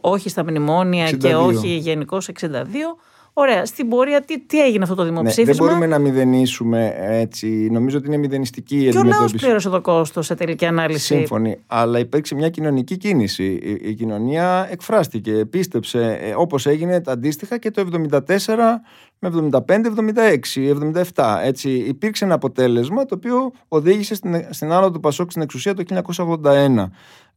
όχι 0.00 0.28
στα 0.28 0.42
μνημόνια 0.42 1.10
και 1.10 1.34
62. 1.34 1.46
όχι 1.46 1.68
γενικώς 1.68 2.28
62%. 2.40 2.64
Ωραία, 3.34 3.66
στην 3.66 3.88
πορεία 3.88 4.20
τι, 4.20 4.40
τι 4.40 4.62
έγινε 4.62 4.82
αυτό 4.82 4.94
το 4.94 5.02
Ναι, 5.02 5.08
δεν 5.08 5.16
δημοψήφισμα; 5.16 5.66
μπορούμε 5.66 5.86
να 5.86 5.98
μηδενίσουμε 5.98 6.94
έτσι. 6.98 7.46
Νομίζω 7.70 7.98
ότι 7.98 8.06
είναι 8.06 8.16
μηδενιστική 8.16 8.76
η 8.76 8.78
και 8.78 8.88
ο 8.88 8.92
λαός 8.92 9.00
αντιμετώπιση. 9.00 9.44
πλήρωσε 9.44 9.68
το 9.68 9.80
κόστος 9.80 10.26
σε 10.26 10.34
τελική 10.34 10.66
ανάλυση. 10.66 11.14
Σύμφωνοι. 11.14 11.58
Αλλά 11.66 11.98
υπήρξε 11.98 12.34
μια 12.34 12.48
κοινωνική 12.48 12.96
κίνηση. 12.96 13.44
Η, 13.44 13.88
η 13.88 13.94
κοινωνία 13.94 14.68
εκφράστηκε, 14.70 15.32
πίστεψε, 15.50 16.18
ε, 16.22 16.34
όπως 16.36 16.66
έγινε 16.66 17.02
αντίστοιχα 17.06 17.58
και 17.58 17.70
το 17.70 17.86
74 18.10 18.20
με 19.18 19.30
75, 19.50 19.60
76, 20.54 21.02
77. 21.14 21.38
Έτσι, 21.42 21.70
υπήρξε 21.70 22.24
ένα 22.24 22.34
αποτέλεσμα 22.34 23.04
το 23.04 23.14
οποίο 23.14 23.52
οδήγησε 23.68 24.14
στην, 24.14 24.46
στην 24.50 24.72
άνοδο 24.72 24.90
του 24.90 25.00
Πασόκ 25.00 25.30
στην 25.30 25.42
εξουσία 25.42 25.74
το 25.74 25.82
1981. 26.44 26.86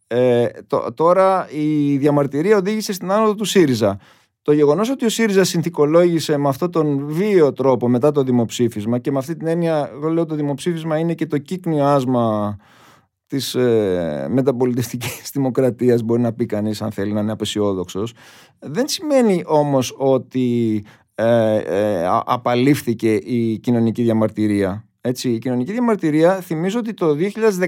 Ε, 0.08 0.46
το- 0.68 0.94
τώρα 0.94 1.48
η 1.52 1.98
διαμαρτυρία 1.98 2.58
οδήγησε 2.58 2.94
στην 2.94 3.12
άνοδο 3.12 3.36
του 3.36 3.46
ΣΥΡΙΖΑ. 3.46 4.00
Το 4.42 4.52
γεγονός 4.52 4.90
ότι 4.90 5.06
ο 5.06 5.10
ΣΥΡΙΖΑ 5.10 5.44
συνθηκολόγησε 5.44 6.38
με 6.38 6.48
αυτόν 6.50 6.72
τον 6.72 7.06
βίαιο 7.08 7.54
τρόπο 7.54 7.88
μετά 7.88 8.12
το 8.12 8.24
δημοψήφισμα 8.24 9.00
και 9.00 9.12
με 9.12 9.18
αυτή 9.18 9.36
την 9.36 9.48
έννοια, 9.48 9.90
εγώ 9.94 10.10
λέω 10.10 10.26
το 10.26 10.36
δημοψήφισμα 10.36 10.98
είναι 10.98 11.14
και 11.14 11.26
το 11.26 11.38
κύκνιο 11.38 11.86
άσμα 11.86 12.58
της 13.28 13.56
ε, 13.56 14.28
μεταπολιτευτικής 14.30 15.30
δημοκρατίας, 15.34 16.02
μπορεί 16.04 16.22
να 16.22 16.34
πει 16.34 16.46
κανείς, 16.46 16.82
αν 16.82 16.92
θέλει 16.92 17.14
να 17.14 17.20
είναι 17.22 17.32
απεσιόδοξος. 17.32 18.14
Δεν 18.60 18.88
σημαίνει 18.88 19.44
όμως 19.46 19.96
ότι 19.98 20.84
ε, 21.16 21.56
ε, 21.58 22.06
α- 22.06 22.24
απαλήφθηκε 22.26 23.14
η 23.14 23.60
κοινωνική 23.60 24.02
διαμαρτυρία. 24.04 24.86
Έτσι, 25.08 25.30
η 25.30 25.38
κοινωνική 25.38 25.72
διαμαρτυρία 25.72 26.42
θυμίζω 26.42 26.80
ότι 26.80 26.94
το 26.94 27.16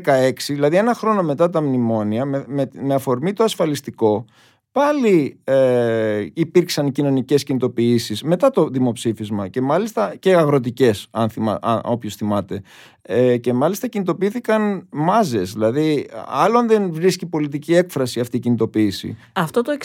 2016, 0.05 0.31
δηλαδή 0.47 0.77
ένα 0.77 0.93
χρόνο 0.93 1.23
μετά 1.23 1.49
τα 1.49 1.61
μνημόνια, 1.61 2.25
με, 2.25 2.43
με, 2.47 2.69
με 2.73 2.93
αφορμή 2.93 3.33
το 3.33 3.43
ασφαλιστικό, 3.43 4.25
πάλι 4.71 5.39
ε, 5.43 6.25
υπήρξαν 6.33 6.91
κοινωνικές 6.91 7.43
κινητοποιήσεις 7.43 8.23
μετά 8.23 8.49
το 8.49 8.67
δημοψήφισμα 8.67 9.47
και 9.47 9.61
μάλιστα 9.61 10.15
και 10.19 10.35
αγροτικές, 10.35 11.07
αν 11.11 11.29
θυμά, 11.29 11.59
αν, 11.61 11.81
όποιος 11.83 12.15
θυμάται. 12.15 12.61
Ε, 13.01 13.37
και 13.37 13.53
μάλιστα 13.53 13.87
κινητοποιήθηκαν 13.87 14.87
μάζες, 14.91 15.53
δηλαδή 15.53 16.09
άλλον 16.27 16.67
δεν 16.67 16.93
βρίσκει 16.93 17.25
πολιτική 17.25 17.75
έκφραση 17.75 18.19
αυτή 18.19 18.37
η 18.37 18.39
κινητοποίηση. 18.39 19.17
Αυτό 19.33 19.61
το 19.61 19.77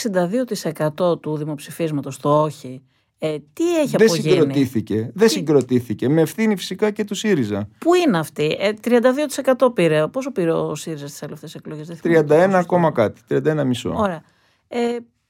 62% 0.98 1.20
του 1.20 1.36
δημοψηφίσματος, 1.36 2.18
το 2.18 2.42
όχι, 2.42 2.82
ε, 3.24 3.36
τι 3.52 3.76
έχει 3.80 3.96
δεν 3.96 4.06
απογίνει. 4.06 4.30
συγκροτήθηκε, 4.34 4.94
δεν 5.14 5.26
Τι- 5.26 5.32
συγκροτήθηκε, 5.32 6.08
με 6.08 6.20
ευθύνη 6.20 6.56
φυσικά 6.56 6.90
και 6.90 7.04
του 7.04 7.14
ΣΥΡΙΖΑ. 7.14 7.68
Πού 7.78 7.94
είναι 7.94 8.18
αυτή, 8.18 8.56
ε, 8.60 8.72
32% 8.84 9.72
πήρε. 9.74 10.06
Πόσο 10.08 10.32
πήρε 10.32 10.52
ο 10.52 10.74
ΣΥΡΙΖΑ 10.74 11.06
στις 11.06 11.18
τελευταίες 11.18 11.54
εκλογές, 11.54 11.86
δεν 11.86 11.96
θυμάμαι 11.96 12.22
το 12.22 12.34
31 12.34 12.38
ποσοστό. 12.38 12.58
ακόμα 12.58 12.90
κάτι, 12.92 13.20
31 13.28 13.64
μισό. 13.66 13.92
Ωραία. 13.96 14.22
Ε, 14.68 14.78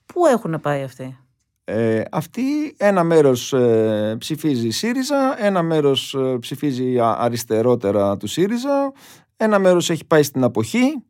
πού 0.06 0.26
έχουν 0.26 0.60
πάει 0.60 0.82
αυτοί; 0.82 1.16
Ε, 1.64 2.02
αυτή 2.10 2.42
ένα 2.76 3.04
μέρος 3.04 3.52
ε, 3.52 4.16
ψηφίζει 4.18 4.70
ΣΥΡΙΖΑ, 4.70 5.36
ένα 5.44 5.62
μέρος 5.62 6.14
ε, 6.14 6.36
ψηφίζει 6.40 6.98
α- 6.98 7.16
αριστερότερα 7.18 8.16
του 8.16 8.26
ΣΥΡΙΖΑ, 8.26 8.92
ένα 9.36 9.58
μέρος 9.58 9.90
έχει 9.90 10.04
πάει 10.04 10.22
στην 10.22 10.44
αποχή. 10.44 11.02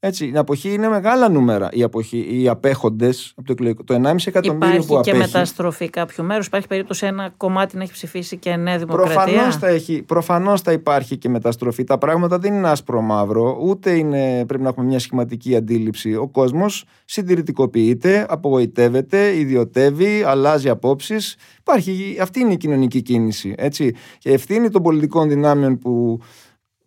Έτσι, 0.00 0.30
η 0.34 0.36
αποχή 0.36 0.72
είναι 0.72 0.88
μεγάλα 0.88 1.28
νούμερα. 1.28 1.68
Οι, 1.72 1.82
αποχή, 1.82 2.26
οι 2.30 2.48
απέχοντες 2.48 3.32
από 3.36 3.46
το, 3.46 3.52
εκλογικό- 3.52 3.86
το 3.86 3.94
1,5 3.94 4.14
εκατομμύριο 4.26 4.68
Υπάρχει 4.68 4.86
που 4.86 5.00
και 5.00 5.10
απέχει. 5.10 5.16
μεταστροφή 5.26 5.90
κάποιου 5.90 6.24
μέρους. 6.24 6.46
Υπάρχει 6.46 6.66
περίπτωση 6.66 7.06
ένα 7.06 7.32
κομμάτι 7.36 7.76
να 7.76 7.82
έχει 7.82 7.92
ψηφίσει 7.92 8.36
και 8.36 8.56
Νέα 8.56 8.78
Δημοκρατία. 8.78 9.14
Προφανώς 9.14 9.56
θα, 9.56 9.68
έχει, 9.68 10.02
προφανώς 10.02 10.60
θα 10.60 10.72
υπάρχει 10.72 11.16
και 11.16 11.28
μεταστροφή. 11.28 11.84
Τα 11.84 11.98
πράγματα 11.98 12.38
δεν 12.38 12.54
είναι 12.54 12.68
άσπρο 12.68 13.00
μαύρο, 13.00 13.58
ούτε 13.62 13.90
είναι, 13.90 14.44
πρέπει 14.46 14.62
να 14.62 14.68
έχουμε 14.68 14.86
μια 14.86 14.98
σχηματική 14.98 15.56
αντίληψη. 15.56 16.14
Ο 16.14 16.28
κόσμος 16.28 16.84
συντηρητικοποιείται, 17.04 18.26
απογοητεύεται, 18.28 19.38
ιδιωτεύει, 19.38 20.22
αλλάζει 20.26 20.68
απόψεις. 20.68 21.36
Υπάρχει, 21.60 22.18
αυτή 22.20 22.40
είναι 22.40 22.52
η 22.52 22.56
κοινωνική 22.56 23.02
κίνηση. 23.02 23.54
Έτσι. 23.56 23.94
Και 24.18 24.30
ευθύνη 24.32 24.70
των 24.70 24.82
πολιτικών 24.82 25.28
δυνάμεων 25.28 25.78
που 25.78 26.20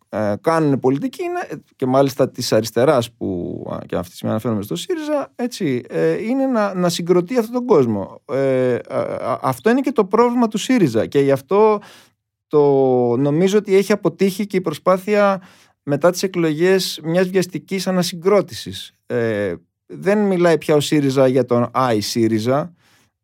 ε, 0.09 0.33
κάνουν 0.41 0.79
πολιτική 0.79 1.23
είναι, 1.23 1.63
και 1.75 1.85
μάλιστα 1.85 2.29
της 2.29 2.53
αριστεράς 2.53 3.11
που 3.11 3.63
α, 3.71 3.77
και 3.85 3.95
αυτή 3.95 4.09
τη 4.09 4.15
στιγμή 4.15 4.33
αναφέρομαι 4.33 4.61
στο 4.61 4.75
ΣΥΡΙΖΑ 4.75 5.31
έτσι, 5.35 5.83
ε, 5.89 6.23
είναι 6.23 6.45
να, 6.45 6.73
να 6.73 6.89
συγκροτεί 6.89 7.37
αυτόν 7.37 7.53
τον 7.53 7.65
κόσμο. 7.65 8.21
Ε, 8.25 8.75
α, 8.89 8.99
α, 8.99 9.39
αυτό 9.41 9.69
είναι 9.69 9.81
και 9.81 9.91
το 9.91 10.05
πρόβλημα 10.05 10.47
του 10.47 10.57
ΣΥΡΙΖΑ 10.57 11.05
και 11.05 11.19
γι' 11.19 11.31
αυτό 11.31 11.79
το 12.47 12.61
νομίζω 13.17 13.57
ότι 13.57 13.75
έχει 13.75 13.91
αποτύχει 13.91 14.47
και 14.47 14.57
η 14.57 14.61
προσπάθεια 14.61 15.41
μετά 15.83 16.11
τις 16.11 16.23
εκλογές 16.23 16.99
μιας 17.03 17.27
βιαστικής 17.27 17.87
ανασυγκρότησης. 17.87 18.93
Ε, 19.05 19.53
δεν 19.85 20.19
μιλάει 20.19 20.57
πια 20.57 20.75
ο 20.75 20.79
ΣΥΡΙΖΑ 20.79 21.27
για 21.27 21.45
τον 21.45 21.69
ΆΙ 21.73 21.99
ΣΥΡΙΖΑ, 21.99 22.73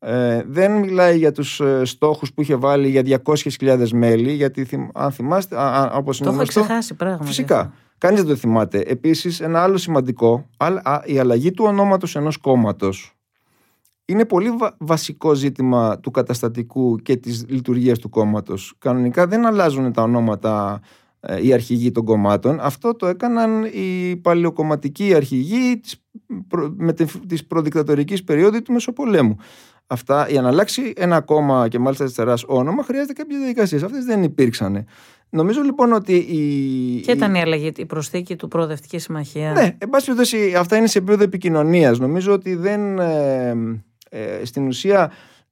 ε, 0.08 0.44
δεν 0.48 0.72
μιλάει 0.72 1.18
για 1.18 1.32
τους 1.32 1.60
ε, 1.60 1.82
στόχους 1.86 2.34
που 2.34 2.42
είχε 2.42 2.56
βάλει 2.56 2.90
για 2.90 3.22
200.000 3.60 3.90
μέλη, 3.94 4.32
γιατί 4.32 4.64
θυμ- 4.66 4.90
αν 4.98 5.12
θυμάστε, 5.12 5.56
α, 5.58 5.62
α, 5.84 5.92
όπως 5.96 6.18
Το 6.18 6.24
είναι 6.24 6.34
έχω 6.34 6.42
γνωστό, 6.44 6.60
ξεχάσει 6.62 6.94
πράγματι. 6.94 7.26
Φυσικά. 7.26 7.74
Κανείς 7.98 8.20
δεν 8.20 8.30
το 8.30 8.36
θυμάται. 8.36 8.80
Επίσης, 8.80 9.40
ένα 9.40 9.62
άλλο 9.64 9.78
σημαντικό, 9.78 10.50
α- 10.58 10.82
α- 10.84 11.02
η 11.06 11.20
αλλαγή 11.20 11.52
του 11.52 11.64
ονόματος 11.68 12.16
ενός 12.16 12.38
κόμματος 12.38 13.14
είναι 14.06 14.26
πολύ 14.26 14.50
βα- 14.50 14.76
βασικό 14.78 15.34
ζήτημα 15.34 16.00
του 16.00 16.12
καταστατικού 16.12 16.96
και 16.98 17.16
της 17.16 17.46
λειτουργίας 17.50 18.00
του 18.00 18.10
κόμματος. 18.10 18.74
Κανονικά 18.78 19.28
δεν 19.28 19.46
αλλάζουν 19.46 19.92
τα 19.94 20.02
ονόματα 20.02 20.80
οι 21.42 21.54
αρχηγοί 21.54 21.92
των 21.92 22.06
κομμάτων. 22.06 22.60
Αυτό 22.60 22.96
το 22.96 23.08
έκαναν 23.08 23.64
οι 23.64 24.16
παλαιοκομματικοί 24.16 25.14
αρχηγοί 25.14 25.82
με 26.76 26.94
της 27.28 27.46
προδικτατορικής 27.48 28.24
περίοδου 28.24 28.62
του 28.62 28.74
Μεσοπολέμου. 28.74 29.36
Αυτά, 29.88 30.28
για 30.30 30.42
να 30.42 30.48
αλλάξει 30.48 30.94
ένα 30.96 31.22
κόμμα 31.22 31.68
και 31.68 31.80
μάλιστα 31.80 32.04
αριστερά 32.04 32.34
όνομα, 32.46 32.84
χρειάζεται 32.84 33.14
κάποιες 33.14 33.40
διαδικασίες. 33.40 33.84
Αυτές 33.84 34.06
δεν 34.06 34.24
υπήρξαν. 34.24 34.86
Νομίζω 35.30 35.62
λοιπόν 35.62 35.94
ότι. 35.94 36.14
Η, 36.14 37.02
και 37.02 37.12
ήταν 37.12 37.36
η 37.36 37.42
αλλαγή, 37.42 37.72
η 37.76 37.86
προσθήκη 37.86 38.36
του 38.36 38.48
Προοδευτική 38.48 38.98
Συμμαχία; 38.98 39.52
Ναι, 39.52 39.76
εν 39.78 39.90
πάση 39.90 40.06
περιπτώσει, 40.06 40.54
αυτά 40.58 40.78
είναι 40.78 40.88
σε 40.88 40.98
επίπεδο 40.98 41.24
επικοινωνίας. 41.24 42.00
Νομίζω 42.00 42.34
ότι 42.34 42.56
δεν. 42.56 43.00
Ε, 43.00 43.56
ε, 44.10 44.46
στην 44.46 44.68
ουσία 44.68 45.12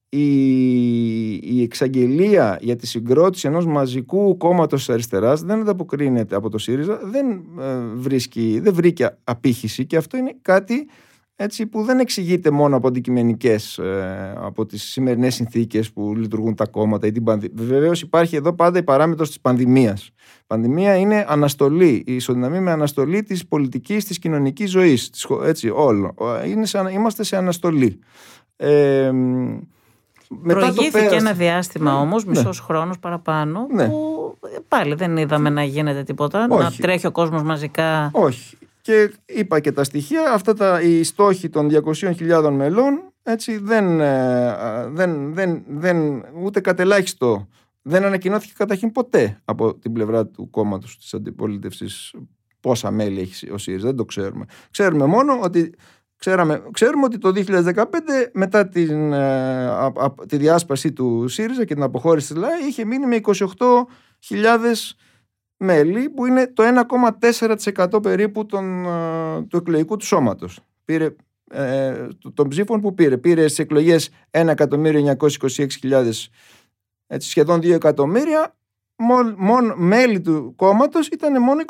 η, 0.10 1.34
η 1.34 1.62
εξαγγελία 1.62 2.58
για 2.62 2.76
τη 2.76 2.88
συγκρότηση 2.88 3.48
ενός 3.48 3.66
μαζικού 3.66 4.38
κόμματος 4.38 4.80
της 4.80 4.90
αριστεράς 4.90 5.42
δεν 5.42 5.60
ανταποκρίνεται 5.60 6.36
από 6.36 6.50
το 6.50 6.58
ΣΥΡΙΖΑ, 6.58 7.00
δεν, 7.04 7.32
ε, 7.60 7.78
βρίσκει, 7.96 8.60
δεν 8.64 8.74
βρήκε 8.74 9.18
απήχηση 9.24 9.86
και 9.86 9.98
αυτό 9.98 10.18
είναι 10.18 10.36
κάτι 10.42 10.88
έτσι, 11.36 11.66
που 11.66 11.84
δεν 11.84 12.00
εξηγείται 12.00 12.52
μόνο 12.52 12.76
από 12.76 12.88
αντικειμενικές, 12.88 13.78
ε, 13.78 14.34
από 14.38 14.66
τις 14.66 14.84
σημερινές 14.84 15.36
συνθήκες 15.36 15.92
που 15.92 16.16
λειτουργούν 16.16 16.56
τα 16.56 16.66
κόμματα 16.66 17.08
ή 17.08 17.12
την 17.12 17.24
πανδημία. 17.24 17.66
Βεβαίως 17.66 18.02
υπάρχει 18.02 18.36
εδώ 18.36 18.54
πάντα 18.54 18.80
η 18.80 18.84
παράμετρος 18.84 19.28
της 19.28 19.40
πανδημίας. 19.40 20.08
Η 20.08 20.44
πανδημία 20.48 20.96
είναι 20.96 21.26
αναστολή, 21.28 22.04
η 22.06 22.16
ισοδυναμή 22.16 22.60
με 22.60 22.72
αναστολή 22.72 23.24
της 23.24 23.48
πολιτικής, 23.48 24.06
της 24.06 24.20
κοινωνικής 24.20 24.72
ζωής. 24.72 25.12
Έτσι, 25.44 25.70
όλο. 25.70 26.16
Είναι 26.46 26.66
σε, 26.66 26.80
είμαστε 26.92 27.24
σε 27.24 27.38
αναστολή. 27.38 28.00
Ε, 28.56 29.12
Προηγήθηκε 30.48 31.08
το 31.10 31.16
ένα 31.16 31.34
διάστημα 31.34 31.92
ναι, 31.92 31.98
όμως, 31.98 32.26
μισός 32.26 32.60
ναι. 32.60 32.66
χρόνος 32.66 33.00
παραπάνω, 33.00 33.68
ναι. 33.72 33.88
που 33.88 34.38
πάλι 34.68 34.96
δεν 34.96 35.18
είδαμε 35.18 35.50
να 35.50 35.64
γίνεται 35.64 36.04
τίποτα, 36.04 36.48
Όχι. 36.50 36.64
να 36.64 36.72
τρέχει 36.72 37.08
ο 37.08 37.12
κόσμος 37.12 37.44
μαζικά. 37.44 38.10
Όχι. 38.14 38.58
Και 38.84 39.14
είπα 39.26 39.60
και 39.60 39.72
τα 39.72 39.84
στοιχεία, 39.84 40.32
αυτά 40.32 40.54
τα, 40.54 40.82
οι 40.82 41.04
στόχοι 41.04 41.50
των 41.50 41.70
200.000 41.72 42.50
μελών 42.52 43.14
έτσι, 43.24 43.58
δεν, 43.58 44.00
ε, 44.00 44.56
δεν, 44.88 45.34
δεν, 45.34 45.64
δεν, 45.68 46.26
ούτε 46.44 46.60
κατελάχιστο 46.60 47.48
δεν 47.82 48.04
ανακοινώθηκε 48.04 48.54
καταρχήν 48.58 48.92
ποτέ 48.92 49.42
από 49.46 49.76
την 49.76 49.94
πλευρά 49.94 50.28
του 50.28 50.50
κόμματος 50.50 50.98
της 50.98 51.14
αντιπολίτευσης 51.14 52.14
πόσα 52.60 52.92
μέλη 52.92 53.20
έχει 53.20 53.52
ο 53.52 53.58
ΣΥΡΙΖΑ. 53.58 53.88
Δεν 53.88 53.96
το 53.96 54.06
ξέρουμε. 54.06 54.46
Ξέρουμε 54.72 55.06
μόνο 55.06 55.40
ότι 55.42 55.74
Ξέραμε, 56.18 56.64
ξέρουμε 56.72 57.04
ότι 57.06 57.18
το 57.18 57.32
2015 57.36 57.84
μετά 58.34 58.68
την, 58.68 59.14
ε, 59.14 59.70
τη 60.28 60.38
διάσπαση 60.38 60.92
του 60.92 61.28
ΣΥΡΙΖΑ 61.28 61.66
και 61.66 61.74
την 61.74 61.84
αποχώρηση 61.84 62.28
της 62.28 62.38
ΛΑΕ 62.42 62.58
είχε 62.68 62.86
μείνει 62.86 63.06
με 63.06 63.16
28.000 63.16 64.96
μέλη 65.64 66.10
που 66.10 66.26
είναι 66.26 66.48
το 66.48 66.64
1,4% 67.20 68.02
περίπου 68.02 68.46
των, 68.46 68.86
ε, 68.86 69.42
του 69.42 69.58
εκλογικού 69.58 69.98
του 69.98 70.06
σώματος. 70.06 70.60
Πήρε, 70.86 71.16
ε, 71.52 72.08
των 72.34 72.48
ψήφων 72.48 72.82
που 72.82 72.94
πήρε. 72.94 73.18
Πήρε 73.18 73.42
στις 73.42 73.60
εκλογές 73.60 74.10
1.926.000 74.32 76.30
έτσι, 77.08 77.30
σχεδόν 77.30 77.60
2 77.60 77.72
εκατομμύρια 77.72 78.56
μόνο 79.38 79.74
μέλη 79.76 80.22
του 80.22 80.54
κόμματος 80.56 81.08
ήταν 81.08 81.42
μόνο 81.42 81.62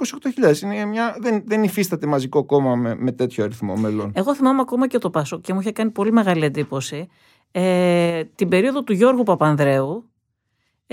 28.000. 0.41 1.15
δεν, 1.19 1.43
δεν 1.45 1.63
υφίσταται 1.63 2.05
μαζικό 2.05 2.43
κόμμα 2.43 2.75
με, 2.75 2.95
με 2.95 3.11
τέτοιο 3.11 3.43
αριθμό 3.43 3.75
μελών. 3.75 4.11
Εγώ 4.15 4.35
θυμάμαι 4.35 4.61
ακόμα 4.61 4.87
και 4.87 4.97
το 4.97 5.09
Πάσο 5.09 5.39
και 5.39 5.53
μου 5.53 5.59
είχε 5.59 5.71
κάνει 5.71 5.91
πολύ 5.91 6.11
μεγάλη 6.11 6.45
εντύπωση. 6.45 7.07
Ε, 7.51 8.23
την 8.35 8.49
περίοδο 8.49 8.83
του 8.83 8.93
Γιώργου 8.93 9.23
Παπανδρέου 9.23 10.12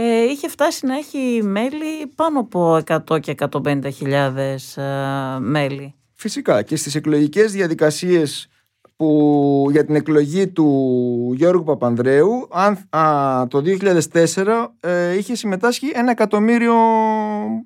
ε, 0.02 0.22
είχε 0.22 0.48
φτάσει 0.48 0.86
να 0.86 0.96
έχει 0.96 1.40
μέλη 1.42 2.06
πάνω 2.14 2.40
από 2.40 2.80
100 3.10 3.20
και 3.20 3.34
150.000 3.38 4.36
ε, 4.74 5.38
μέλη. 5.38 5.94
Φυσικά 6.14 6.62
και 6.62 6.76
στις 6.76 6.94
εκλογικές 6.94 7.52
διαδικασίες 7.52 8.48
που 8.96 9.66
για 9.70 9.84
την 9.84 9.94
εκλογή 9.94 10.48
του 10.48 11.32
Γιώργου 11.36 11.64
Παπανδρέου 11.64 12.48
αν, 12.50 13.48
το 13.48 13.62
2004 14.12 14.46
ε, 14.80 15.16
είχε 15.16 15.34
συμμετάσχει 15.34 15.90
ένα 15.94 16.10
εκατομμύριο 16.10 16.74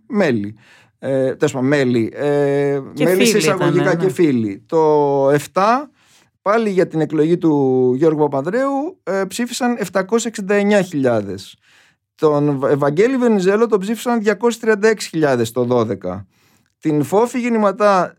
μέλη. 0.07 0.57
Ε, 0.99 1.35
μέλη. 1.61 2.13
Ε, 2.15 2.81
μέλη 2.99 3.27
σε 3.27 3.37
εισαγωγικά 3.37 3.85
ναι, 3.85 3.95
και 3.95 4.05
ναι. 4.05 4.13
φίλοι. 4.13 4.65
Το 4.67 5.29
7 5.31 5.37
πάλι 6.43 6.71
για 6.71 6.87
την 6.87 7.01
εκλογή 7.01 7.39
του 7.39 7.95
Γιώργου 7.97 8.21
Παπανδρέου 8.21 9.01
ε, 9.03 9.23
ψήφισαν 9.29 9.79
769.000. 9.93 11.23
Τον 12.15 12.65
Ευαγγέλη 12.65 13.17
Βενιζέλο 13.17 13.67
τον 13.67 13.81
ψήφισαν 13.81 14.23
236.000 14.25 15.47
το 15.53 15.87
12. 16.03 16.25
Την 16.79 17.03
Φόφη 17.03 17.41
γεννηματά 17.41 18.15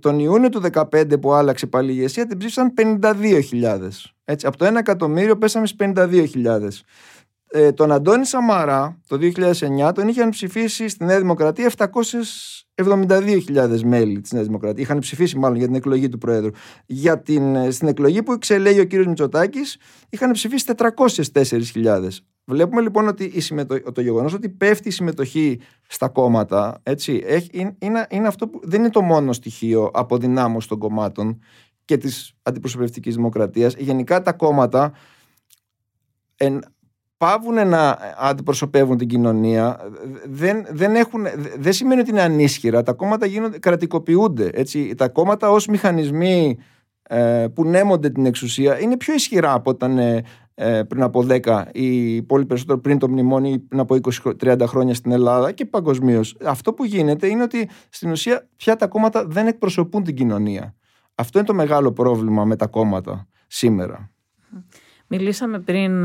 τον 0.00 0.18
Ιούνιο 0.18 0.48
του 0.48 0.62
2015 0.72 1.20
που 1.20 1.32
άλλαξε 1.32 1.66
πάλι 1.66 1.90
η 1.90 1.94
ηγεσία 1.96 2.26
την 2.26 2.38
ψήφισαν 2.38 2.72
52.000. 3.00 3.88
Έτσι, 4.24 4.46
από 4.46 4.56
το 4.56 4.66
1 4.66 4.74
εκατομμύριο 4.76 5.36
πέσαμε 5.36 5.66
στις 5.66 5.92
52.000. 5.94 6.68
Ε, 7.52 7.72
τον 7.72 7.92
Αντώνη 7.92 8.26
Σαμαρά 8.26 9.00
το 9.06 9.18
2009 9.86 9.90
τον 9.94 10.08
είχαν 10.08 10.28
ψηφίσει 10.28 10.88
στη 10.88 11.04
Νέα 11.04 11.18
Δημοκρατία 11.18 11.70
772.000 11.76 13.80
μέλη 13.84 14.20
της 14.20 14.32
Νέας 14.32 14.46
Δημοκρατίας. 14.46 14.86
Είχαν 14.86 14.98
ψηφίσει 14.98 15.38
μάλλον 15.38 15.56
για 15.56 15.66
την 15.66 15.74
εκλογή 15.74 16.08
του 16.08 16.18
Πρόεδρου. 16.18 16.50
Για 16.86 17.20
την, 17.20 17.56
ε, 17.56 17.70
στην 17.70 17.88
εκλογή 17.88 18.22
που 18.22 18.32
εξελέγει 18.32 18.80
ο 18.80 18.84
κύριος 18.84 19.06
Μητσοτάκης 19.06 19.76
είχαν 20.08 20.30
ψηφίσει 20.30 20.64
404.000. 20.64 22.24
Βλέπουμε 22.50 22.80
λοιπόν 22.80 23.08
ότι 23.08 23.24
η 23.24 23.40
συμμετο... 23.40 23.92
το 23.92 24.00
γεγονός 24.00 24.34
ότι 24.34 24.48
πέφτει 24.48 24.88
η 24.88 24.90
συμμετοχή 24.90 25.60
στα 25.88 26.08
κόμματα 26.08 26.80
έτσι, 26.82 27.22
έχει... 27.26 27.50
είναι, 27.78 28.06
είναι 28.10 28.26
αυτό 28.26 28.48
που 28.48 28.60
δεν 28.62 28.80
είναι 28.80 28.90
το 28.90 29.02
μόνο 29.02 29.32
στοιχείο 29.32 29.90
αποδυνάμωσης 29.92 30.68
των 30.68 30.78
κομμάτων 30.78 31.42
και 31.84 31.96
της 31.96 32.34
αντιπροσωπευτικής 32.42 33.14
δημοκρατίας. 33.14 33.74
Γενικά 33.74 34.22
τα 34.22 34.32
κόμματα 34.32 34.92
εν, 36.36 36.60
πάβουν 37.16 37.68
να 37.68 37.98
αντιπροσωπεύουν 38.18 38.96
την 38.96 39.08
κοινωνία. 39.08 39.80
Δεν, 40.26 40.66
δεν, 40.70 40.94
έχουν, 40.94 41.26
δεν 41.58 41.72
σημαίνει 41.72 42.00
ότι 42.00 42.10
είναι 42.10 42.22
ανίσχυρα. 42.22 42.82
Τα 42.82 42.92
κόμματα 42.92 43.26
γίνονται, 43.26 43.58
κρατικοποιούνται. 43.58 44.50
Έτσι. 44.52 44.94
Τα 44.94 45.08
κόμματα 45.08 45.50
ως 45.50 45.66
μηχανισμοί 45.66 46.58
ε, 47.02 47.46
που 47.54 47.64
νέμονται 47.64 48.10
την 48.10 48.26
εξουσία 48.26 48.80
είναι 48.80 48.96
πιο 48.96 49.14
ισχυρά 49.14 49.52
από 49.52 49.70
όταν 49.70 49.98
ε, 49.98 50.14
ε, 50.14 50.22
πριν 50.88 51.02
από 51.02 51.26
10 51.28 51.62
ή 51.72 52.22
πολύ 52.22 52.46
περισσότερο 52.46 52.78
πριν 52.80 52.98
το 52.98 53.08
μνημόνιο 53.08 53.52
ή 53.52 53.58
πριν 53.58 53.80
από 53.80 53.96
20-30 54.40 54.60
χρόνια 54.66 54.94
στην 54.94 55.12
Ελλάδα 55.12 55.52
και 55.52 55.64
παγκοσμίως. 55.64 56.36
Αυτό 56.44 56.72
που 56.72 56.84
γίνεται 56.84 57.26
είναι 57.26 57.42
ότι 57.42 57.68
στην 57.88 58.10
ουσία 58.10 58.48
πια 58.56 58.76
τα 58.76 58.86
κόμματα 58.86 59.24
δεν 59.26 59.46
εκπροσωπούν 59.46 60.04
την 60.04 60.14
κοινωνία. 60.14 60.74
Αυτό 61.14 61.38
είναι 61.38 61.46
το 61.46 61.54
μεγάλο 61.54 61.92
πρόβλημα 61.92 62.44
με 62.44 62.56
τα 62.56 62.66
κόμματα 62.66 63.28
σήμερα. 63.46 64.10
Μιλήσαμε 65.06 65.58
πριν 65.58 66.02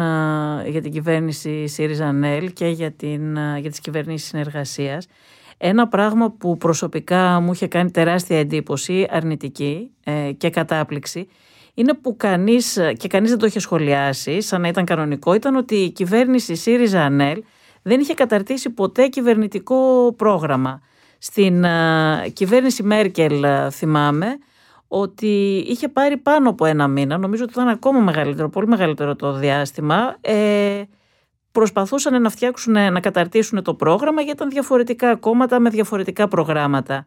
για 0.68 0.82
την 0.82 0.92
κυβέρνηση 0.92 1.68
ΣΥΡΙΖΑ 1.68 2.12
ΝΕΛ 2.12 2.54
και 2.54 2.68
για, 2.68 2.92
την, 2.92 3.38
για 3.60 3.70
τις 3.70 3.80
κυβερνήσεις 3.80 4.28
συνεργασίας. 4.28 5.08
Ένα 5.58 5.88
πράγμα 5.88 6.32
που 6.32 6.58
προσωπικά 6.58 7.40
μου 7.40 7.52
είχε 7.52 7.68
κάνει 7.68 7.92
τεράστια 7.92 8.40
εντύπωση, 8.40 9.08
αρνητική 9.10 9.92
ε, 10.04 10.32
και 10.32 10.50
κατάπληξη, 10.50 11.28
είναι 11.76 11.94
που 11.94 12.16
κανείς, 12.18 12.80
και 12.98 13.08
κανείς 13.08 13.30
δεν 13.30 13.40
το 13.40 13.46
είχε 13.46 13.60
σχολιάσει, 13.60 14.42
σαν 14.42 14.62
να 14.62 14.68
ήταν 14.68 14.86
κανονικό, 14.86 15.34
ήταν 15.34 15.56
ότι 15.56 15.76
η 15.76 15.92
κυβέρνηση 15.92 16.56
ΣΥΡΙΖΑ 16.56 17.02
ΑΝΕΛ 17.02 17.44
δεν 17.82 18.00
είχε 18.00 18.14
καταρτήσει 18.14 18.70
ποτέ 18.70 19.08
κυβερνητικό 19.08 20.14
πρόγραμμα. 20.18 20.82
Στην 21.18 21.66
κυβέρνηση 22.34 22.84
Μέρκελ 22.84 23.46
θυμάμαι 23.72 24.38
ότι 24.88 25.64
είχε 25.68 25.88
πάρει 25.88 26.18
πάνω 26.18 26.50
από 26.50 26.66
ένα 26.66 26.88
μήνα, 26.88 27.18
νομίζω 27.18 27.44
ότι 27.44 27.54
ήταν 27.54 27.68
ακόμα 27.68 28.00
μεγαλύτερο, 28.00 28.50
πολύ 28.50 28.68
μεγαλύτερο 28.68 29.16
το 29.16 29.34
διάστημα, 29.34 30.16
ε, 30.22 30.82
προσπαθούσαν 31.52 32.22
να 32.22 32.30
φτιάξουν, 32.30 32.74
να 32.74 33.00
καταρτήσουν 33.00 33.64
το 33.64 33.74
πρόγραμμα 33.74 34.22
γιατί 34.22 34.38
ήταν 34.38 34.50
διαφορετικά 34.50 35.16
κόμματα 35.16 35.60
με 35.60 35.70
διαφορετικά 35.70 36.28
προγράμματα. 36.28 37.06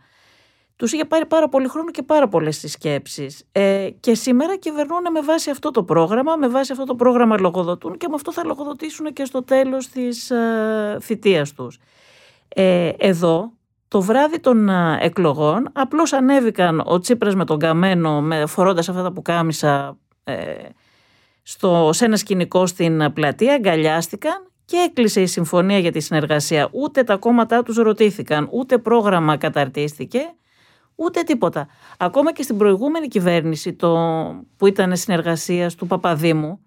Τους 0.78 0.92
είχε 0.92 1.04
πάρει 1.04 1.26
πάρα 1.26 1.48
πολύ 1.48 1.68
χρόνο 1.68 1.90
και 1.90 2.02
πάρα 2.02 2.28
πολλές 2.28 2.58
συσκέψει. 2.58 3.36
Ε, 3.52 3.88
και 4.00 4.14
σήμερα 4.14 4.56
κυβερνούν 4.56 5.02
με 5.12 5.20
βάση 5.20 5.50
αυτό 5.50 5.70
το 5.70 5.82
πρόγραμμα, 5.82 6.36
με 6.36 6.48
βάση 6.48 6.72
αυτό 6.72 6.84
το 6.84 6.94
πρόγραμμα 6.94 7.40
λογοδοτούν 7.40 7.96
και 7.96 8.08
με 8.08 8.14
αυτό 8.14 8.32
θα 8.32 8.44
λογοδοτήσουν 8.44 9.12
και 9.12 9.24
στο 9.24 9.44
τέλος 9.44 9.88
της 9.88 10.30
ε, 10.30 10.98
θητείας 11.00 11.52
τους. 11.52 11.78
Ε, 12.48 12.88
εδώ, 12.98 13.52
το 13.88 14.00
βράδυ 14.00 14.40
των 14.40 14.68
ε, 14.68 14.98
εκλογών, 15.00 15.68
απλώς 15.72 16.12
ανέβηκαν 16.12 16.82
ο 16.84 16.98
Τσίπρας 16.98 17.34
με 17.34 17.44
τον 17.44 17.58
Καμένο, 17.58 18.20
με, 18.20 18.46
φορώντας 18.46 18.88
αυτά 18.88 19.02
τα 19.02 19.12
που 19.12 19.22
κάμισα 19.22 19.98
ε, 20.24 20.34
στο, 21.42 21.90
σε 21.92 22.04
ένα 22.04 22.16
σκηνικό 22.16 22.66
στην 22.66 23.12
πλατεία, 23.12 23.54
αγκαλιάστηκαν 23.54 24.50
και 24.64 24.76
έκλεισε 24.76 25.20
η 25.20 25.26
συμφωνία 25.26 25.78
για 25.78 25.92
τη 25.92 26.00
συνεργασία. 26.00 26.68
Ούτε 26.72 27.02
τα 27.02 27.16
κόμματά 27.16 27.62
τους 27.62 27.76
ρωτήθηκαν, 27.76 28.48
ούτε 28.52 28.78
πρόγραμμα 28.78 29.36
καταρτίστηκε 29.36 30.20
Ούτε 31.00 31.22
τίποτα. 31.22 31.68
Ακόμα 31.98 32.32
και 32.32 32.42
στην 32.42 32.56
προηγούμενη 32.56 33.08
κυβέρνηση 33.08 33.72
το, 33.72 33.96
που 34.56 34.66
ήταν 34.66 34.96
συνεργασίας 34.96 35.74
του 35.74 35.86
Παπαδήμου, 35.86 36.60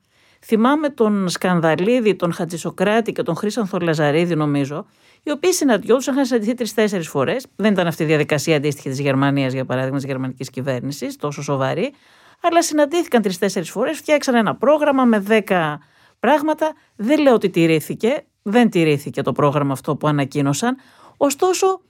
Θυμάμαι 0.46 0.90
τον 0.90 1.30
Σκανδαλίδη, 1.30 2.16
τον 2.16 2.34
Χατζησοκράτη 2.34 3.12
και 3.12 3.24
τον 3.24 3.36
Χρήσανθο 3.36 3.78
Λαζαρίδη, 3.78 4.36
νομίζω, 4.36 4.86
οι 5.24 5.32
οποίοι 5.32 5.54
συναντιόντουσαν, 5.54 6.14
είχαν 6.14 6.26
συναντηθεί 6.26 6.54
τρει-τέσσερι 6.54 7.04
φορές. 7.04 7.46
Δεν 7.56 7.72
ήταν 7.72 7.88
αυτή 7.88 8.04
η 8.04 8.06
διαδικασία 8.06 8.56
αντίστοιχη 8.56 8.90
της 8.90 9.00
Γερμανίας, 9.00 9.54
για 9.54 9.66
παράδειγμα, 9.66 9.98
της 9.98 10.06
γερμανικής 10.06 10.50
κυβέρνησης, 10.50 11.16
τόσο 11.16 11.42
σοβαρή. 11.42 11.94
Αλλά 12.42 12.64
συναντήθηκαν 12.64 13.22
τρει-τέσσερι 13.22 13.66
φορές, 13.66 13.98
φτιάξαν 13.98 14.36
ένα 14.36 14.56
πρόγραμμα 14.56 15.06
με 15.06 15.20
δέκα 15.20 15.80
πράγματα. 16.20 16.74
Δεν 16.96 17.22
λέω 17.22 17.34
ότι 17.34 17.50
τηρήθηκε, 17.50 18.26
δεν 18.42 18.70
τηρήθηκε 18.70 19.22
το 19.22 19.32
πρόγραμμα 19.32 19.74
αυτό 19.74 19.96
που 19.96 20.08
ανακοίνωσαν. 20.08 20.78
Ωστόσο, 21.18 21.82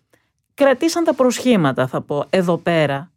κρατήσαν 0.54 1.04
τα 1.04 1.14
προσχήματα, 1.14 1.88
θα 1.88 2.02
πω, 2.02 2.26
εδώ 2.30 2.58
πέρα, 2.58 3.12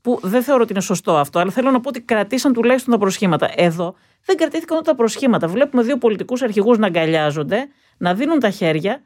που 0.00 0.18
δεν 0.22 0.42
θεωρώ 0.42 0.62
ότι 0.62 0.72
είναι 0.72 0.80
σωστό 0.80 1.16
αυτό, 1.16 1.38
αλλά 1.38 1.50
θέλω 1.50 1.70
να 1.70 1.80
πω 1.80 1.88
ότι 1.88 2.00
κρατήσαν 2.00 2.52
τουλάχιστον 2.52 2.92
τα 2.92 2.98
προσχήματα. 2.98 3.50
Εδώ 3.56 3.94
δεν 4.24 4.36
κρατήθηκαν 4.36 4.76
ούτε 4.76 4.90
τα 4.90 4.96
προσχήματα. 4.96 5.48
Βλέπουμε 5.48 5.82
δύο 5.82 5.98
πολιτικούς 5.98 6.42
αρχηγούς 6.42 6.78
να 6.78 6.86
αγκαλιάζονται, 6.86 7.68
να 7.96 8.14
δίνουν 8.14 8.38
τα 8.38 8.50
χέρια 8.50 9.02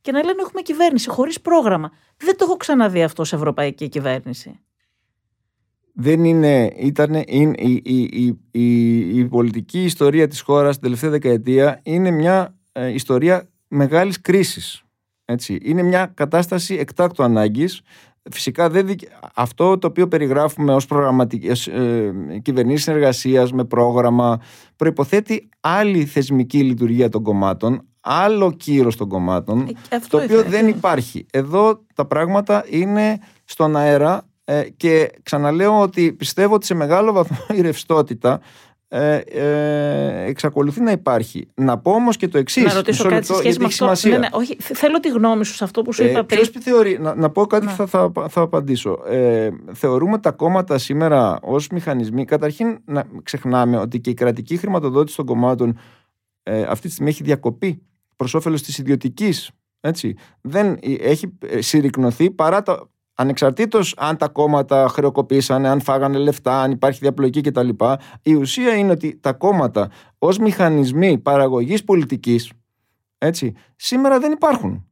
και 0.00 0.12
να 0.12 0.24
λένε 0.24 0.40
έχουμε 0.40 0.62
κυβέρνηση 0.62 1.08
χωρίς 1.08 1.40
πρόγραμμα. 1.40 1.90
Δεν 2.16 2.36
το 2.36 2.44
έχω 2.44 2.56
ξαναδεί 2.56 3.02
αυτό 3.02 3.24
σε 3.24 3.36
ευρωπαϊκή 3.36 3.88
κυβέρνηση. 3.88 4.60
Δεν 5.92 6.24
είναι, 6.24 6.72
ήταν, 6.76 7.14
η, 7.14 7.52
η, 7.56 7.82
η, 8.50 9.18
η, 9.18 9.24
πολιτική 9.24 9.84
ιστορία 9.84 10.28
της 10.28 10.40
χώρας 10.40 10.72
την 10.72 10.82
τελευταία 10.82 11.10
δεκαετία 11.10 11.80
είναι 11.82 12.10
μια 12.10 12.56
ε, 12.72 12.92
ιστορία 12.92 13.48
μεγάλης 13.68 14.20
κρίσης. 14.20 14.82
Έτσι. 15.30 15.58
Είναι 15.62 15.82
μια 15.82 16.12
κατάσταση 16.14 16.74
εκτάκτου 16.74 17.22
ανάγκης. 17.22 17.80
Φυσικά 18.30 18.70
δεν 18.70 18.86
αυτό 19.34 19.78
το 19.78 19.86
οποίο 19.86 20.08
περιγράφουμε 20.08 20.74
ως, 20.74 20.86
προγραμματικές, 20.86 21.66
ε, 21.66 22.12
κυβερνήσεις 22.42 22.82
συνεργασίας 22.82 23.52
με 23.52 23.64
πρόγραμμα 23.64 24.40
προϋποθέτει 24.76 25.48
άλλη 25.60 26.04
θεσμική 26.04 26.62
λειτουργία 26.62 27.08
των 27.08 27.22
κομμάτων, 27.22 27.86
άλλο 28.00 28.52
κύρος 28.52 28.96
των 28.96 29.08
κομμάτων, 29.08 29.68
ε, 29.88 29.98
το 30.08 30.18
οποίο 30.18 30.42
δεν 30.42 30.68
υπάρχει. 30.68 31.26
Εδώ 31.30 31.84
τα 31.94 32.06
πράγματα 32.06 32.64
είναι 32.68 33.18
στον 33.44 33.76
αέρα 33.76 34.22
ε, 34.44 34.62
και 34.76 35.10
ξαναλέω 35.22 35.80
ότι 35.80 36.12
πιστεύω 36.12 36.54
ότι 36.54 36.66
σε 36.66 36.74
μεγάλο 36.74 37.12
βαθμό 37.12 37.46
η 37.56 37.60
ρευστότητα 37.60 38.40
ε, 38.90 39.16
ε, 39.16 40.24
εξακολουθεί 40.24 40.80
να 40.80 40.90
υπάρχει. 40.90 41.48
Να 41.54 41.78
πω 41.78 41.90
όμως 41.90 42.16
και 42.16 42.28
το 42.28 42.38
εξής. 42.38 42.64
Να 42.64 42.74
ρωτήσω 42.74 43.08
κάτι 43.08 43.26
σε 43.26 43.34
σχέση 43.34 43.58
με 43.58 43.64
αυτό. 43.64 44.08
Ναι, 44.08 44.18
ναι, 44.18 44.28
όχι, 44.32 44.56
θέλω 44.60 45.00
τη 45.00 45.08
γνώμη 45.08 45.44
σου 45.44 45.54
σε 45.54 45.64
αυτό 45.64 45.82
που 45.82 45.92
σου 45.92 46.04
είπα 46.04 46.24
πριν. 46.24 46.44
θεωρεί, 46.60 46.98
να, 47.00 47.14
να 47.14 47.30
πω 47.30 47.46
κάτι 47.46 47.66
και 47.66 47.72
θα, 47.72 47.86
θα, 47.86 48.12
θα, 48.28 48.40
απαντήσω. 48.40 49.02
Ε, 49.06 49.48
θεωρούμε 49.72 50.18
τα 50.18 50.30
κόμματα 50.30 50.78
σήμερα 50.78 51.38
ως 51.42 51.68
μηχανισμοί. 51.68 52.24
Καταρχήν, 52.24 52.78
να 52.84 53.04
ξεχνάμε 53.22 53.76
ότι 53.76 54.00
και 54.00 54.10
η 54.10 54.14
κρατική 54.14 54.56
χρηματοδότηση 54.56 55.16
των 55.16 55.26
κομμάτων 55.26 55.78
ε, 56.42 56.62
αυτή 56.62 56.86
τη 56.86 56.92
στιγμή 56.92 57.10
έχει 57.10 57.22
διακοπεί 57.22 57.82
προς 58.16 58.34
όφελος 58.34 58.62
της 58.62 58.78
ιδιωτικής. 58.78 59.50
Έτσι. 59.80 60.16
Δεν 60.40 60.78
έχει 61.00 61.38
συρρυκνωθεί 61.58 62.30
παρά 62.30 62.62
τα, 62.62 62.88
Ανεξαρτήτως 63.20 63.94
αν 63.96 64.16
τα 64.16 64.28
κόμματα 64.28 64.88
χρεοκοπήσανε, 64.88 65.68
αν 65.68 65.80
φάγανε 65.80 66.18
λεφτά, 66.18 66.62
αν 66.62 66.70
υπάρχει 66.70 66.98
διαπλοκή 66.98 67.40
κτλ. 67.40 67.68
Η 68.22 68.34
ουσία 68.34 68.74
είναι 68.74 68.90
ότι 68.90 69.18
τα 69.20 69.32
κόμματα 69.32 69.90
ως 70.18 70.38
μηχανισμοί 70.38 71.18
παραγωγής 71.18 71.84
πολιτικής 71.84 72.52
σήμερα 73.76 74.18
δεν 74.18 74.32
υπάρχουν. 74.32 74.86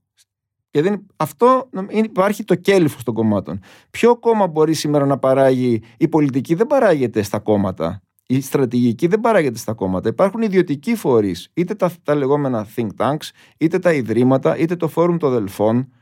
Και 0.70 0.82
δεν, 0.82 1.06
αυτό 1.16 1.68
υπάρχει 1.90 2.44
το 2.44 2.54
κέλυφο 2.54 2.98
των 3.04 3.14
κομμάτων. 3.14 3.60
Ποιο 3.90 4.16
κόμμα 4.16 4.46
μπορεί 4.46 4.74
σήμερα 4.74 5.06
να 5.06 5.18
παράγει, 5.18 5.82
η 5.96 6.08
πολιτική 6.08 6.54
δεν 6.54 6.66
παράγεται 6.66 7.22
στα 7.22 7.38
κόμματα. 7.38 8.02
Η 8.26 8.40
στρατηγική 8.40 9.06
δεν 9.06 9.20
παράγεται 9.20 9.58
στα 9.58 9.72
κόμματα. 9.72 10.08
Υπάρχουν 10.08 10.42
ιδιωτικοί 10.42 10.94
φορείς, 10.94 11.50
είτε 11.54 11.74
τα, 11.74 11.90
τα 12.02 12.14
λεγόμενα 12.14 12.66
think 12.76 12.88
tanks, 12.96 13.30
είτε 13.58 13.78
τα 13.78 13.92
ιδρύματα, 13.92 14.56
είτε 14.56 14.76
το 14.76 14.88
φόρουμ 14.88 15.16
των 15.16 15.32
Δελφών, 15.32 15.92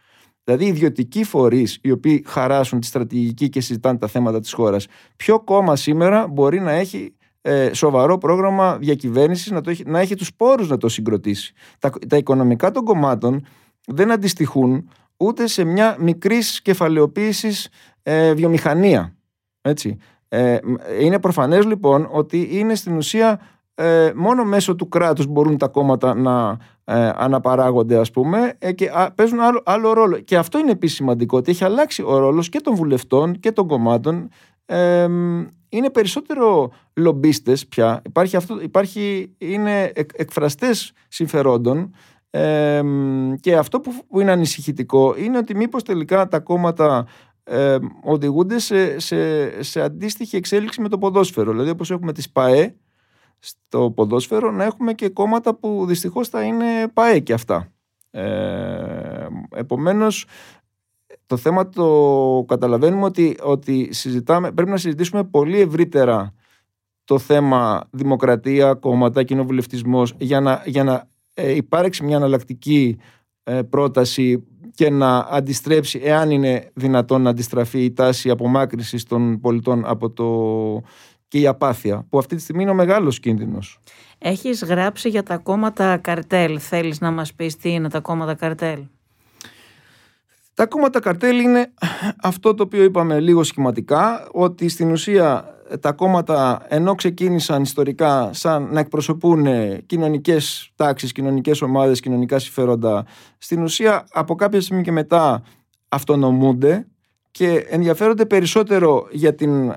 Δηλαδή, 0.44 0.64
ιδιωτικοί 0.64 1.24
φορείς 1.24 1.78
οι 1.82 1.90
οποίοι 1.90 2.24
χαράσουν 2.26 2.80
τη 2.80 2.86
στρατηγική 2.86 3.48
και 3.48 3.60
συζητάνε 3.60 3.98
τα 3.98 4.06
θέματα 4.06 4.40
της 4.40 4.52
χώρας. 4.52 4.86
Ποιο 5.16 5.40
κόμμα 5.40 5.76
σήμερα 5.76 6.26
μπορεί 6.26 6.60
να 6.60 6.70
έχει 6.70 7.14
ε, 7.40 7.72
σοβαρό 7.72 8.18
πρόγραμμα 8.18 8.76
διακυβέρνησης, 8.76 9.50
να, 9.50 9.60
έχει, 9.66 9.84
να 9.86 9.98
έχει 9.98 10.14
τους 10.14 10.34
πόρους 10.34 10.68
να 10.68 10.76
το 10.76 10.88
συγκροτήσει. 10.88 11.54
Τα, 11.78 11.90
τα 12.08 12.16
οικονομικά 12.16 12.70
των 12.70 12.84
κομμάτων 12.84 13.46
δεν 13.86 14.10
αντιστοιχούν 14.10 14.90
ούτε 15.16 15.46
σε 15.46 15.64
μια 15.64 15.96
μικρή 15.98 16.38
κεφαλαιοποίηση 16.62 17.70
ε, 18.02 18.34
βιομηχανία. 18.34 19.16
Έτσι. 19.60 19.96
Ε, 20.28 20.58
είναι 21.00 21.18
προφανές 21.18 21.64
λοιπόν 21.64 22.08
ότι 22.10 22.48
είναι 22.50 22.74
στην 22.74 22.96
ουσία 22.96 23.40
ε, 23.74 24.12
μόνο 24.14 24.44
μέσω 24.44 24.74
του 24.74 24.88
κράτους 24.88 25.26
μπορούν 25.26 25.58
τα 25.58 25.68
κόμματα 25.68 26.14
να 26.14 26.56
ε, 26.84 27.10
αναπαράγονται 27.14 27.98
ας 27.98 28.10
πούμε 28.10 28.54
ε, 28.58 28.72
και 28.72 28.90
παίζουν 29.14 29.40
άλλο, 29.40 29.62
άλλο 29.64 29.92
ρόλο. 29.92 30.18
Και 30.18 30.36
αυτό 30.36 30.58
είναι 30.58 30.70
επίσης 30.70 30.96
σημαντικό 30.96 31.36
ότι 31.36 31.50
έχει 31.50 31.64
αλλάξει 31.64 32.02
ο 32.02 32.18
ρόλος 32.18 32.48
και 32.48 32.60
των 32.60 32.74
βουλευτών 32.74 33.40
και 33.40 33.52
των 33.52 33.68
κομμάτων 33.68 34.28
είναι 35.68 35.90
περισσότερο 35.92 36.72
λομπίστες 36.94 37.66
πια. 37.66 38.02
Υπάρχει 38.04 38.36
αυτό, 38.36 38.60
υπάρχει, 38.60 39.34
είναι 39.38 39.92
εκ, 39.94 40.10
εκφραστές 40.16 40.92
συμφερόντων 41.08 41.94
και 43.40 43.56
αυτό 43.56 43.80
που, 43.80 43.92
που 44.08 44.20
είναι 44.20 44.30
ανησυχητικό 44.30 45.14
είναι 45.18 45.38
ότι 45.38 45.56
μήπως 45.56 45.82
τελικά 45.82 46.28
τα 46.28 46.40
κόμματα 46.40 47.06
ε, 47.44 47.76
οδηγούνται 48.02 48.58
σε, 48.58 48.98
σε, 48.98 49.62
σε 49.62 49.80
αντίστοιχη 49.80 50.36
εξέλιξη 50.36 50.80
με 50.80 50.88
το 50.88 50.98
ποδόσφαιρο. 50.98 51.50
Δηλαδή 51.50 51.70
όπως 51.70 51.90
έχουμε 51.90 52.12
τις 52.12 52.30
ΠΑΕ 52.30 52.74
στο 53.44 53.90
ποδόσφαιρο 53.90 54.50
να 54.50 54.64
έχουμε 54.64 54.92
και 54.92 55.08
κόμματα 55.08 55.54
που 55.54 55.84
δυστυχώς 55.86 56.28
θα 56.28 56.42
είναι 56.42 56.88
ΠΑΕ 56.92 57.18
και 57.18 57.32
αυτά. 57.32 57.72
Ε, 58.10 59.26
επομένως 59.54 60.26
το 61.26 61.36
θέμα 61.36 61.68
το 61.68 62.44
καταλαβαίνουμε 62.48 63.04
ότι, 63.04 63.36
ότι 63.42 63.88
συζητάμε, 63.92 64.52
πρέπει 64.52 64.70
να 64.70 64.76
συζητήσουμε 64.76 65.24
πολύ 65.24 65.60
ευρύτερα 65.60 66.34
το 67.04 67.18
θέμα 67.18 67.88
δημοκρατία, 67.90 68.74
κόμματα, 68.74 69.22
κοινοβουλευτισμός 69.22 70.14
για 70.18 70.40
να, 70.40 70.62
για 70.66 70.84
να 70.84 71.08
ε, 71.34 71.54
υπάρξει 71.54 72.04
μια 72.04 72.16
αναλλακτική 72.16 72.98
ε, 73.42 73.62
πρόταση 73.62 74.44
και 74.74 74.90
να 74.90 75.18
αντιστρέψει, 75.18 76.00
εάν 76.02 76.30
είναι 76.30 76.70
δυνατόν 76.74 77.22
να 77.22 77.30
αντιστραφεί 77.30 77.84
η 77.84 77.92
τάση 77.92 78.30
απομάκρυσης 78.30 79.04
των 79.04 79.40
πολιτών 79.40 79.84
από 79.86 80.10
το 80.10 80.26
και 81.34 81.40
η 81.40 81.46
απάθεια, 81.46 82.06
που 82.08 82.18
αυτή 82.18 82.36
τη 82.36 82.42
στιγμή 82.42 82.62
είναι 82.62 82.70
ο 82.70 82.74
μεγάλος 82.74 83.20
κίνδυνος. 83.20 83.78
Έχεις 84.18 84.64
γράψει 84.64 85.08
για 85.08 85.22
τα 85.22 85.36
κόμματα 85.36 85.96
καρτέλ. 85.96 86.58
Θέλεις 86.60 87.00
να 87.00 87.10
μας 87.10 87.34
πεις 87.34 87.56
τι 87.56 87.70
είναι 87.70 87.88
τα 87.88 88.00
κόμματα 88.00 88.34
καρτέλ; 88.34 88.78
Τα 90.54 90.66
κόμματα 90.66 91.00
καρτέλ 91.00 91.38
είναι 91.38 91.72
αυτό 92.22 92.54
το 92.54 92.62
οποίο 92.62 92.82
είπαμε 92.82 93.20
λίγο 93.20 93.42
σχηματικά, 93.42 94.28
ότι 94.32 94.68
στην 94.68 94.90
ουσία 94.90 95.44
τα 95.80 95.92
κόμματα 95.92 96.66
ενώ 96.68 96.94
ξεκίνησαν 96.94 97.62
ιστορικά 97.62 98.32
σαν 98.32 98.68
να 98.72 98.80
εκπροσωπούν 98.80 99.46
κοινωνικές 99.86 100.72
τάξεις, 100.76 101.12
κοινωνικές 101.12 101.62
ομάδες, 101.62 102.00
κοινωνικά 102.00 102.38
συμφέροντα, 102.38 103.06
στην 103.38 103.62
ουσία 103.62 104.06
από 104.12 104.34
κάποια 104.34 104.60
στιγμή 104.60 104.82
και 104.82 104.92
μετά 104.92 105.42
αυτονομούνται 105.88 106.86
και 107.34 107.66
ενδιαφέρονται 107.68 108.26
περισσότερο 108.26 109.06
για 109.10 109.34
την, 109.34 109.70
ε, 109.70 109.74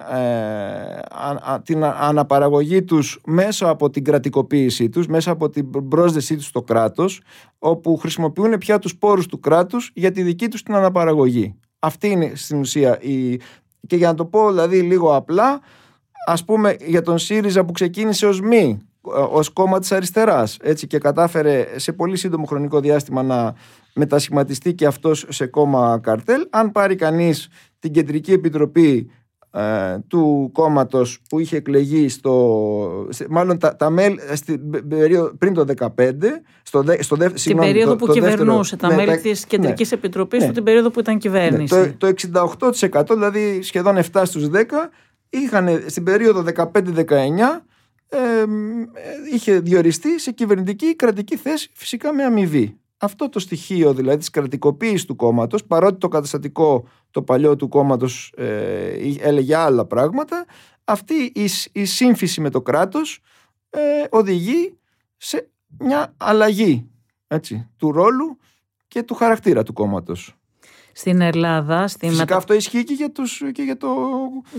την 1.64 1.84
αναπαραγωγή 1.84 2.84
τους 2.84 3.22
μέσα 3.26 3.70
από 3.70 3.90
την 3.90 4.04
κρατικοποίησή 4.04 4.90
τους, 4.90 5.08
μέσα 5.08 5.32
από 5.32 5.50
την 5.50 5.88
πρόσδεσή 5.90 6.36
τους 6.36 6.46
στο 6.46 6.62
κράτος, 6.62 7.22
όπου 7.60 7.98
χρησιμοποιούν 7.98 8.58
πια 8.58 8.80
τους 8.80 8.98
πόρους 8.98 9.26
του 9.26 9.40
κράτους 9.40 9.92
για 9.94 10.12
τη 10.12 10.22
δική 10.22 10.48
τους 10.48 10.64
την 10.64 10.76
αναπαραγωγή. 10.76 11.56
Αυτή 11.80 12.08
είναι 12.08 12.32
στην 12.36 12.60
ουσία 12.60 13.02
η... 13.02 13.40
Και 13.88 13.96
για 13.96 14.08
να 14.08 14.14
το 14.14 14.26
πω 14.26 14.50
δηλαδή 14.50 14.82
λίγο 14.82 15.16
απλά, 15.16 15.60
ας 16.26 16.46
πούμε 16.46 16.76
για 16.86 17.02
τον 17.02 17.18
ΣΥΡΙΖΑ 17.18 17.66
που 17.66 17.72
ξεκίνησε 17.72 18.26
ως 18.28 18.42
μη, 18.42 18.78
ως 19.32 19.50
κόμμα 19.50 19.80
της 19.80 19.92
αριστεράς 19.92 20.58
έτσι, 20.62 20.88
και 20.88 20.98
κατάφερε 20.98 21.68
σε 21.76 21.92
πολύ 21.92 22.18
σύντομο 22.18 22.46
χρονικό 22.46 22.80
διάστημα 22.80 23.24
να 23.24 23.54
μετασχηματιστεί 23.94 24.74
και 24.74 24.86
αυτός 24.86 25.26
σε 25.30 25.46
κόμμα 25.46 26.00
καρτέλ. 26.04 26.48
Αν 26.50 26.72
πάρει 26.72 26.96
κανείς 26.96 27.48
την 27.80 27.92
κεντρική 27.92 28.32
επιτροπή 28.32 29.12
ε, 29.52 29.98
του 30.08 30.50
κόμματος 30.54 31.20
που 31.30 31.40
είχε 31.40 31.58
εκλεγεί 31.58 32.10
στο. 32.10 33.08
Μάλλον 33.30 33.60
τα, 33.60 33.76
τα 33.76 33.90
μέλη 33.90 34.20
στην 34.34 34.88
περίοδο, 34.88 35.36
πριν 35.38 35.54
το 35.54 35.66
2015. 35.78 35.90
Στο, 36.64 36.84
στο 37.00 37.16
δε, 37.16 37.30
στην 37.34 37.58
περίοδο 37.58 37.96
που 37.96 38.08
κυβερνούσε, 38.08 38.76
τα 38.76 38.88
ναι, 38.88 38.96
μέλη 38.96 39.08
τα, 39.08 39.18
της 39.18 39.46
Κεντρικής 39.46 39.92
ναι, 39.92 39.98
Επιτροπής 39.98 40.46
ναι, 40.46 40.52
την 40.52 40.64
περίοδο 40.64 40.90
που 40.90 41.00
ήταν 41.00 41.18
κυβέρνηση. 41.18 41.76
Ναι, 41.76 41.88
το, 41.88 42.14
το 42.14 42.70
68%, 42.92 43.04
δηλαδή 43.10 43.62
σχεδόν 43.62 43.98
7 44.12 44.22
στους 44.24 44.48
10, 44.54 44.60
είχαν 45.30 45.84
στην 45.86 46.04
περίοδο 46.04 46.44
15-19 46.56 46.64
ε, 48.10 48.46
είχε 49.34 49.60
διοριστεί 49.60 50.20
σε 50.20 50.32
κυβερνητική 50.32 50.96
κρατική 50.96 51.36
θέση 51.38 51.70
φυσικά 51.74 52.14
με 52.14 52.24
αμοιβή 52.24 52.78
αυτό 52.98 53.30
το 53.30 53.40
στοιχείο 53.40 53.94
δηλαδή 53.94 54.18
της 54.18 54.30
κρατικοποίησης 54.30 55.06
του 55.06 55.16
κόμματος 55.16 55.66
παρότι 55.66 55.98
το 55.98 56.08
καταστατικό 56.08 56.88
το 57.12 57.22
παλιό 57.22 57.56
του 57.56 57.68
κόμματος 57.68 58.34
ε, 58.38 58.92
έλεγε 59.20 59.56
άλλα 59.56 59.86
πράγματα 59.86 60.46
αυτή 60.84 61.14
η, 61.14 61.50
η 61.72 61.86
σύμφυση 61.86 62.42
με 62.42 62.50
το 62.50 62.62
κράτος 62.62 63.20
ε, 63.70 63.80
οδηγεί 64.10 64.78
σε 65.18 65.50
μια 65.80 66.14
αλλαγή 66.18 66.90
έτσι, 67.28 67.70
του 67.78 67.92
ρόλου 67.92 68.38
και 68.88 69.04
του 69.04 69.14
χαρακτήρα 69.14 69.64
του 69.64 69.74
κόμματος. 69.74 70.36
Στην 70.94 71.22
Ελλάδα... 71.22 71.88
Στη 71.88 72.10
Φυσικά 72.10 72.36
αυτό 72.36 72.54
ισχύει 72.54 72.84
και 72.84 72.94
για, 72.94 73.12
τους, 73.12 73.44
και 73.52 73.62
για, 73.62 73.78
το... 73.78 73.90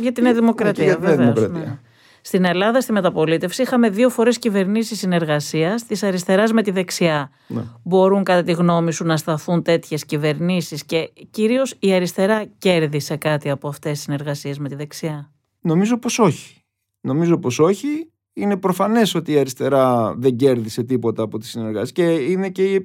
για 0.00 0.12
την 0.12 0.22
Νέα 0.22 0.34
Δημοκρατία. 0.34 0.84
και 0.84 0.90
για 0.90 0.98
την 0.98 1.04
Νέα 1.04 1.16
βεβαίως, 1.16 1.34
Δημοκρατία. 1.34 1.68
ναι. 1.70 1.78
Στην 2.20 2.44
Ελλάδα, 2.44 2.80
στη 2.80 2.92
μεταπολίτευση, 2.92 3.62
είχαμε 3.62 3.90
δύο 3.90 4.08
φορές 4.10 4.38
κυβερνήσεις 4.38 4.98
συνεργασίας 4.98 5.84
της 5.86 6.02
αριστεράς 6.02 6.52
με 6.52 6.62
τη 6.62 6.70
δεξιά. 6.70 7.30
Ναι. 7.46 7.60
Μπορούν, 7.82 8.24
κατά 8.24 8.42
τη 8.42 8.52
γνώμη 8.52 8.92
σου, 8.92 9.04
να 9.04 9.16
σταθούν 9.16 9.62
τέτοιες 9.62 10.04
κυβερνήσεις 10.04 10.84
και 10.84 11.10
κυρίως 11.30 11.74
η 11.78 11.92
αριστερά 11.92 12.44
κέρδισε 12.58 13.16
κάτι 13.16 13.50
από 13.50 13.68
αυτές 13.68 13.92
τις 13.92 14.02
συνεργασίες 14.02 14.58
με 14.58 14.68
τη 14.68 14.74
δεξιά; 14.74 15.32
Νομίζω 15.60 15.98
πως 15.98 16.18
όχι. 16.18 16.62
Νομίζω 17.00 17.38
πως 17.38 17.58
όχι. 17.58 18.10
Είναι 18.32 18.56
προφανές 18.56 19.14
ότι 19.14 19.32
η 19.32 19.38
αριστερά 19.38 20.14
δεν 20.18 20.36
κέρδισε 20.36 20.82
τίποτα 20.82 21.22
από 21.22 21.38
τις 21.38 21.48
συνεργάσεις 21.50 21.92
και 21.92 22.02
είναι 22.02 22.48
και, 22.48 22.82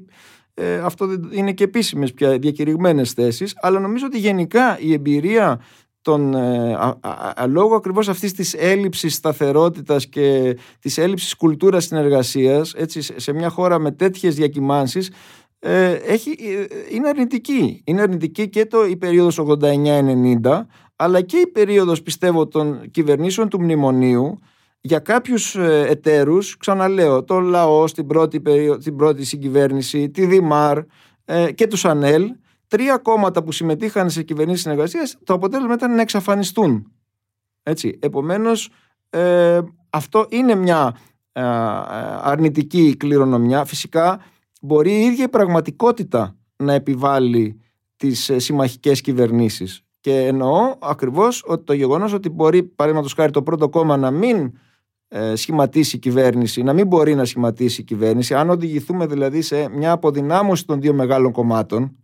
ε, 0.54 0.76
αυτό 0.78 1.06
δεν- 1.08 1.30
είναι 1.32 1.52
και 1.52 1.64
επίσημες 1.64 2.14
πια 2.14 2.38
διακηρυγμένες 2.40 3.12
θέσεις 3.12 3.54
αλλά 3.62 3.80
νομίζω 3.80 4.06
ότι 4.06 4.20
γενικά 4.20 4.80
η 4.80 4.94
εμπειρία 4.94 5.62
των, 6.04 6.34
ε, 6.34 6.74
α, 6.74 6.98
α, 7.02 7.34
α, 7.36 7.48
λόγω 7.48 7.76
ακριβώς 7.76 8.10
αυτής 8.10 8.34
της 8.34 8.54
έλλειψης 8.54 9.14
σταθερότητας 9.16 10.08
και 10.08 10.58
της 10.80 10.98
έλλειψης 10.98 11.36
κουλτούρας 11.36 11.84
συνεργασίας 11.86 12.74
έτσι, 12.74 13.02
σε- 13.02 13.20
σε 13.20 13.34
μια 13.34 13.50
χώρα 13.50 13.80
με 13.80 13.92
τέτοιες 13.92 14.36
διακυμάνσεις 14.36 15.12
ε, 15.60 15.92
έχει, 15.92 16.30
ε, 16.30 16.66
είναι 16.96 17.08
αρνητική. 17.08 17.82
Είναι 17.86 18.02
αρνητική 18.02 18.50
και 18.50 18.66
το, 18.66 18.86
η 18.86 18.96
περίοδος 18.98 19.38
89-90 19.40 20.66
αλλά 20.96 21.22
και 21.22 21.38
η 21.38 21.48
περίοδος 21.48 22.02
πιστεύω 22.02 22.48
των 22.48 22.92
κυβερνήσεων 22.92 23.50
του 23.50 23.62
μνημονίου 23.62 24.40
για 24.82 25.00
κάποιους 25.00 25.56
ε, 25.56 25.86
εταίρους, 25.90 26.58
ξαναλέω, 26.58 27.24
το 27.24 27.40
λαό 27.40 27.88
στην 27.88 28.08
πρώτη, 28.08 28.40
περίοδο, 28.40 28.78
την 28.78 28.96
πρώτη 28.96 29.26
συγκυβέρνηση, 29.26 30.10
τη 30.10 30.26
Δημάρ 30.26 30.78
ε, 31.26 31.52
και 31.52 31.68
τους 31.68 31.80
Σανέλ, 31.80 32.32
τρία 32.74 32.98
κόμματα 32.98 33.44
που 33.44 33.52
συμμετείχαν 33.52 34.10
σε 34.10 34.24
κυβερνήσεις 34.24 34.62
συνεργασίας, 34.62 35.18
το 35.24 35.34
αποτέλεσμα 35.34 35.74
ήταν 35.74 35.96
να 35.96 36.02
εξαφανιστούν. 36.02 36.92
Έτσι. 37.64 37.98
Επομένως, 38.02 38.70
ε, 39.10 39.60
αυτό 39.90 40.26
είναι 40.30 40.56
μια 40.56 40.96
ε, 41.32 41.42
ε, 41.42 41.46
αρνητική 42.22 42.96
κληρονομιά. 42.98 43.66
Φυσικά, 43.66 44.20
μπορεί 44.62 44.92
η 44.92 45.02
ίδια 45.04 45.24
η 45.24 45.30
πραγματικότητα 45.30 46.36
να 46.56 46.74
επιβάλλει 46.74 47.60
τις 47.96 48.30
ε, 48.30 48.40
συμμαχικές 48.40 49.02
κυβερνήσεις. 49.02 49.84
Και 50.00 50.26
εννοώ 50.26 50.76
ακριβώς 50.80 51.44
ότι 51.46 51.64
το 51.64 51.74
γεγονός 51.74 52.14
ότι 52.14 52.30
μπορεί, 52.30 52.64
παραδείγματος 52.64 53.14
χάρη, 53.14 53.32
το 53.32 53.44
πρώτο 53.44 53.70
κόμμα 53.70 53.98
να 53.98 54.12
μην 54.12 54.52
ε, 55.08 55.36
σχηματίσει 55.36 55.98
κυβέρνηση, 55.98 56.64
να 56.64 56.74
μην 56.74 56.88
μπορεί 56.88 57.16
να 57.16 57.26
σχηματίσει 57.26 57.84
κυβέρνηση, 57.84 58.34
αν 58.34 58.50
οδηγηθούμε 58.50 59.06
δηλαδή 59.06 59.42
σε 59.42 59.70
μια 59.70 59.92
αποδυνάμωση 59.92 60.66
των 60.66 60.82
δύο 60.82 60.94
μεγάλων 60.94 61.32
κομμάτων, 61.32 61.98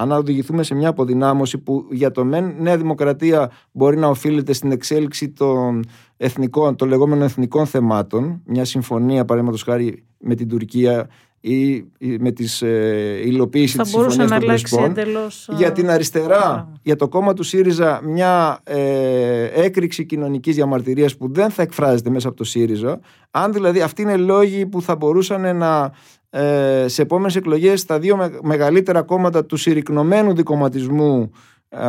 αν 0.00 0.12
οδηγηθούμε 0.12 0.62
σε 0.62 0.74
μια 0.74 0.88
αποδυνάμωση 0.88 1.58
που 1.58 1.86
για 1.90 2.10
το 2.10 2.24
μεν 2.24 2.54
Νέα 2.58 2.76
Δημοκρατία 2.76 3.50
μπορεί 3.72 3.96
να 3.96 4.06
οφείλεται 4.06 4.52
στην 4.52 4.72
εξέλιξη 4.72 5.28
των 5.28 5.84
εθνικών, 6.16 6.76
των 6.76 6.88
λεγόμενων 6.88 7.24
εθνικών 7.24 7.66
θεμάτων, 7.66 8.42
μια 8.44 8.64
συμφωνία 8.64 9.24
παραδείγματος 9.24 9.62
χάρη 9.62 10.04
με 10.18 10.34
την 10.34 10.48
Τουρκία 10.48 11.08
ή 11.40 11.74
ή 11.98 12.16
με 12.20 12.30
τις 12.30 12.62
ε, 12.62 13.20
υλοποίηση 13.24 13.76
Θα 13.76 13.82
της 13.82 13.92
μπορούσε 13.92 14.10
συμφωνίας 14.10 14.40
να 14.40 14.40
των 14.40 14.48
αλλάξει 14.48 14.74
Πρεσπών 14.76 14.98
εντελώς. 14.98 15.48
για 15.52 15.72
την 15.72 15.90
αριστερά, 15.90 16.38
πράγμα. 16.38 16.72
για 16.82 16.96
το 16.96 17.08
κόμμα 17.08 17.32
του 17.32 17.42
ΣΥΡΙΖΑ, 17.42 18.00
μια 18.04 18.60
ε, 18.64 19.44
έκρηξη 19.44 20.04
κοινωνικής 20.04 20.54
διαμαρτυρίας 20.54 21.16
που 21.16 21.32
δεν 21.32 21.50
θα 21.50 21.62
εκφράζεται 21.62 22.10
μέσα 22.10 22.28
από 22.28 22.36
το 22.36 22.44
ΣΥΡΙΖΑ. 22.44 23.00
Αν 23.30 23.52
δηλαδή 23.52 23.80
αυτοί 23.80 24.02
είναι 24.02 24.16
λόγοι 24.16 24.66
που 24.66 24.82
θα 24.82 24.96
μπορούσαν 24.96 25.56
να 25.56 25.92
ε, 26.30 26.84
σε 26.88 27.02
επόμενες 27.02 27.36
εκλογές 27.36 27.84
τα 27.84 27.98
δύο 27.98 28.16
με- 28.16 28.38
μεγαλύτερα 28.42 29.02
κόμματα 29.02 29.44
του 29.44 29.56
συρρυκνωμένου 29.56 30.34
δικομματισμού 30.34 31.30
α, 31.68 31.88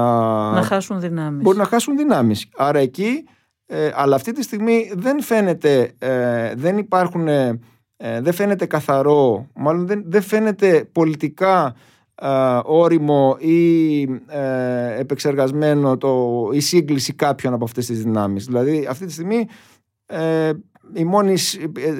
Να 0.53 0.61
χάσουν 0.63 0.99
δυνάμεις. 0.99 1.43
μπορεί 1.43 1.57
να 1.57 1.65
χάσουν 1.65 1.97
δυνάμεις. 1.97 2.45
Άρα 2.57 2.79
εκεί, 2.79 3.23
ε, 3.65 3.89
αλλά 3.93 4.15
αυτή 4.15 4.31
τη 4.31 4.43
στιγμή 4.43 4.91
δεν 4.95 5.21
φαίνεται, 5.21 5.91
ε, 5.99 6.53
δεν 6.55 6.77
υπάρχουν, 6.77 7.27
ε, 7.27 7.59
ε, 7.97 8.21
δεν 8.21 8.33
φαίνεται 8.33 8.65
καθαρό, 8.65 9.47
μάλλον 9.55 9.87
δεν, 9.87 10.03
δεν 10.05 10.21
φαίνεται 10.21 10.89
πολιτικά 10.91 11.75
ε, 12.21 12.27
όριμο 12.63 13.35
ή 13.39 14.01
ε, 14.27 14.99
επεξεργασμένο 14.99 15.97
το, 15.97 16.27
η 16.51 16.59
σύγκληση 16.59 17.13
κάποιων 17.13 17.53
από 17.53 17.63
αυτές 17.65 17.85
τις 17.85 18.03
δυνάμεις. 18.03 18.45
Δηλαδή 18.45 18.87
αυτή 18.89 19.05
τη 19.05 19.11
στιγμή 19.11 19.47
ε, 20.05 20.51
η 20.93 21.03
μόνη, 21.03 21.37
σ- 21.37 21.55
ε, 21.77 21.87
ε, 21.87 21.95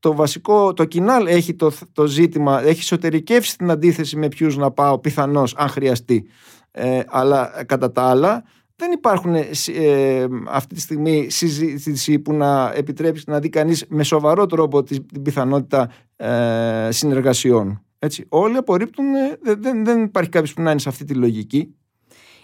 το 0.00 0.14
βασικό, 0.14 0.72
το 0.72 0.84
κοινάλ 0.84 1.26
έχει 1.26 1.54
το, 1.54 1.72
το 1.92 2.06
ζήτημα, 2.06 2.62
έχει 2.62 2.80
εσωτερικεύσει 2.80 3.56
την 3.58 3.70
αντίθεση 3.70 4.16
με 4.16 4.28
ποιους 4.28 4.56
να 4.56 4.70
πάω 4.70 4.98
πιθανώς 4.98 5.54
αν 5.56 5.68
χρειαστεί. 5.68 6.24
Ε, 6.70 7.00
αλλά 7.06 7.60
ε, 7.60 7.64
κατά 7.64 7.92
τα 7.92 8.02
άλλα 8.02 8.44
δεν 8.76 8.92
υπάρχουν 8.92 9.34
ε, 9.34 9.48
σ- 9.52 9.68
ε, 9.68 10.26
αυτή 10.48 10.74
τη 10.74 10.80
στιγμή 10.80 11.26
συζήτηση 11.30 12.18
που 12.18 12.32
να 12.32 12.72
επιτρέψει 12.74 13.24
να 13.26 13.38
δει 13.38 13.48
κανείς 13.48 13.84
με 13.88 14.02
σοβαρό 14.02 14.46
τρόπο 14.46 14.82
τη- 14.82 15.00
την 15.04 15.22
πιθανότητα 15.22 15.90
ε, 16.16 16.88
συνεργασιών. 16.90 17.82
Έτσι. 17.98 18.24
Όλοι 18.28 18.56
απορρίπτουν, 18.56 19.14
ε, 19.14 19.36
δεν, 19.42 19.62
δεν, 19.62 19.84
δεν 19.84 20.02
υπάρχει 20.02 20.30
κάποιος 20.30 20.54
που 20.54 20.62
να 20.62 20.70
είναι 20.70 20.80
σε 20.80 20.88
αυτή 20.88 21.04
τη 21.04 21.14
λογική. 21.14 21.74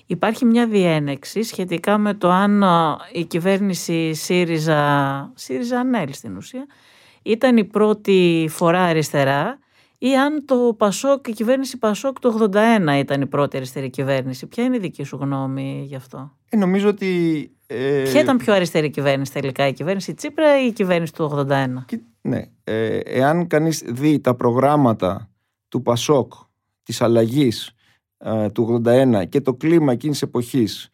Υπάρχει 0.07 0.45
μια 0.45 0.67
διένεξη 0.67 1.43
σχετικά 1.43 1.99
με 1.99 2.15
το 2.15 2.31
αν 2.31 2.63
α, 2.63 2.97
η 3.13 3.25
κυβέρνηση 3.25 4.15
ΣΥΡΙΖΑ, 4.15 5.33
ΣΥΡΙΖΑ 5.35 5.79
ΑΝΕΛ 5.81 6.13
στην 6.13 6.37
ουσία, 6.37 6.67
ήταν 7.23 7.57
η 7.57 7.65
πρώτη 7.65 8.47
φορά 8.51 8.83
αριστερά 8.83 9.59
ή 9.99 10.17
αν 10.17 10.45
το 10.45 10.75
Πασόκ, 10.79 11.27
η 11.29 11.33
κυβέρνηση 11.33 11.79
Πασόκ 11.79 12.19
το 12.21 12.49
81 12.53 12.97
ήταν 12.99 13.21
η 13.21 13.27
πρώτη 13.27 13.57
αριστερή 13.57 13.91
κυβέρνηση. 13.91 14.47
Ποια 14.47 14.65
είναι 14.65 14.77
η 14.77 14.79
δική 14.79 15.03
σου 15.05 15.17
γνώμη 15.17 15.85
γι' 15.87 15.95
αυτό; 15.97 16.33
Ε, 16.49 16.57
νομίζω 16.57 16.89
ότι... 16.89 17.49
Ε, 17.67 18.03
Ποια 18.11 18.21
ήταν 18.21 18.37
πιο 18.37 18.53
αριστερή 18.55 18.91
κυβέρνηση 18.91 19.33
τελικά, 19.33 19.67
η 19.67 19.73
κυβέρνηση 19.73 20.15
Τσίπρα 20.15 20.63
ή 20.63 20.67
η 20.67 20.73
κυβέρνηση 20.73 21.13
του 21.13 21.47
81. 21.51 21.85
Κοι- 21.87 22.03
Ναι, 22.21 22.43
ε, 22.65 22.97
εάν 22.99 23.47
κανείς 23.47 23.83
δει 23.87 24.21
τα 24.21 24.35
προγράμματα 24.35 25.31
του 25.69 25.83
Πασόκ, 25.83 26.33
της 26.83 27.03
αλλαγής 27.03 27.71
ε, 28.19 28.49
του 28.51 28.83
81 28.85 29.23
και 29.29 29.41
το 29.41 29.55
κλίμα 29.55 29.93
εκείνης 29.93 30.23
εποχής 30.23 30.89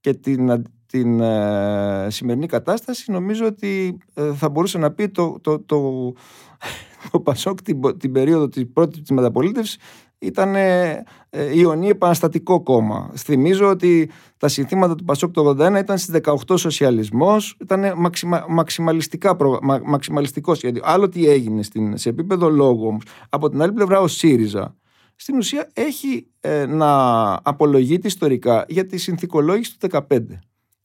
και 0.00 0.14
την, 0.14 0.50
α- 0.50 0.62
την 0.86 1.20
ε, 1.20 2.06
σημερινή 2.10 2.46
κατάσταση 2.46 3.10
νομίζω 3.10 3.46
ότι 3.46 3.98
ε, 4.14 4.32
θα 4.34 4.48
μπορούσε 4.48 4.78
να 4.78 4.90
πει 4.92 5.08
το, 5.08 5.38
το, 5.40 5.60
το, 5.60 6.12
το 7.10 7.20
Πασόκ 7.20 7.62
την, 7.62 7.80
πο- 7.80 7.96
την 7.96 8.12
περίοδο 8.12 8.48
της 8.48 8.64
πρώτης 8.72 9.00
της 9.00 9.10
μεταπολίτευσης 9.10 9.78
ήταν 10.18 10.54
ε, 10.54 11.02
ε, 11.30 11.58
ιονή 11.58 11.88
επαναστατικό 11.88 12.62
κόμμα. 12.62 13.10
Θυμίζω 13.16 13.68
ότι 13.68 14.10
τα 14.36 14.48
συνθήματα 14.48 14.94
του 14.94 15.04
Πασόκ 15.04 15.30
το 15.32 15.56
81 15.58 15.76
ήταν 15.80 15.98
στις 15.98 16.20
18 16.48 16.58
σοσιαλισμός, 16.58 17.56
ήταν 17.60 17.92
μαξιμα, 17.96 18.44
μαξιμαλιστικά, 18.48 19.36
προ- 19.36 19.58
μα, 19.62 19.80
μαξιμαλιστικό 19.84 20.54
σχέδιο. 20.54 20.82
Άλλο 20.84 21.08
τι 21.08 21.28
έγινε 21.28 21.62
στην, 21.62 21.96
σε 21.96 22.08
επίπεδο 22.08 22.50
λόγου 22.50 22.86
όμως. 22.86 23.02
Από 23.28 23.48
την 23.50 23.62
άλλη 23.62 23.72
πλευρά 23.72 24.00
ο 24.00 24.06
ΣΥΡΙΖΑ 24.06 24.76
στην 25.22 25.36
ουσία 25.36 25.68
έχει 25.72 26.26
ε, 26.40 26.66
να 26.66 27.32
απολογείται 27.42 28.06
ιστορικά 28.06 28.64
για 28.68 28.86
τη 28.86 28.96
συνθηκολόγηση 28.96 29.78
του 29.78 29.88
15. 29.90 30.18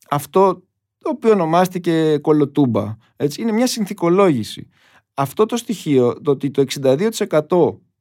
Αυτό 0.09 0.63
το 0.97 1.09
οποίο 1.09 1.31
ονομάστηκε 1.31 2.17
κολοτούμπα. 2.17 2.95
Έτσι, 3.15 3.41
είναι 3.41 3.51
μια 3.51 3.67
συνθηκολόγηση. 3.67 4.69
Αυτό 5.13 5.45
το 5.45 5.57
στοιχείο, 5.57 6.21
το 6.21 6.31
ότι 6.31 6.51
το 6.51 6.63
62% 6.81 7.09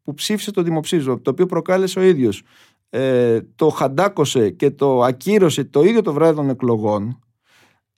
που 0.02 0.14
ψήφισε 0.14 0.50
το 0.50 0.62
δημοψήφισμα, 0.62 1.20
το 1.20 1.30
οποίο 1.30 1.46
προκάλεσε 1.46 1.98
ο 1.98 2.02
ίδιος, 2.02 2.42
ε, 2.90 3.40
το 3.54 3.68
χαντάκωσε 3.68 4.50
και 4.50 4.70
το 4.70 5.02
ακύρωσε 5.02 5.64
το 5.64 5.82
ίδιο 5.82 6.02
το 6.02 6.12
βράδυ 6.12 6.36
των 6.36 6.48
εκλογών, 6.48 7.18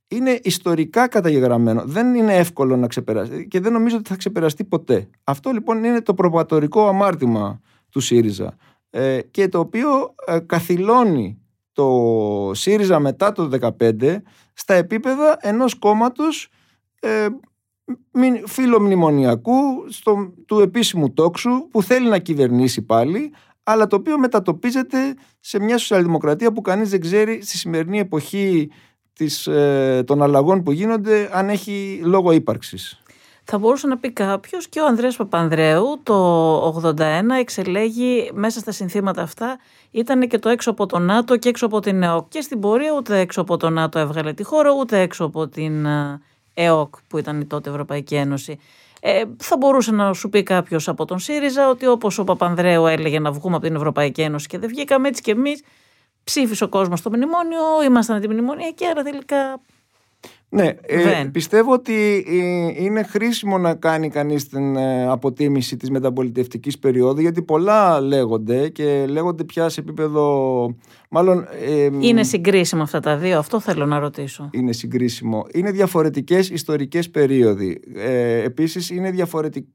είναι 0.08 0.40
ιστορικά 0.42 1.08
καταγεγραμμένο. 1.08 1.82
Δεν 1.86 2.14
είναι 2.14 2.36
εύκολο 2.36 2.76
να 2.76 2.86
ξεπεράσει 2.86 3.48
και 3.48 3.60
δεν 3.60 3.72
νομίζω 3.72 3.96
ότι 3.96 4.08
θα 4.08 4.16
ξεπεραστεί 4.16 4.64
ποτέ. 4.64 5.08
Αυτό 5.24 5.50
λοιπόν 5.50 5.84
είναι 5.84 6.02
το 6.02 6.14
προπατορικό 6.14 6.88
αμάρτημα 6.88 7.60
του 7.90 8.00
ΣΥΡΙΖΑ 8.00 8.56
ε, 8.90 9.20
και 9.30 9.48
το 9.48 9.58
οποίο 9.58 10.14
ε, 10.26 10.38
καθυλώνει 10.38 11.38
το 11.72 12.50
ΣΥΡΙΖΑ 12.54 12.98
μετά 13.00 13.32
το 13.32 13.50
2015 13.80 14.16
στα 14.52 14.74
επίπεδα 14.74 15.36
ενός 15.40 15.74
κόμματος 15.74 16.48
ε, 17.00 17.26
μη- 18.12 18.42
φιλομνημονιακού 18.46 19.52
στο, 19.88 20.32
του 20.46 20.60
επίσημου 20.60 21.12
τόξου 21.12 21.68
που 21.70 21.82
θέλει 21.82 22.08
να 22.08 22.18
κυβερνήσει 22.18 22.82
πάλι 22.82 23.32
αλλά 23.62 23.86
το 23.86 23.96
οποίο 23.96 24.18
μετατοπίζεται 24.18 25.14
σε 25.40 25.60
μια 25.60 25.78
σοσιαλδημοκρατία 25.78 26.52
που 26.52 26.60
κανείς 26.60 26.90
δεν 26.90 27.00
ξέρει 27.00 27.42
στη 27.42 27.56
σημερινή 27.56 27.98
εποχή 27.98 28.70
της, 29.12 29.46
ε, 29.46 30.02
των 30.06 30.22
αλλαγών 30.22 30.62
που 30.62 30.72
γίνονται 30.72 31.30
αν 31.32 31.48
έχει 31.48 32.00
λόγο 32.04 32.32
ύπαρξης. 32.32 33.02
Θα 33.50 33.58
μπορούσε 33.58 33.86
να 33.86 33.98
πει 33.98 34.10
κάποιος 34.10 34.68
και 34.68 34.80
ο 34.80 34.86
Ανδρέας 34.86 35.16
Παπανδρέου 35.16 36.00
το 36.02 36.80
81 36.84 36.94
εξελέγει 37.38 38.30
μέσα 38.34 38.60
στα 38.60 38.72
συνθήματα 38.72 39.22
αυτά 39.22 39.58
ήταν 39.90 40.28
και 40.28 40.38
το 40.38 40.48
έξω 40.48 40.70
από 40.70 40.86
το 40.86 40.98
ΝΑΤΟ 40.98 41.36
και 41.36 41.48
έξω 41.48 41.66
από 41.66 41.80
την 41.80 42.02
ΕΟΚ 42.02 42.28
και 42.28 42.40
στην 42.40 42.60
πορεία 42.60 42.92
ούτε 42.96 43.18
έξω 43.18 43.40
από 43.40 43.56
το 43.56 43.70
ΝΑΤΟ 43.70 43.98
έβγαλε 43.98 44.32
τη 44.32 44.42
χώρα 44.42 44.70
ούτε 44.72 45.00
έξω 45.00 45.24
από 45.24 45.48
την 45.48 45.86
ε, 45.86 46.20
ΕΟΚ 46.54 46.94
που 47.08 47.18
ήταν 47.18 47.40
η 47.40 47.44
τότε 47.44 47.70
Ευρωπαϊκή 47.70 48.14
Ένωση. 48.14 48.58
Ε, 49.00 49.22
θα 49.36 49.56
μπορούσε 49.56 49.92
να 49.92 50.12
σου 50.12 50.28
πει 50.28 50.42
κάποιος 50.42 50.88
από 50.88 51.04
τον 51.04 51.18
ΣΥΡΙΖΑ 51.18 51.68
ότι 51.68 51.86
όπως 51.86 52.18
ο 52.18 52.24
Παπανδρέου 52.24 52.86
έλεγε 52.86 53.20
να 53.20 53.32
βγούμε 53.32 53.56
από 53.56 53.66
την 53.66 53.74
Ευρωπαϊκή 53.74 54.20
Ένωση 54.20 54.46
και 54.46 54.58
δεν 54.58 54.68
βγήκαμε 54.68 55.08
έτσι 55.08 55.22
και 55.22 55.30
εμείς, 55.30 55.62
ψήφισε 56.24 56.64
ο 56.64 56.68
κόσμος 56.68 57.02
το 57.02 57.10
μνημόνιο, 57.10 57.82
ήμασταν 57.84 58.20
τη 58.20 58.28
μνημονία 58.28 58.70
και 58.70 58.86
άρα 58.86 59.02
τελικά 59.02 59.60
ναι, 60.50 60.66
ε, 60.80 61.28
πιστεύω 61.32 61.72
ότι 61.72 62.24
ε, 62.28 62.84
είναι 62.84 63.02
χρήσιμο 63.02 63.58
να 63.58 63.74
κάνει 63.74 64.08
κανείς 64.08 64.48
την 64.48 64.76
ε, 64.76 65.08
αποτίμηση 65.08 65.76
της 65.76 65.90
μεταπολιτευτικής 65.90 66.78
περίοδου 66.78 67.20
γιατί 67.20 67.42
πολλά 67.42 68.00
λέγονται 68.00 68.68
και 68.68 69.06
λέγονται 69.08 69.44
πια 69.44 69.68
σε 69.68 69.80
επίπεδο 69.80 70.74
μάλλον... 71.10 71.46
είναι 72.00 72.24
συγκρίσιμο 72.24 72.82
αυτά 72.82 73.00
τα 73.00 73.16
δύο, 73.16 73.38
αυτό 73.38 73.60
θέλω 73.60 73.86
να 73.86 73.98
ρωτήσω. 73.98 74.50
Είναι 74.52 74.72
συγκρίσιμο. 74.72 75.46
Είναι 75.52 75.70
διαφορετικές 75.70 76.50
ιστορικές 76.50 77.10
περίοδοι. 77.10 77.80
Ε, 77.94 78.42
επίσης 78.42 78.90
είναι 78.90 79.10
διαφορετικό 79.10 79.68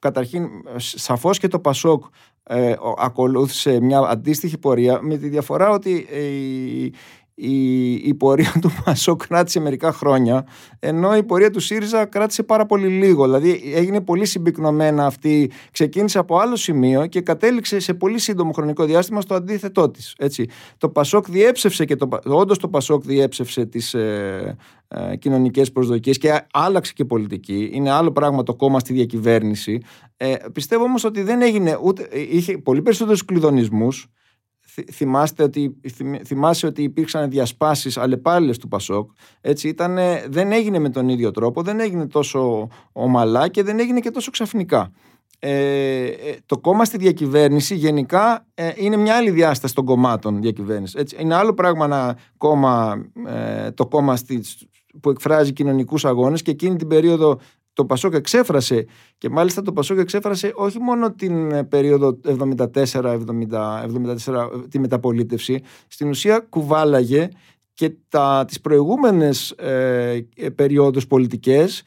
Καταρχήν, 0.00 0.48
σαφώς 0.76 1.38
και 1.38 1.48
το 1.48 1.58
Πασόκ 1.58 2.04
ε, 2.42 2.74
ακολούθησε 2.98 3.80
μια 3.80 3.98
αντίστοιχη 3.98 4.58
πορεία 4.58 5.02
με 5.02 5.16
τη 5.16 5.28
διαφορά 5.28 5.70
ότι 5.70 5.90
η, 5.90 6.94
η 8.04 8.14
πορεία 8.14 8.52
του 8.60 8.70
Πασόκ 8.84 9.26
κράτησε 9.26 9.60
μερικά 9.60 9.92
χρόνια, 9.92 10.46
ενώ 10.78 11.16
η 11.16 11.22
πορεία 11.22 11.50
του 11.50 11.60
ΣΥΡΙΖΑ 11.60 12.04
κράτησε 12.04 12.42
πάρα 12.42 12.66
πολύ 12.66 12.86
λίγο. 12.86 13.24
Δηλαδή 13.24 13.72
έγινε 13.74 14.00
πολύ 14.00 14.26
συμπυκνωμένα 14.26 15.06
αυτή, 15.06 15.50
ξεκίνησε 15.70 16.18
από 16.18 16.38
άλλο 16.38 16.56
σημείο 16.56 17.06
και 17.06 17.20
κατέληξε 17.20 17.78
σε 17.78 17.94
πολύ 17.94 18.18
σύντομο 18.18 18.52
χρονικό 18.52 18.84
διάστημα 18.84 19.20
στο 19.20 19.34
αντίθετό 19.34 19.90
της. 19.90 20.16
Το 20.78 20.88
Πασόκ 20.88 21.30
διέψευσε 21.30 21.84
και 21.84 21.96
το, 21.96 22.08
όντως 22.24 22.58
το 22.58 22.68
Πασόκ 22.68 23.04
διέψευσε 23.04 23.66
τις 23.66 23.94
ε, 23.94 24.56
ε, 24.88 25.16
κοινωνικές 25.16 25.72
προσδοκίες 25.72 26.18
και 26.18 26.40
άλλαξε 26.52 26.92
και 26.92 27.04
πολιτική. 27.04 27.70
Είναι 27.72 27.90
άλλο 27.90 28.12
πράγμα 28.12 28.42
το 28.42 28.54
κόμμα 28.54 28.78
στη 28.78 28.92
διακυβέρνηση. 28.92 29.80
Ε, 30.16 30.34
πιστεύω 30.52 30.84
όμως 30.84 31.04
ότι 31.04 31.22
δεν 31.22 31.42
έγινε 31.42 31.78
ούτε. 31.82 32.08
είχε 32.12 32.58
πολύ 32.58 32.82
περισσότερους 32.82 33.24
κλειδονισμούς 33.24 34.08
θυμάστε 34.92 35.42
ότι, 35.42 35.76
θυμάσαι 36.24 36.66
ότι 36.66 36.82
υπήρξαν 36.82 37.30
διασπάσεις 37.30 37.96
αλλεπάλληλες 37.96 38.58
του 38.58 38.68
Πασόκ 38.68 39.10
έτσι 39.40 39.68
ήταν, 39.68 39.98
δεν 40.28 40.52
έγινε 40.52 40.78
με 40.78 40.90
τον 40.90 41.08
ίδιο 41.08 41.30
τρόπο 41.30 41.62
δεν 41.62 41.80
έγινε 41.80 42.06
τόσο 42.06 42.68
ομαλά 42.92 43.48
και 43.48 43.62
δεν 43.62 43.78
έγινε 43.78 44.00
και 44.00 44.10
τόσο 44.10 44.30
ξαφνικά 44.30 44.92
ε, 45.42 46.04
ε 46.04 46.36
το 46.46 46.58
κόμμα 46.58 46.84
στη 46.84 46.96
διακυβέρνηση 46.96 47.74
γενικά 47.74 48.46
ε, 48.54 48.72
είναι 48.76 48.96
μια 48.96 49.16
άλλη 49.16 49.30
διάσταση 49.30 49.74
των 49.74 49.84
κομμάτων 49.84 50.40
διακυβέρνησης. 50.40 51.00
Έτσι, 51.00 51.16
είναι 51.20 51.34
άλλο 51.34 51.54
πράγμα 51.54 51.84
ένα 51.84 52.18
κόμμα, 52.36 53.04
ε, 53.26 53.70
το 53.70 53.86
κόμμα 53.86 54.16
στη, 54.16 54.42
που 55.00 55.10
εκφράζει 55.10 55.52
κοινωνικούς 55.52 56.04
αγώνες 56.04 56.42
και 56.42 56.50
εκείνη 56.50 56.76
την 56.76 56.88
περίοδο 56.88 57.38
το 57.72 57.84
Πασόκ 57.84 58.14
εξέφρασε 58.14 58.86
και 59.18 59.28
μάλιστα 59.28 59.62
το 59.62 59.72
Πασόκ 59.72 59.98
εξέφρασε 59.98 60.52
όχι 60.54 60.78
μόνο 60.78 61.12
την 61.12 61.52
ε, 61.52 61.64
περίοδο 61.64 62.20
74-74 62.24 63.18
τη 64.70 64.78
μεταπολίτευση 64.78 65.62
στην 65.88 66.08
ουσία 66.08 66.38
κουβάλαγε 66.38 67.28
και 67.74 67.92
τα, 68.08 68.44
τις 68.46 68.60
προηγούμενες 68.60 69.50
ε, 69.50 70.26
περιόδους 70.54 71.06
πολιτικές 71.06 71.82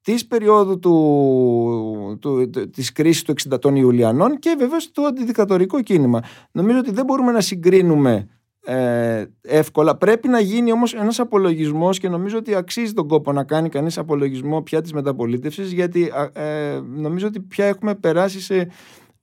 της 0.00 0.26
περίοδου 0.26 0.78
του, 0.78 2.18
του, 2.20 2.50
της 2.72 2.92
κρίσης 2.92 3.22
του 3.22 3.34
60 3.50 3.60
των 3.60 3.76
Ιουλιανών 3.76 4.38
και 4.38 4.56
βεβαίως 4.58 4.90
το 4.90 5.02
αντιδικατορικό 5.02 5.82
κίνημα. 5.82 6.22
Νομίζω 6.52 6.78
ότι 6.78 6.90
δεν 6.90 7.04
μπορούμε 7.04 7.32
να 7.32 7.40
συγκρίνουμε 7.40 8.28
ε, 8.70 9.24
εύκολα. 9.40 9.96
Πρέπει 9.96 10.28
να 10.28 10.40
γίνει 10.40 10.72
όμως 10.72 10.94
ένας 10.94 11.20
απολογισμός 11.20 11.98
και 11.98 12.08
νομίζω 12.08 12.38
ότι 12.38 12.54
αξίζει 12.54 12.92
τον 12.92 13.08
κόπο 13.08 13.32
να 13.32 13.44
κάνει 13.44 13.68
κανείς 13.68 13.98
απολογισμό 13.98 14.62
πια 14.62 14.80
της 14.80 14.92
μεταπολίτευσης 14.92 15.72
γιατί 15.72 16.12
ε, 16.32 16.80
νομίζω 16.96 17.26
ότι 17.26 17.40
πια 17.40 17.66
έχουμε 17.66 17.94
περάσει 17.94 18.40
σε 18.40 18.68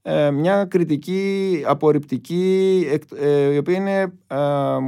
ε, 0.02 0.32
μια 0.32 0.66
κριτική 0.66 1.64
απορριπτική 1.66 2.84
ε, 3.16 3.54
η 3.54 3.58
οποία 3.58 3.76
είναι 3.76 4.14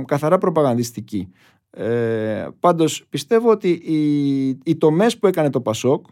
καθαρά 0.05 0.37
προπαγανδιστική. 0.37 1.31
Ε, 1.69 2.47
πάντως 2.59 3.05
πιστεύω 3.09 3.51
ότι 3.51 3.69
οι, 3.69 4.47
οι 4.47 4.75
τομές 4.77 5.17
που 5.17 5.27
έκανε 5.27 5.49
το 5.49 5.61
ΠΑΣΟΚ 5.61 6.05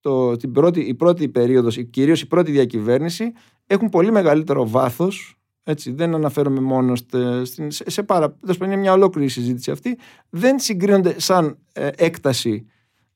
το, 0.00 0.36
την 0.36 0.52
πρώτη, 0.52 0.80
η 0.80 0.94
πρώτη 0.94 1.28
περίοδος, 1.28 1.78
κυρίως 1.90 2.22
η 2.22 2.26
πρώτη 2.26 2.50
διακυβέρνηση 2.50 3.32
έχουν 3.66 3.88
πολύ 3.88 4.10
μεγαλύτερο 4.10 4.68
βάθος 4.68 5.37
έτσι, 5.70 5.92
δεν 5.92 6.14
αναφέρομαι 6.14 6.60
μόνο 6.60 6.94
στην, 6.96 7.70
σε 7.70 8.02
πάρα. 8.02 8.36
είναι 8.64 8.76
μια 8.76 8.92
ολόκληρη 8.92 9.28
συζήτηση 9.28 9.70
αυτή. 9.70 9.98
Δεν 10.30 10.58
συγκρίνονται 10.58 11.20
σαν 11.20 11.58
ε, 11.72 11.88
έκταση 11.96 12.66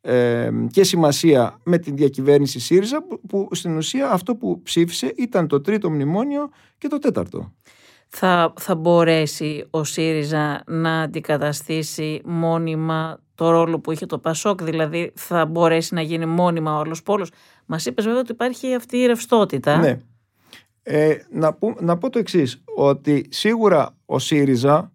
ε, 0.00 0.50
και 0.70 0.84
σημασία 0.84 1.58
με 1.64 1.78
την 1.78 1.96
διακυβέρνηση 1.96 2.60
ΣΥΡΙΖΑ 2.60 3.04
που, 3.28 3.48
στην 3.50 3.76
ουσία 3.76 4.10
αυτό 4.10 4.36
που 4.36 4.62
ψήφισε 4.62 5.12
ήταν 5.16 5.46
το 5.46 5.60
τρίτο 5.60 5.90
μνημόνιο 5.90 6.50
και 6.78 6.88
το 6.88 6.98
τέταρτο. 6.98 7.52
Θα, 8.08 8.52
θα 8.58 8.74
μπορέσει 8.74 9.66
ο 9.70 9.84
ΣΥΡΙΖΑ 9.84 10.62
να 10.66 11.00
αντικαταστήσει 11.00 12.20
μόνιμα 12.24 13.18
το 13.34 13.50
ρόλο 13.50 13.78
που 13.78 13.92
είχε 13.92 14.06
το 14.06 14.18
ΠΑΣΟΚ, 14.18 14.62
δηλαδή 14.62 15.12
θα 15.14 15.46
μπορέσει 15.46 15.94
να 15.94 16.02
γίνει 16.02 16.26
μόνιμα 16.26 16.76
ο 16.76 16.80
άλλος 16.80 17.02
πόλος. 17.02 17.30
Μας 17.66 17.86
είπες 17.86 18.04
βέβαια 18.04 18.20
ότι 18.20 18.32
υπάρχει 18.32 18.74
αυτή 18.74 18.96
η 18.96 19.06
ρευστότητα. 19.06 19.76
Ναι. 19.76 19.98
Ε, 20.82 21.16
να, 21.30 21.52
πω, 21.52 21.74
να 21.80 21.98
πω 21.98 22.10
το 22.10 22.18
εξής 22.18 22.62
ότι 22.76 23.26
σίγουρα 23.30 23.96
ο 24.06 24.18
ΣΥΡΙΖΑ, 24.18 24.92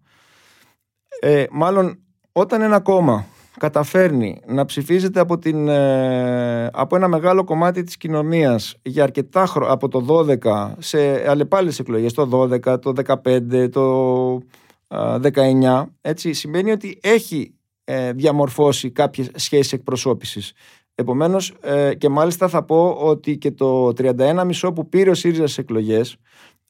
ε, 1.20 1.44
μάλλον 1.50 1.98
όταν 2.32 2.62
ένα 2.62 2.80
κόμμα 2.80 3.26
καταφέρνει 3.58 4.40
να 4.46 4.64
ψηφίζεται 4.64 5.20
από, 5.20 5.38
την, 5.38 5.68
ε, 5.68 6.66
από 6.72 6.96
ένα 6.96 7.08
μεγάλο 7.08 7.44
κομμάτι 7.44 7.82
της 7.82 7.96
κοινωνίας 7.96 8.76
για 8.82 9.02
αρκετά 9.02 9.46
χρόνια, 9.46 9.72
από 9.72 9.88
το 9.88 10.00
12 10.00 10.74
σε 10.78 11.30
αλλεπάλληλες 11.30 11.78
εκλογές, 11.78 12.12
το 12.12 12.26
12, 12.26 12.78
το 12.78 12.92
15, 12.92 13.68
το 13.68 14.40
19, 14.88 15.94
έτσι, 16.00 16.32
σημαίνει 16.32 16.70
ότι 16.70 16.98
έχει 17.02 17.54
ε, 17.84 18.12
διαμορφώσει 18.12 18.90
κάποιες 18.90 19.30
σχέσεις 19.34 19.72
εκπροσώπησης. 19.72 20.52
Επομένως 21.00 21.54
ε, 21.60 21.94
και 21.94 22.08
μάλιστα 22.08 22.48
θα 22.48 22.62
πω 22.62 22.90
ότι 22.90 23.38
και 23.38 23.50
το 23.50 23.86
31,5 23.88 24.74
που 24.74 24.88
πήρε 24.88 25.10
ο 25.10 25.14
ΣΥΡΙΖΑ 25.14 25.42
στις 25.42 25.58
εκλογές 25.58 26.16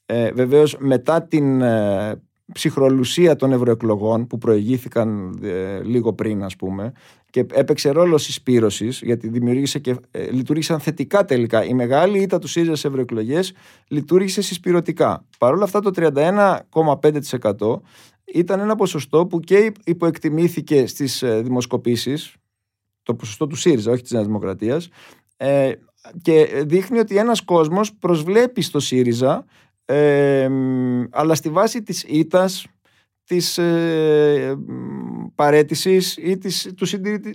ε, 0.05 0.31
βεβαίως 0.31 0.77
μετά 0.79 1.23
την 1.23 1.61
ε, 1.61 2.21
ψυχρολουσία 2.53 3.35
των 3.35 3.51
ευρωεκλογών 3.51 4.27
που 4.27 4.37
προηγήθηκαν 4.37 5.39
ε, 5.43 5.83
λίγο 5.83 6.13
πριν 6.13 6.43
ας 6.43 6.55
πούμε 6.55 6.91
και 7.29 7.45
έπαιξε 7.53 7.89
ρόλο 7.89 8.17
συσπήρωσης 8.17 9.01
γιατί 9.01 9.27
δημιουργήσε 9.27 9.79
και 9.79 9.95
ε, 10.11 10.31
λειτουργήσαν 10.31 10.79
θετικά 10.79 11.25
τελικά. 11.25 11.65
Η 11.65 11.73
μεγάλη 11.73 12.19
ήττα 12.19 12.39
του 12.39 12.47
ΣΥΡΙΖΑ 12.47 12.75
σε 12.75 12.87
ευρωεκλογές 12.87 13.53
λειτουργήσε 13.87 14.41
συσπηρωτικά. 14.41 15.25
Παρ' 15.37 15.53
όλα 15.53 15.63
αυτά 15.63 15.79
το 15.79 15.91
31,5% 15.95 17.79
ήταν 18.25 18.59
ένα 18.59 18.75
ποσοστό 18.75 19.25
που 19.25 19.39
και 19.39 19.71
υποεκτιμήθηκε 19.85 20.87
στις 20.87 21.23
δημοσκοπήσεις 21.41 22.38
το 23.09 23.15
ποσοστό 23.15 23.47
του 23.47 23.55
ΣΥΡΙΖΑ, 23.55 23.91
όχι 23.91 24.01
της 24.01 24.11
Νέας 24.11 24.25
Δημοκρατίας 24.25 24.89
ε, 25.37 25.71
και 26.21 26.63
δείχνει 26.65 26.99
ότι 26.99 27.17
ένας 27.17 27.41
κόσμος 27.41 27.93
προσβλέπει 27.93 28.61
στο 28.61 28.79
ΣΥΡΙΖΑ 28.79 29.45
ε, 29.85 30.49
αλλά 31.11 31.35
στη 31.35 31.49
βάση 31.49 31.83
της 31.83 32.03
ήτας 32.03 32.67
της 33.23 33.57
ε, 33.57 34.55
παρέτησης 35.35 36.17
ή 36.17 36.37
της, 36.37 36.73
του 36.75 36.85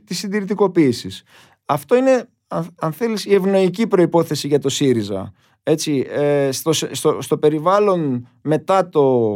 της 0.04 0.18
συντηρητικοποίησης. 0.18 1.22
Αυτό 1.64 1.96
είναι, 1.96 2.28
αν 2.74 2.92
θέλεις, 2.92 3.24
η 3.24 3.34
ευνοϊκή 3.34 3.86
προϋπόθεση 3.86 4.48
για 4.48 4.58
το 4.58 4.68
ΣΥΡΙΖΑ. 4.68 5.32
Έτσι, 5.62 6.06
ε, 6.08 6.48
στο, 6.52 6.72
στο, 6.72 7.18
στο 7.20 7.38
περιβάλλον 7.38 8.28
μετά, 8.42 8.88
το, 8.88 9.30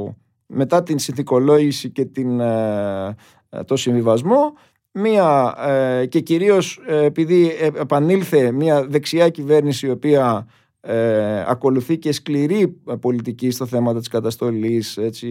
μετά 0.46 0.82
την 0.82 0.98
συνθηκολόγηση 0.98 1.90
και 1.90 2.04
την, 2.04 2.40
ε, 2.40 3.16
το 3.64 3.76
συμβιβασμό 3.76 4.52
μία, 4.98 5.54
ε, 5.58 6.06
και 6.06 6.20
κυρίως 6.20 6.80
ε, 6.86 7.04
επειδή 7.04 7.52
επανήλθε 7.74 8.52
μια 8.52 8.86
δεξιά 8.86 9.28
κυβέρνηση 9.28 9.86
η 9.86 9.90
οποία 9.90 10.46
ε, 10.80 11.44
ακολουθεί 11.46 11.98
και 11.98 12.12
σκληρή 12.12 12.68
πολιτική 13.00 13.50
στο 13.50 13.66
θέμα 13.66 13.94
της 13.94 14.08
καταστολής 14.08 14.96
έτσι, 14.96 15.28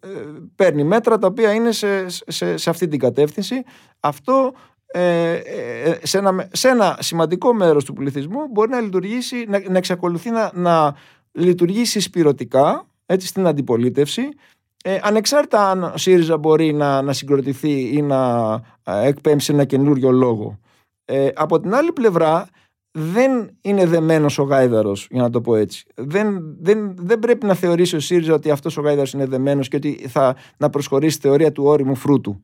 ε, 0.00 0.08
παίρνει 0.54 0.84
μέτρα 0.84 1.18
τα 1.18 1.26
οποία 1.26 1.52
είναι 1.52 1.72
σε, 1.72 2.08
σε, 2.08 2.56
σε 2.56 2.70
αυτή 2.70 2.88
την 2.88 2.98
κατεύθυνση. 2.98 3.62
Αυτό 4.00 4.52
σε, 6.02 6.18
ένα, 6.18 6.48
σε 6.52 6.68
ένα 6.68 6.98
σημαντικό 7.00 7.54
μέρος 7.54 7.84
του 7.84 7.92
πληθυσμού 7.92 8.38
μπορεί 8.52 8.70
να 8.70 8.80
λειτουργήσει 8.80 9.44
να, 9.48 9.62
να 9.70 9.78
εξακολουθεί 9.78 10.30
να, 10.30 10.50
να 10.54 10.96
λειτουργήσει 11.32 12.00
σπυρωτικά 12.00 12.86
έτσι, 13.06 13.26
στην 13.26 13.46
αντιπολίτευση 13.46 14.28
ε, 14.88 14.98
ανεξάρτητα 15.02 15.70
αν 15.70 15.82
ο 15.82 15.96
ΣΥΡΙΖΑ 15.96 16.36
μπορεί 16.36 16.72
να, 16.72 17.02
να 17.02 17.12
συγκροτηθεί 17.12 17.96
ή 17.96 18.02
να 18.02 18.52
ε, 18.84 19.06
εκπέμψει 19.06 19.52
ένα 19.52 19.64
καινούριο 19.64 20.10
λόγο. 20.10 20.58
Ε, 21.04 21.28
από 21.34 21.60
την 21.60 21.74
άλλη 21.74 21.92
πλευρά 21.92 22.48
δεν 22.98 23.50
είναι 23.60 23.86
δεμένος 23.86 24.38
ο 24.38 24.42
γάιδαρος, 24.42 25.06
για 25.10 25.22
να 25.22 25.30
το 25.30 25.40
πω 25.40 25.54
έτσι. 25.56 25.86
Δεν, 25.94 26.56
δεν, 26.60 26.94
δεν 26.98 27.18
πρέπει 27.18 27.46
να 27.46 27.54
θεωρήσει 27.54 27.96
ο 27.96 28.00
ΣΥΡΙΖΑ 28.00 28.34
ότι 28.34 28.50
αυτός 28.50 28.76
ο 28.76 28.80
γάιδαρος 28.80 29.12
είναι 29.12 29.26
δεμένος 29.26 29.68
και 29.68 29.76
ότι 29.76 30.08
θα 30.08 30.36
να 30.56 30.70
προσχωρήσει 30.70 31.18
θεωρία 31.20 31.52
του 31.52 31.64
όριμου 31.64 31.94
φρούτου. 31.94 32.42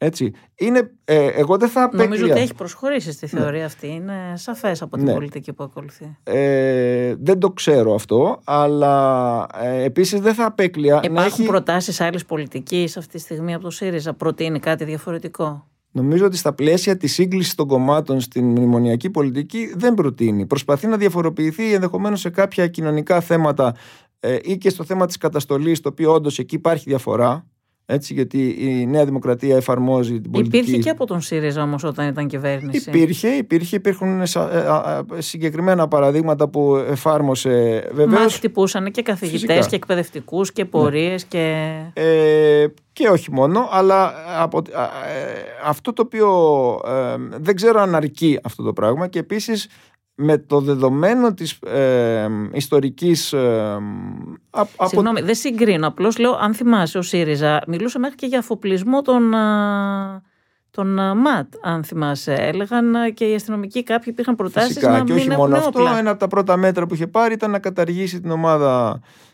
Έτσι. 0.00 0.32
Είναι, 0.54 0.90
ε, 1.04 1.26
εγώ 1.26 1.56
δεν 1.56 1.68
θα 1.68 1.82
απέκλεια. 1.82 2.04
Νομίζω 2.04 2.24
ότι 2.26 2.40
έχει 2.40 2.54
προσχωρήσει 2.54 3.12
στη 3.12 3.26
θεωρία 3.26 3.64
αυτή. 3.64 3.86
Είναι 3.86 4.32
σαφές 4.34 4.82
από 4.82 4.96
την 4.96 5.04
Ναι. 5.04 5.12
πολιτική 5.12 5.52
που 5.52 5.64
ακολουθεί. 5.64 6.16
Ε, 6.22 7.14
δεν 7.18 7.38
το 7.38 7.50
ξέρω 7.50 7.94
αυτό, 7.94 8.40
αλλά 8.44 9.46
ε, 9.62 9.82
επίσης 9.82 10.20
δεν 10.20 10.34
θα 10.34 10.44
απέκλεια 10.44 10.94
να 10.94 11.00
Υπάρχουν 11.02 11.24
έχει... 11.24 11.44
προτάσεις 11.44 12.00
άλλης 12.00 12.24
πολιτικής 12.24 12.96
αυτή 12.96 13.12
τη 13.12 13.18
στιγμή 13.18 13.54
από 13.54 13.64
το 13.64 13.70
ΣΥΡΙΖΑ; 13.70 14.14
Προτείνει 14.14 14.58
κάτι 14.58 14.84
διαφορετικό; 14.84 15.66
Νομίζω 15.90 16.26
ότι 16.26 16.36
στα 16.36 16.52
πλαίσια 16.52 16.96
της 16.96 17.12
σύγκλησης 17.12 17.54
των 17.54 17.66
κομμάτων 17.66 18.20
στην 18.20 18.44
μνημονιακή 18.44 19.10
πολιτική 19.10 19.72
δεν 19.76 19.94
προτείνει. 19.94 20.46
Προσπαθεί 20.46 20.86
να 20.86 20.96
διαφοροποιηθεί 20.96 21.72
ενδεχομένως 21.74 22.20
σε 22.20 22.30
κάποια 22.30 22.66
κοινωνικά 22.66 23.20
θέματα 23.20 23.74
ε, 24.20 24.36
ή 24.42 24.56
και 24.58 24.70
στο 24.70 24.84
θέμα 24.84 25.06
της 25.06 25.16
καταστολής, 25.16 25.80
το 25.80 25.88
οποίο 25.88 26.12
όντως 26.12 26.38
εκεί 26.38 26.54
υπάρχει 26.54 26.84
διαφορά. 26.88 27.46
Έτσι, 27.86 28.14
γιατί 28.14 28.56
η 28.58 28.86
Νέα 28.86 29.04
Δημοκρατία 29.04 29.56
εφαρμόζει 29.56 30.20
την 30.20 30.30
πολιτική. 30.30 30.56
Υπήρχε 30.56 30.78
και 30.78 30.90
από 30.90 31.06
τον 31.06 31.20
ΣΥΡΙΖΑ 31.20 31.62
όμως 31.62 31.84
όταν 31.84 32.08
ήταν 32.08 32.26
κυβέρνηση. 32.26 32.88
Υπήρχε, 32.90 33.28
υπήρχε, 33.28 33.76
υπήρχουν 33.76 34.26
σα- 34.26 34.52
ε, 34.52 34.66
α, 34.66 34.74
α, 34.74 35.02
συγκεκριμένα 35.18 35.88
παραδείγματα 35.88 36.48
που 36.48 36.76
εφάρμοσε 36.90 37.84
Μα 37.90 38.04
βεβαίως 38.04 38.34
χτυπούσαν 38.34 38.90
και 38.90 39.02
καθηγητές 39.02 39.40
Φυσικά. 39.40 39.54
Ναι. 39.54 39.66
και 39.66 39.76
εκπαιδευτικούς 39.76 40.52
και 40.52 40.64
πορείες 40.64 41.24
και. 41.24 41.74
Ε, 41.92 42.66
και 42.92 43.08
όχι 43.08 43.32
μόνο, 43.32 43.68
αλλά 43.70 44.12
από, 44.40 44.58
α, 44.58 44.82
ε, 44.82 45.44
αυτό 45.64 45.92
το 45.92 46.02
οποίο 46.02 46.28
ε, 46.86 47.16
δεν 47.40 47.54
ξέρω 47.56 47.80
αν 47.80 47.94
αρκεί 47.94 48.38
αυτό 48.42 48.62
το 48.62 48.72
πράγμα 48.72 49.06
και 49.08 49.18
επίσης 49.18 49.68
με 50.14 50.38
το 50.38 50.60
δεδομένο 50.60 51.34
της 51.34 51.52
ε, 51.52 52.26
ιστορικής 52.52 53.32
ε, 53.32 53.38
α- 54.50 54.60
από, 54.76 54.88
Συγγνώμη, 54.88 55.20
δεν 55.20 55.34
συγκρίνω. 55.34 55.86
Απλώς 55.86 56.18
λέω, 56.18 56.32
αν 56.32 56.54
θυμάσαι, 56.54 56.98
ο 56.98 57.02
ΣΥΡΙΖΑ 57.02 57.62
μιλούσε 57.66 57.98
μέχρι 57.98 58.16
και 58.16 58.26
για 58.26 58.38
αφοπλισμό 58.38 59.02
των, 59.02 59.34
α, 59.34 60.22
των 60.70 60.98
α, 60.98 61.14
ΜΑΤ, 61.14 61.54
αν 61.62 61.84
θυμάσαι. 61.84 62.34
Έλεγαν 62.34 62.96
α, 62.96 63.10
και 63.10 63.24
οι 63.24 63.34
αστυνομικοί 63.34 63.82
κάποιοι 63.82 64.06
υπήρχαν 64.12 64.34
προτάσεις 64.36 64.68
φυσικά 64.68 64.90
να 64.90 64.96
και 64.96 65.12
μην 65.12 65.14
όχι 65.14 65.30
έχουν 65.30 65.40
μόνο 65.40 65.56
αυτό, 65.56 65.68
όπλα. 65.68 65.98
ένα 65.98 66.10
από 66.10 66.18
τα 66.18 66.28
πρώτα 66.28 66.56
μέτρα 66.56 66.86
που 66.86 66.94
είχε 66.94 67.06
πάρει 67.06 67.34
ήταν 67.34 67.50
να 67.50 67.58
καταργήσει 67.58 68.20
την 68.20 68.30
ομάδα 68.30 69.00
ε, 69.02 69.33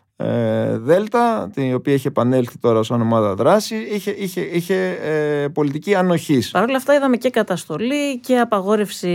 Δέλτα, 0.83 1.51
την 1.55 1.75
οποία 1.75 1.93
είχε 1.95 2.09
επανέλθει 2.09 2.59
τώρα 2.59 2.83
σαν 2.83 3.01
ομάδα 3.01 3.35
δράση, 3.35 3.75
είχε, 3.93 4.11
είχε, 4.11 4.41
είχε 4.41 4.99
ε, 5.03 5.49
πολιτική 5.49 5.95
ανοχής. 5.95 6.51
Παρ' 6.51 6.62
όλα 6.62 6.77
αυτά 6.77 6.95
είδαμε 6.95 7.16
και 7.16 7.31
καταστολή 7.31 8.18
και 8.21 8.39
απαγόρευση 8.39 9.09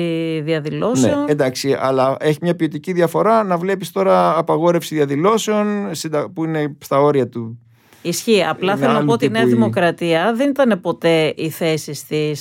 διαδηλώσεων. 0.46 1.24
Ναι, 1.24 1.32
εντάξει, 1.32 1.78
αλλά 1.80 2.18
έχει 2.20 2.38
μια 2.42 2.56
ποιοτική 2.56 2.94
διαφορά 2.94 3.44
να 3.44 3.58
βλέπεις 3.58 3.92
τώρα 3.92 4.38
απαγόρευση 4.38 4.96
διαδηλώσεων 4.96 5.90
συντα- 5.96 6.30
που 6.30 6.44
είναι 6.46 6.76
στα 6.80 7.02
όρια 7.02 7.28
του. 7.30 7.60
Ισχύει. 8.02 8.44
Απλά 8.44 8.72
Είναι 8.72 8.80
θέλω 8.82 8.92
να 8.92 8.98
άλλου 8.98 9.08
πω 9.08 9.14
ότι 9.14 9.26
η 9.26 9.30
Νέα 9.30 9.42
τύπου 9.42 9.54
η- 9.54 9.58
Δημοκρατία 9.58 10.34
δεν 10.36 10.50
ήταν 10.50 10.82
ποτέ 10.82 11.34
η 11.38 11.50
θέση 11.50 11.92
τη 12.08 12.32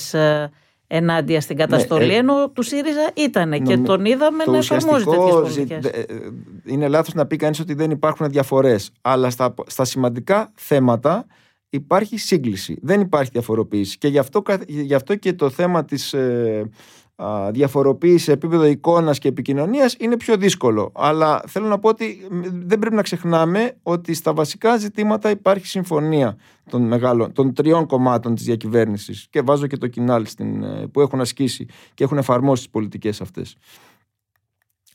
ενάντια 0.95 1.41
στην 1.41 1.57
καταστολή, 1.57 2.13
ε, 2.13 2.17
ενώ 2.17 2.49
του 2.49 2.61
ΣΥΡΙΖΑ 2.61 3.11
ήταν 3.13 3.51
και 3.51 3.57
νομι- 3.73 3.85
τον 3.87 4.05
είδαμε 4.05 4.43
το 4.43 4.51
να 4.51 4.57
εφαρμόζει 4.57 5.03
τέτοιες 5.03 5.33
ουσιαστικό 5.33 5.41
πολιτικές. 5.41 5.83
ζη- 5.83 5.95
ε, 5.95 5.99
ε, 6.13 6.29
είναι 6.65 6.87
λάθος 6.87 7.13
να 7.13 7.25
πει 7.25 7.35
κανείς 7.35 7.59
ότι 7.59 7.73
δεν 7.73 7.91
υπάρχουν 7.91 8.29
διαφορές, 8.29 8.91
αλλά 9.01 9.29
στα, 9.29 9.53
στα 9.67 9.85
σημαντικά 9.85 10.51
θέματα 10.55 11.25
υπάρχει 11.69 12.17
σύγκληση, 12.17 12.77
δεν 12.81 13.01
υπάρχει 13.01 13.29
διαφοροποίηση 13.33 13.97
και 13.97 14.07
γι' 14.07 14.17
αυτό, 14.19 14.41
κα- 14.41 14.59
γι' 14.67 14.93
αυτό 14.93 15.15
και 15.15 15.33
το 15.33 15.49
θέμα 15.49 15.85
της 15.85 16.13
ε, 16.13 16.69
α, 17.15 17.51
διαφοροποίησης 17.51 18.23
σε 18.23 18.31
επίπεδο 18.31 18.65
εικόνας 18.65 19.19
και 19.19 19.27
επικοινωνίας 19.27 19.95
είναι 19.99 20.17
πιο 20.17 20.37
δύσκολο. 20.37 20.91
Αλλά 20.95 21.41
θέλω 21.47 21.67
να 21.67 21.79
πω 21.79 21.89
ότι 21.89 22.27
μ, 22.31 22.41
δεν 22.43 22.79
πρέπει 22.79 22.95
να 22.95 23.01
ξεχνάμε 23.01 23.77
ότι 23.83 24.13
στα 24.13 24.33
βασικά 24.33 24.77
ζητήματα 24.77 25.29
υπάρχει 25.29 25.67
συμφωνία 25.67 26.37
των, 26.69 26.81
μεγάλων, 26.81 27.31
των 27.33 27.53
τριών 27.53 27.85
κομμάτων 27.87 28.35
της 28.35 28.45
διακυβέρνησης 28.45 29.27
και 29.29 29.41
βάζω 29.41 29.67
και 29.67 29.77
το 29.77 29.87
κοινάλ 29.87 30.25
στην, 30.25 30.63
ε, 30.63 30.87
που 30.87 31.01
έχουν 31.01 31.21
ασκήσει 31.21 31.65
και 31.93 32.03
έχουν 32.03 32.17
εφαρμόσει 32.17 32.61
τις 32.63 32.71
πολιτικές 32.71 33.21
αυτές. 33.21 33.55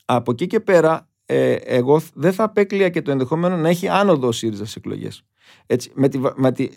Από 0.05 0.31
εκεί 0.31 0.47
και 0.47 0.59
πέρα, 0.59 1.09
ε, 1.25 1.51
εγώ 1.53 2.01
δεν 2.13 2.33
θα 2.33 2.43
απέκλεια 2.43 2.89
και 2.89 3.01
το 3.01 3.11
ενδεχόμενο 3.11 3.57
να 3.57 3.69
έχει 3.69 3.87
άνοδο 3.87 4.27
ο 4.27 4.31
ΣΥΡΙΖΑ 4.31 4.63
στις 4.63 4.75
εκλογές. 4.75 5.23
Με 5.93 6.07
τη, 6.09 6.17
βα- 6.17 6.33
με 6.35 6.51
τη, 6.51 6.69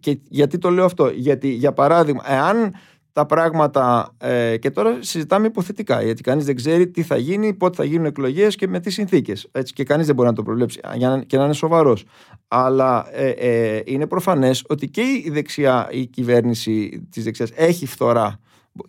και 0.00 0.18
γιατί 0.28 0.58
το 0.58 0.70
λέω 0.70 0.84
αυτό, 0.84 1.08
Γιατί, 1.08 1.48
για 1.48 1.72
παράδειγμα, 1.72 2.22
εάν 2.26 2.74
τα 3.18 3.26
πράγματα. 3.26 4.14
Ε, 4.18 4.56
και 4.56 4.70
τώρα 4.70 4.98
συζητάμε 5.00 5.46
υποθετικά, 5.46 6.02
γιατί 6.02 6.22
κανείς 6.22 6.44
δεν 6.44 6.56
ξέρει 6.56 6.88
τι 6.88 7.02
θα 7.02 7.16
γίνει, 7.16 7.54
πότε 7.54 7.76
θα 7.76 7.84
γίνουν 7.84 8.06
εκλογές 8.06 8.56
και 8.56 8.68
με 8.68 8.80
τι 8.80 8.90
συνθήκες. 8.90 9.50
Και 9.74 9.84
κανείς 9.84 10.06
δεν 10.06 10.14
μπορεί 10.14 10.28
να 10.28 10.34
το 10.34 10.42
προβλέψει 10.42 10.80
για 10.94 11.08
να, 11.08 11.22
και 11.22 11.36
να 11.36 11.44
είναι 11.44 11.52
σοβαρός. 11.52 12.04
Αλλά 12.48 13.06
ε, 13.12 13.28
ε, 13.28 13.82
είναι 13.84 14.06
προφανές 14.06 14.64
ότι 14.68 14.88
και 14.88 15.00
η 15.00 15.30
δεξιά, 15.30 15.88
η 15.90 16.06
κυβέρνηση 16.06 17.06
της 17.10 17.24
δεξιάς 17.24 17.50
έχει 17.54 17.86
φθορά 17.86 18.40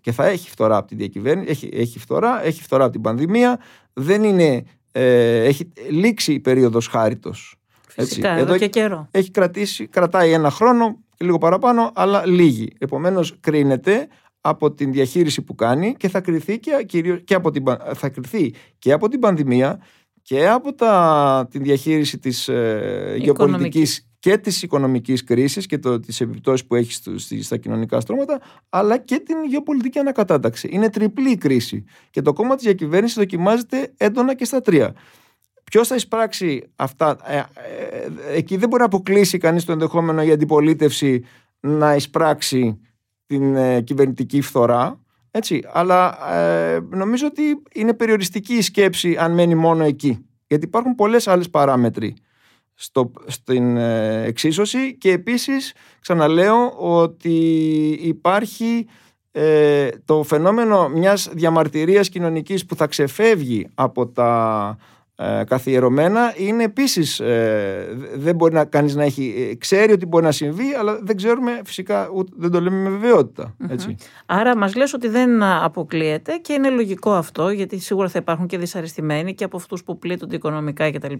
και 0.01 0.11
θα 0.11 0.25
έχει 0.25 0.49
φθορά 0.49 0.77
από 0.77 0.87
τη 0.87 0.95
διακυβέρνηση, 0.95 1.49
έχει, 1.49 1.69
έχει 1.73 1.99
φθορά, 1.99 2.45
έχει 2.45 2.61
φθορά 2.63 2.83
από 2.83 2.91
την 2.91 3.01
πανδημία, 3.01 3.59
δεν 3.93 4.23
είναι, 4.23 4.63
ε, 4.91 5.43
έχει 5.43 5.71
λήξει 5.89 6.33
η 6.33 6.39
περίοδος 6.39 6.87
χάριτος. 6.87 7.55
Φυσικά, 7.87 8.29
Έτσι. 8.29 8.41
εδώ, 8.41 8.49
Εδώ 8.49 8.57
και 8.57 8.67
καιρό. 8.67 9.07
Έχει 9.11 9.31
κρατήσει, 9.31 9.87
κρατάει 9.87 10.31
ένα 10.31 10.49
χρόνο 10.49 10.83
και 10.85 11.08
λίγο 11.23 11.37
παραπάνω, 11.37 11.91
αλλά 11.95 12.25
λίγη. 12.25 12.67
Επομένως 12.79 13.35
κρίνεται 13.39 14.07
από 14.41 14.71
την 14.71 14.91
διαχείριση 14.91 15.41
που 15.41 15.55
κάνει 15.55 15.95
και 15.97 16.09
θα 16.09 16.21
κριθεί 16.21 16.59
και, 16.59 16.83
κυρίως, 16.87 17.21
και, 17.23 17.33
από, 17.33 17.51
την, 17.51 17.63
πα- 17.63 17.91
θα 17.95 18.09
κριθεί 18.09 18.53
και 18.79 18.91
από 18.91 19.07
την 19.09 19.19
πανδημία 19.19 19.79
και 20.21 20.47
από 20.47 20.73
τα, 20.73 21.47
την 21.51 21.63
διαχείριση 21.63 22.17
της 22.19 22.47
ε, 22.47 23.15
γεωπολιτικής 23.23 24.03
και 24.19 24.37
της 24.37 24.63
οικονομικής 24.63 25.23
κρίσης 25.23 25.65
και 25.65 25.77
το, 25.77 25.99
τις 25.99 26.21
επιπτώσεις 26.21 26.65
που 26.67 26.75
έχει 26.75 26.93
στο, 26.93 27.17
στη- 27.17 27.41
στα 27.43 27.57
κοινωνικά 27.57 27.99
στρώματα 27.99 28.41
αλλά 28.69 28.97
και 28.97 29.19
την 29.19 29.35
γεωπολιτική 29.49 29.99
ανακατάταξη. 29.99 30.69
Είναι 30.71 30.89
τριπλή 30.89 31.31
η 31.31 31.37
κρίση 31.37 31.83
και 32.09 32.21
το 32.21 32.33
κόμμα 32.33 32.55
της 32.55 32.63
διακυβέρνησης 32.63 33.17
δοκιμάζεται 33.17 33.93
έντονα 33.97 34.35
και 34.35 34.45
στα 34.45 34.61
τρία. 34.61 34.93
Ποιος 35.69 35.87
θα 35.87 35.95
εισπράξει 35.95 36.63
αυτά, 36.75 37.17
ε, 37.25 37.37
ε, 37.37 37.43
εκεί 38.35 38.57
δεν 38.57 38.69
μπορεί 38.69 38.81
να 38.81 38.87
αποκλείσει 38.87 39.37
κανείς 39.37 39.65
το 39.65 39.71
ενδεχόμενο 39.71 40.23
η 40.23 40.31
αντιπολίτευση 40.31 41.23
να 41.59 41.95
εισπράξει 41.95 42.79
την 43.25 43.55
ε, 43.55 43.81
κυβερνητική 43.81 44.41
φθορά. 44.41 44.99
Έτσι, 45.31 45.63
αλλά 45.71 46.33
ε, 46.35 46.79
νομίζω 46.89 47.27
ότι 47.27 47.41
είναι 47.73 47.93
περιοριστική 47.93 48.53
η 48.53 48.61
σκέψη 48.61 49.15
αν 49.19 49.33
μένει 49.33 49.55
μόνο 49.55 49.83
εκεί. 49.83 50.25
Γιατί 50.47 50.65
υπάρχουν 50.65 50.95
πολλές 50.95 51.27
άλλες 51.27 51.49
παράμετροι 51.49 52.15
στο, 52.73 53.11
στην 53.25 53.77
ε, 53.77 54.23
εξίσωση 54.23 54.97
και 54.97 55.11
επίσης 55.11 55.73
ξαναλέω 55.99 56.69
ότι 56.77 57.39
υπάρχει 58.01 58.87
ε, 59.31 59.89
το 60.05 60.23
φαινόμενο 60.23 60.89
μιας 60.89 61.29
διαμαρτυρίας 61.33 62.09
κοινωνικής 62.09 62.65
που 62.65 62.75
θα 62.75 62.87
ξεφεύγει 62.87 63.67
από 63.73 64.07
τα 64.07 64.77
ε, 64.77 64.83
καθιερωμένα 65.43 66.33
είναι 66.37 66.63
επίσης 66.63 67.19
ε, 67.19 67.97
δεν 68.15 68.35
μπορεί 68.35 68.53
να, 68.53 68.65
κανείς 68.65 68.95
να 68.95 69.03
έχει 69.03 69.49
ε, 69.51 69.55
ξέρει 69.55 69.91
ότι 69.91 70.05
μπορεί 70.05 70.23
να 70.23 70.31
συμβεί 70.31 70.73
αλλά 70.79 70.99
δεν 71.01 71.15
ξέρουμε 71.15 71.61
φυσικά 71.65 72.09
ούτε, 72.13 72.31
δεν 72.35 72.51
το 72.51 72.61
λέμε 72.61 72.89
με 72.89 72.89
βεβαιότητα 72.89 73.55
έτσι. 73.69 73.95
Άρα 74.25 74.57
μας 74.57 74.75
λες 74.75 74.93
ότι 74.93 75.07
δεν 75.07 75.43
α, 75.43 75.63
αποκλείεται 75.63 76.35
και 76.35 76.53
είναι 76.53 76.69
λογικό 76.69 77.11
αυτό 77.11 77.49
γιατί 77.49 77.79
σίγουρα 77.79 78.09
θα 78.09 78.19
υπάρχουν 78.19 78.47
και 78.47 78.57
δυσαρεστημένοι 78.57 79.35
και 79.35 79.43
από 79.43 79.57
αυτούς 79.57 79.83
που 79.83 79.97
πλήττονται 79.97 80.35
οικονομικά 80.35 80.91
κτλ. 80.91 81.13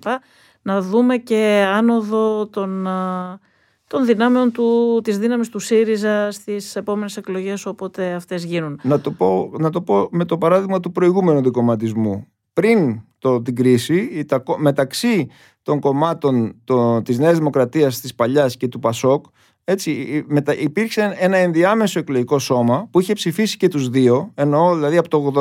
Να 0.61 0.81
δούμε 0.81 1.17
και 1.17 1.65
άνοδο 1.73 2.47
των, 2.47 2.87
α, 2.87 3.39
των 3.87 4.05
δυνάμεων 4.05 4.51
του, 4.51 4.99
της 5.03 5.17
δύναμης 5.17 5.49
του 5.49 5.59
ΣΥΡΙΖΑ 5.59 6.31
στις 6.31 6.75
επόμενες 6.75 7.17
εκλογές 7.17 7.65
όποτε 7.65 8.13
αυτές 8.13 8.43
γίνουν. 8.43 8.79
Να 8.83 8.99
το, 8.99 9.11
πω, 9.11 9.51
να 9.59 9.69
το 9.69 9.81
πω 9.81 10.07
με 10.11 10.25
το 10.25 10.37
παράδειγμα 10.37 10.79
του 10.79 10.91
προηγούμενου 10.91 11.41
δικοματισμού. 11.41 12.27
Πριν 12.59 13.01
το, 13.19 13.41
την 13.41 13.55
κρίση, 13.55 14.09
η- 14.13 14.25
τα, 14.25 14.39
κο- 14.39 14.57
μεταξύ 14.57 15.27
των 15.61 15.79
κομμάτων 15.79 16.55
το, 16.63 17.01
της 17.01 17.19
Νέας 17.19 17.37
Δημοκρατίας, 17.37 17.99
της 17.99 18.15
Παλιάς 18.15 18.57
και 18.57 18.67
του 18.67 18.79
Πασόκ, 18.79 19.25
έτσι, 19.63 19.91
η- 19.91 20.23
μετα, 20.27 20.55
υπήρξε 20.57 21.15
ένα 21.17 21.37
ενδιάμεσο 21.37 21.99
εκλογικό 21.99 22.39
σώμα 22.39 22.87
που 22.91 22.99
είχε 22.99 23.13
ψηφίσει 23.13 23.57
και 23.57 23.67
τους 23.67 23.89
δύο, 23.89 24.31
εννοώ 24.35 24.75
δηλαδή 24.75 24.97
από 24.97 25.09
το 25.09 25.31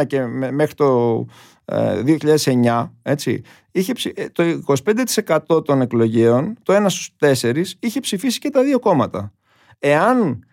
81 0.00 0.04
και 0.06 0.20
με- 0.26 0.52
μέχρι 0.52 0.74
το 0.74 1.24
ε, 1.64 2.02
2009, 2.02 2.92
έτσι, 3.02 3.42
είχε 3.72 3.92
ψη- 3.92 4.18
ε, 4.18 4.26
το 4.32 4.42
25% 5.48 5.64
των 5.64 5.80
εκλογέων, 5.80 6.56
το 6.62 6.72
ένα 6.72 6.88
στους 6.88 7.10
τέσσερις, 7.18 7.76
είχε 7.80 8.00
ψηφίσει 8.00 8.38
και 8.38 8.50
τα 8.50 8.62
δύο 8.62 8.78
κόμματα. 8.78 9.32
Εάν 9.78 10.44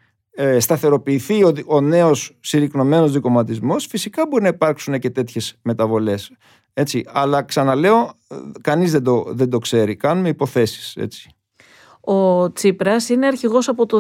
ε, 0.42 0.60
σταθεροποιηθεί 0.60 1.44
ο, 1.44 1.52
δι- 1.52 1.66
ο 1.68 1.82
νέος 1.82 2.38
συρρυκνωμένος 2.40 3.12
δικοματισμός, 3.12 3.86
φυσικά 3.86 4.28
μπορεί 4.28 4.44
να 4.44 4.48
υπάρξουν 4.48 5.00
και 5.00 5.10
τέτοιες 5.10 5.56
μεταβολές. 5.62 6.32
Έτσι. 6.74 7.06
Αλλά 7.08 7.44
ξαναλέω, 7.44 8.12
ε, 8.28 8.36
κανείς 8.62 8.92
δεν 8.92 9.04
το, 9.04 9.26
δεν 9.28 9.50
το 9.50 9.58
ξέρει. 9.58 9.96
Κάνουμε 9.96 10.30
υποθέσεις. 10.30 10.96
Έτσι. 10.96 11.30
Ο 12.02 12.52
Τσίπρας 12.52 13.10
είναι 13.10 13.26
αρχηγός 13.26 13.68
από 13.68 13.86
το 13.86 14.00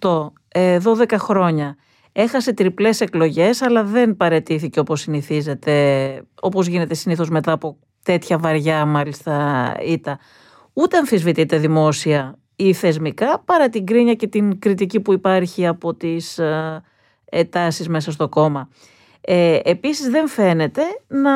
2008, 0.00 0.32
ε, 0.48 0.78
12 0.78 1.18
χρόνια. 1.18 1.76
Έχασε 2.12 2.52
τριπλές 2.52 3.00
εκλογές, 3.00 3.62
αλλά 3.62 3.84
δεν 3.84 4.16
παρετήθηκε 4.16 4.80
όπως 4.80 5.00
συνηθίζεται, 5.00 6.22
όπως 6.40 6.66
γίνεται 6.66 6.94
συνήθως 6.94 7.28
μετά 7.28 7.52
από 7.52 7.78
τέτοια 8.02 8.38
βαριά 8.38 8.84
μάλιστα 8.84 9.74
ήττα. 9.86 10.18
Ούτε 10.72 10.96
αμφισβητείται 10.96 11.58
δημόσια 11.58 12.38
ή 12.56 12.72
θεσμικά 12.72 13.38
παρά 13.38 13.68
την 13.68 13.86
κρίνια 13.86 14.14
και 14.14 14.26
την 14.26 14.58
κριτική 14.58 15.00
που 15.00 15.12
υπάρχει 15.12 15.66
από 15.66 15.94
τις 15.94 16.40
ετάσεις 17.24 17.88
μέσα 17.88 18.12
στο 18.12 18.28
κόμμα. 18.28 18.68
Ε, 19.20 19.58
επίσης 19.64 20.08
δεν 20.08 20.28
φαίνεται 20.28 20.82
να 21.06 21.32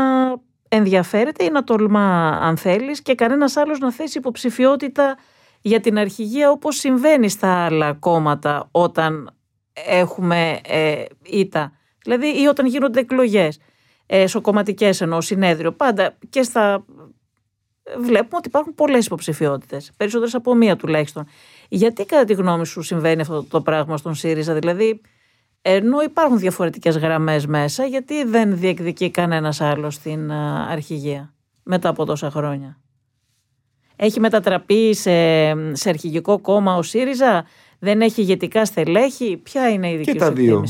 ενδιαφέρεται 0.69 1.45
ή 1.45 1.51
να 1.51 1.64
τολμά 1.64 2.39
αν 2.43 2.57
θέλεις 2.57 3.03
και 3.03 3.14
κανένας 3.14 3.57
άλλος 3.57 3.79
να 3.79 3.93
θέσει 3.93 4.19
υποψηφιότητα 4.19 5.16
για 5.61 5.81
την 5.81 5.99
αρχηγία 5.99 6.51
όπως 6.51 6.77
συμβαίνει 6.77 7.29
στα 7.29 7.64
άλλα 7.64 7.93
κόμματα 7.93 8.69
όταν 8.71 9.31
έχουμε 9.87 10.61
ε, 10.66 11.05
ήττα. 11.23 11.73
Δηλαδή 12.03 12.43
ή 12.43 12.47
όταν 12.47 12.66
γίνονται 12.66 13.01
εκλογές 13.01 13.61
ε, 14.07 14.27
σοκομματικές 14.27 15.01
εννοώ 15.01 15.21
συνέδριο. 15.21 15.73
Πάντα 15.73 16.19
και 16.29 16.43
στα... 16.43 16.85
Βλέπουμε 17.97 18.36
ότι 18.36 18.49
υπάρχουν 18.49 18.74
πολλές 18.74 19.07
υποψηφιότητες, 19.07 19.93
περισσότερες 19.97 20.34
από 20.34 20.55
μία 20.55 20.76
τουλάχιστον. 20.76 21.26
Γιατί 21.68 22.05
κατά 22.05 22.24
τη 22.24 22.34
γνώμη 22.34 22.66
σου 22.66 22.82
συμβαίνει 22.82 23.20
αυτό 23.20 23.45
το 23.45 23.61
πράγμα 23.61 23.97
στον 23.97 24.14
ΣΥΡΙΖΑ, 24.14 24.55
δηλαδή 24.55 25.01
ενώ 25.62 26.01
υπάρχουν 26.01 26.39
διαφορετικές 26.39 26.99
γραμμές 26.99 27.47
μέσα, 27.47 27.84
γιατί 27.84 28.24
δεν 28.24 28.59
διεκδικεί 28.59 29.11
κανένας 29.11 29.61
άλλος 29.61 29.95
στην 29.95 30.32
αρχηγία 30.70 31.34
μετά 31.62 31.89
από 31.89 32.05
τόσα 32.05 32.30
χρόνια; 32.30 32.80
Έχει 33.97 34.20
μετατραπεί 34.20 34.95
σε, 34.95 35.12
σε 35.72 35.89
αρχηγικό 35.89 36.39
κόμμα 36.39 36.76
ο 36.76 36.82
ΣΥΡΙΖΑ, 36.82 37.45
δεν 37.78 38.01
έχει 38.01 38.20
ηγετικά 38.20 38.64
στελέχη; 38.64 39.36
Ποια 39.36 39.68
είναι 39.68 39.91
η 39.91 39.97
δική 39.97 40.12
και 40.12 40.18
σου 40.18 40.24
τα 40.24 40.32
δύο. 40.32 40.64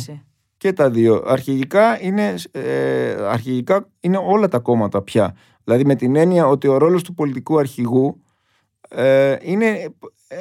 Και 0.57 0.73
τα 0.73 0.91
δύο. 0.91 1.25
Αρχηγικά 1.27 2.03
είναι, 2.03 2.35
ε, 2.51 3.11
αρχηγικά 3.11 3.89
είναι 4.01 4.19
όλα 4.25 4.49
τα 4.49 4.59
κόμματα 4.59 5.03
πια. 5.03 5.37
Δηλαδή 5.69 5.87
με 5.87 5.95
την 5.95 6.17
έννοια 6.17 6.47
ότι 6.47 6.69
ο 6.69 6.79
ρόλος 6.79 7.03
του 7.03 7.15
πολιτικού 7.15 7.59
αρχηγού 7.59 8.23
ε, 8.89 9.37
είναι 9.41 9.95
ε, 10.29 10.37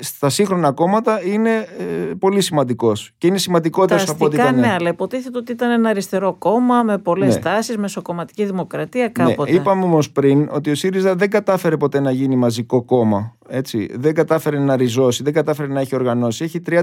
στα 0.00 0.28
σύγχρονα 0.28 0.72
κόμματα 0.72 1.22
είναι 1.24 1.50
ε, 1.78 1.84
πολύ 2.18 2.40
σημαντικός. 2.40 3.12
Και 3.18 3.26
είναι 3.26 3.38
σημαντικότερος 3.38 4.08
από 4.08 4.24
ό,τι 4.24 4.36
ήταν. 4.36 4.58
Ναι, 4.58 4.72
αλλά 4.72 4.88
υποτίθεται 4.88 5.38
ότι 5.38 5.52
ήταν 5.52 5.70
ένα 5.70 5.88
αριστερό 5.88 6.34
κόμμα 6.38 6.82
με 6.82 6.98
πολλές 6.98 7.34
ναι. 7.34 7.40
τάσεις, 7.40 7.76
μεσοκομματική 7.76 8.44
δημοκρατία 8.44 9.02
ναι, 9.02 9.08
κάποτε. 9.08 9.50
Ναι, 9.50 9.56
είπαμε 9.56 9.84
όμως 9.84 10.10
πριν 10.10 10.48
ότι 10.52 10.70
ο 10.70 10.74
ΣΥΡΙΖΑ 10.74 11.14
δεν 11.14 11.30
κατάφερε 11.30 11.76
ποτέ 11.76 12.00
να 12.00 12.10
γίνει 12.10 12.36
μαζικό 12.36 12.82
κόμμα. 12.82 13.36
Έτσι. 13.48 13.88
Δεν 13.94 14.14
κατάφερε 14.14 14.58
να 14.58 14.76
ριζώσει, 14.76 15.22
δεν 15.22 15.32
κατάφερε 15.32 15.72
να 15.72 15.80
έχει 15.80 15.94
οργανώσει. 15.94 16.44
Έχει 16.44 16.62
30.000, 16.68 16.82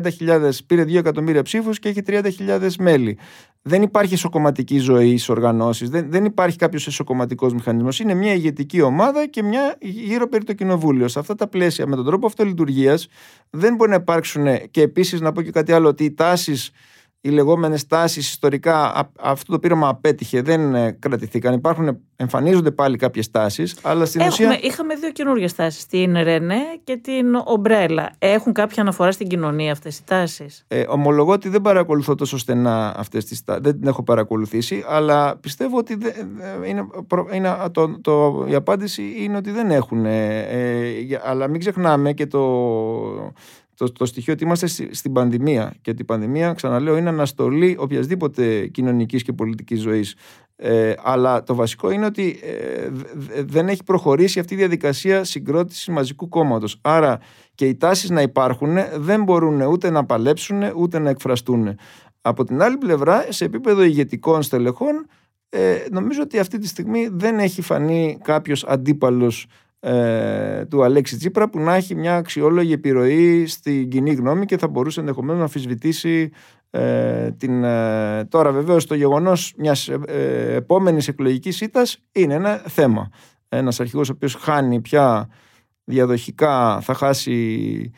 πήρε 0.68 0.84
2 0.84 0.96
εκατομμύρια 0.96 1.42
ψήφους 1.42 1.80
και 1.80 1.90
έχει 1.90 2.02
30.000 2.08 2.70
μέλη. 2.80 3.18
Δεν 3.68 3.82
υπάρχει 3.82 4.14
ισοκομματική 4.14 4.78
ζωή 4.78 5.10
στις 5.10 5.30
οργανώσεις, 5.30 5.90
δεν, 5.90 6.12
δεν 6.12 6.26
υπάρχει 6.26 6.58
κάποιος 6.58 6.88
ισοκομματικό 6.88 7.54
μηχανισμός. 7.54 8.00
Είναι 8.00 8.14
μια 8.14 8.34
ηγετική 8.34 8.82
ομάδα 8.82 9.28
και 9.28 9.44
μια 9.44 9.78
γύρω 9.80 10.28
περί 10.28 10.44
το 10.44 10.54
κοινοβούλιο. 10.54 11.08
Σε 11.08 11.20
αυτά 11.20 11.36
τα 11.36 11.48
πλαίσια, 11.48 11.88
με 11.88 11.96
τον 11.96 12.06
τρόπο 12.06 12.26
αυτό 12.26 12.44
λειτουργίας, 12.44 13.08
δεν 13.50 13.76
μπορεί 13.76 13.90
να 13.90 13.96
υπάρξουν. 13.96 14.46
Και 14.72 14.82
επίσης 14.82 15.22
να 15.22 15.32
πω 15.32 15.42
και 15.42 15.52
κάτι 15.52 15.72
άλλο, 15.72 15.88
ότι 15.88 16.04
οι 16.04 16.12
τάσεις 16.12 16.72
οι 17.26 17.30
λεγόμενες 17.30 17.88
τάσεις 17.88 18.30
ιστορικά, 18.30 19.10
αυτό 19.20 19.52
το 19.52 19.60
πείραμα 19.60 19.88
απέτυχε, 19.88 20.42
δεν 20.42 20.76
ε, 20.76 20.92
κρατηθήκαν. 20.92 21.54
Υπάρχουν, 21.54 22.00
εμφανίζονται 22.16 22.72
πάλι 22.72 22.98
κάποιες 22.98 23.32
τάσεις, 23.32 23.76
αλλά 23.82 24.06
στην 24.06 24.22
Έχουμε, 24.22 24.48
ουσία. 24.48 24.60
Είχαμε 24.62 24.96
δύο 24.96 25.12
καινούργιες 25.12 25.56
τάσεις, 25.56 25.86
την 25.86 26.14
Ρενέ 26.24 26.62
και 26.84 26.98
την 26.98 27.36
Ομπρέλα. 27.46 28.12
Έχουν 28.20 28.54
κάποια 28.54 28.82
αναφορά 28.82 29.12
στην 29.12 29.28
κοινωνία 29.28 29.72
αυτές 29.72 29.98
οι 29.98 30.04
τάσεις; 30.04 30.66
Ε, 30.68 30.84
ομολογώ 30.88 31.32
ότι 31.32 31.50
δεν 31.50 31.62
παρακολουθώ 31.62 32.16
τόσο 32.16 32.38
στενά 32.38 32.94
αυτές 32.98 33.26
τις 33.26 33.44
τάσει. 33.44 33.60
Δεν 33.62 33.80
την 33.80 33.88
έχω 33.88 34.04
παρακολουθήσει, 34.04 34.84
αλλά 34.88 35.36
πιστεύω 35.38 35.78
ότι 35.78 35.98
είναι, 36.66 36.86
είναι, 37.32 37.70
το, 37.72 38.02
το, 38.02 38.46
η 38.48 38.56
απάντηση 38.56 39.14
είναι 39.18 39.38
ότι 39.38 39.52
δεν 39.52 39.72
έχουν. 39.72 40.06
Ε, 40.06 40.40
ε, 40.40 41.22
αλλά 41.24 41.48
μην 41.48 41.60
ξεχνάμε 41.60 42.14
και 42.14 42.28
το 42.28 42.40
το, 43.76 43.92
το 43.92 44.06
στοιχείο 44.06 44.34
ότι 44.34 44.44
είμαστε 44.44 44.68
στην 44.92 45.12
πανδημία 45.12 45.74
και 45.82 45.90
ότι 45.90 46.02
η 46.02 46.06
πανδημία, 46.06 46.54
ξαναλέω, 46.54 46.98
είναι 46.98 47.10
αναστολή 47.10 47.76
οποιασδήποτε 47.80 48.68
κοινωνικής 48.68 49.24
και 49.24 49.34
πολιτικής 49.34 49.82
ζωής. 49.82 50.16
Ε, 50.58 50.94
αλλά 51.04 51.44
το 51.44 51.56
βασικό 51.56 51.92
είναι 51.92 52.06
ότι 52.06 52.40
ε, 52.44 52.90
δεν 53.44 53.68
έχει 53.68 53.84
προχωρήσει 53.84 54.40
αυτή 54.40 54.54
η 54.54 54.58
διαδικασία 54.58 55.24
συγκρότησης 55.24 55.88
μαζικού 55.88 56.28
κόμματος. 56.30 56.80
Άρα 56.82 57.20
και 57.56 57.66
οι 57.66 57.76
τάσεις 57.76 58.10
να 58.10 58.22
υπάρχουν 58.22 58.78
δεν 58.96 59.24
μπορούν 59.24 59.62
ούτε 59.62 59.90
να 59.90 60.06
παλέψουν 60.06 60.64
ούτε 60.76 61.00
να 61.00 61.10
εκφραστούν. 61.10 61.78
Από 62.22 62.44
την 62.44 62.62
άλλη 62.62 62.78
πλευρά, 62.78 63.26
σε 63.30 63.46
επίπεδο 63.46 63.84
ηγετικών 63.84 64.42
στελεχών, 64.42 65.08
ε, 65.50 65.86
νομίζω 65.92 66.22
ότι 66.22 66.40
αυτή 66.40 66.58
τη 66.58 66.68
στιγμή 66.68 67.10
δεν 67.12 67.40
έχει 67.40 67.62
φανεί 67.62 68.18
κάποιος 68.24 68.64
αντίπαλος 68.64 69.46
ε, 69.88 70.66
του 70.66 70.84
Αλέξη 70.84 71.18
Τσίπρα 71.18 71.50
που 71.50 71.60
να 71.60 71.76
έχει 71.76 71.96
μια 71.96 72.16
αξιόλογη 72.16 72.74
επιρροή 72.74 73.48
στην 73.48 73.90
κοινή 73.90 74.14
γνώμη 74.14 74.46
και 74.46 74.58
θα 74.58 74.68
μπορούσε 74.68 75.00
ενδεχομένως 75.00 75.38
να 75.38 75.44
αμφισβητήσει 75.44 76.32
ε, 76.70 77.32
την, 77.32 77.64
ε, 77.64 78.26
τώρα 78.26 78.52
βεβαίως 78.52 78.86
το 78.86 78.96
γεγονός 78.96 79.54
μιας 79.58 79.88
ε, 79.88 80.54
επόμενης 80.56 81.08
εκλογικής 81.08 81.62
ήττας 81.62 81.98
είναι 82.12 82.34
ένα 82.34 82.56
θέμα. 82.56 83.10
Ένας 83.50 83.80
αρχηγός 83.80 84.10
ο 84.10 84.12
οποίος 84.16 84.36
χάνει 84.36 84.82
πια 84.82 85.30
διαδοχικά 85.84 86.80
θα 86.82 86.94
χάσει 86.94 87.92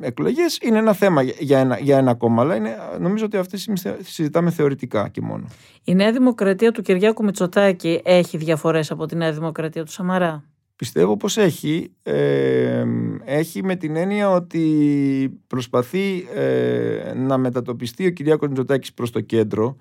εκλογές 0.00 0.58
είναι 0.62 0.78
ένα 0.78 0.92
θέμα 0.92 1.22
για 1.22 1.58
ένα, 1.58 1.78
για 1.78 1.98
ένα 1.98 2.14
κόμμα, 2.14 2.42
αλλά 2.42 2.54
είναι, 2.54 2.76
νομίζω 3.00 3.24
ότι 3.24 3.36
αυτή 3.36 3.62
τη 3.62 3.72
συζητάμε 4.02 4.50
θεωρητικά 4.50 5.08
και 5.08 5.20
μόνο. 5.20 5.46
Η 5.84 5.94
Νέα 5.94 6.12
Δημοκρατία 6.12 6.72
του 6.72 6.82
Κυριάκου 6.82 7.24
Μητσοτάκη 7.24 8.00
έχει 8.04 8.36
διαφορές 8.36 8.90
από 8.90 9.06
τη 9.06 9.16
Νέα 9.16 9.32
Δημοκρατία 9.32 9.84
του 9.84 9.90
Σαμαρά; 9.90 10.44
Πιστεύω 10.78 11.16
πως 11.16 11.36
έχει. 11.36 11.92
έχει 13.24 13.64
με 13.64 13.76
την 13.76 13.96
έννοια 13.96 14.30
ότι 14.30 15.40
προσπαθεί 15.46 16.28
ε, 16.34 17.12
να 17.16 17.38
μετατοπιστεί 17.38 18.06
ο 18.06 18.10
Κυριάκος 18.10 18.48
Μητσοτάκης 18.48 18.94
προς 18.94 19.10
το 19.10 19.20
κέντρο 19.20 19.76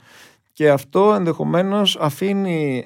και 0.54 0.70
αυτό 0.70 1.14
ενδεχομένως 1.14 1.98
αφήνει 2.00 2.86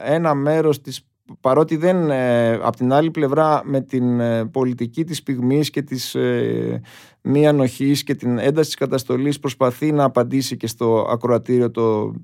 ένα 0.00 0.34
μέρος 0.34 0.80
της 0.80 1.06
παρότι 1.40 1.76
δεν 1.76 2.10
ε, 2.10 2.52
από 2.52 2.76
την 2.76 2.92
άλλη 2.92 3.10
πλευρά 3.10 3.62
με 3.64 3.80
την 3.80 4.20
ε, 4.20 4.46
πολιτική 4.46 5.04
της 5.04 5.22
πυγμής 5.22 5.70
και 5.70 5.82
της 5.82 6.14
ε, 6.14 6.80
μη 7.20 7.46
ανοχής 7.46 8.02
και 8.02 8.14
την 8.14 8.38
ένταση 8.38 8.66
της 8.66 8.78
καταστολής 8.78 9.38
προσπαθεί 9.38 9.92
να 9.92 10.04
απαντήσει 10.04 10.56
και 10.56 10.66
στο 10.66 11.06
ακροατήριο 11.10 11.70
το, 11.70 12.14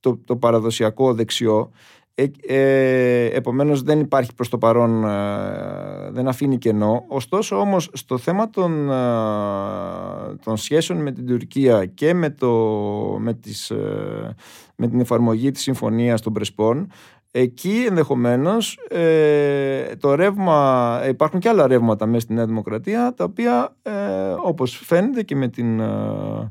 το, 0.00 0.16
το 0.24 0.36
παραδοσιακό 0.36 1.14
δεξιό 1.14 1.70
ε, 2.18 2.30
ε, 2.46 3.24
επομένως 3.24 3.82
δεν 3.82 4.00
υπάρχει 4.00 4.34
προς 4.34 4.48
το 4.48 4.58
παρόν, 4.58 5.04
ε, 5.04 6.10
δεν 6.10 6.28
αφήνει 6.28 6.58
κενό. 6.58 7.04
Ωστόσο 7.08 7.56
όμως 7.56 7.90
στο 7.92 8.18
θέμα 8.18 8.50
των, 8.50 8.90
ε, 8.90 8.94
των 10.44 10.56
σχέσεων 10.56 11.02
με 11.02 11.12
την 11.12 11.26
Τουρκία 11.26 11.86
και 11.86 12.14
με, 12.14 12.30
το, 12.30 12.50
με, 13.18 13.34
τις, 13.34 13.72
με 14.76 14.88
την 14.88 15.00
εφαρμογή 15.00 15.50
της 15.50 15.62
συμφωνίας 15.62 16.20
των 16.20 16.32
Πρεσπών, 16.32 16.90
εκεί 17.30 17.84
ενδεχομένως 17.88 18.78
το 20.00 20.14
ρεύμα, 20.14 21.00
υπάρχουν 21.08 21.40
και 21.40 21.48
άλλα 21.48 21.66
ρεύματα 21.66 22.06
μέσα 22.06 22.20
στη 22.20 22.34
Νέα 22.34 22.46
Δημοκρατία, 22.46 23.14
τα 23.16 23.24
οποία 23.24 23.76
όπως 24.42 24.76
φαίνεται 24.84 25.22
και 25.22 25.36
με 25.36 25.48
την 25.48 25.80
ε, 25.80 26.50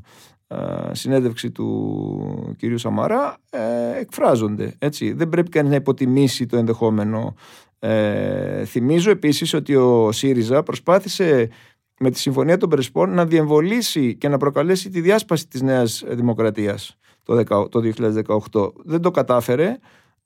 συνέντευξη 0.92 1.50
του 1.50 2.54
κυρίου 2.58 2.78
Σαμαρά 2.78 3.36
ε, 3.50 3.98
εκφράζονται. 3.98 4.74
Έτσι. 4.78 5.12
Δεν 5.12 5.28
πρέπει 5.28 5.48
κανείς 5.48 5.70
να 5.70 5.76
υποτιμήσει 5.76 6.46
το 6.46 6.56
ενδεχόμενο. 6.56 7.34
Ε, 7.78 8.64
θυμίζω 8.64 9.10
επίσης 9.10 9.54
ότι 9.54 9.76
ο 9.76 10.12
ΣΥΡΙΖΑ 10.12 10.62
προσπάθησε 10.62 11.48
με 11.98 12.10
τη 12.10 12.18
Συμφωνία 12.18 12.56
των 12.56 12.68
Πρεσπών 12.68 13.10
να 13.14 13.26
διεμβολήσει 13.26 14.16
και 14.16 14.28
να 14.28 14.36
προκαλέσει 14.36 14.90
τη 14.90 15.00
διάσπαση 15.00 15.48
της 15.48 15.62
Νέας 15.62 16.04
Δημοκρατίας 16.08 16.96
το 17.22 17.82
2018. 18.52 18.72
Δεν 18.84 19.00
το 19.00 19.10
κατάφερε, 19.10 19.78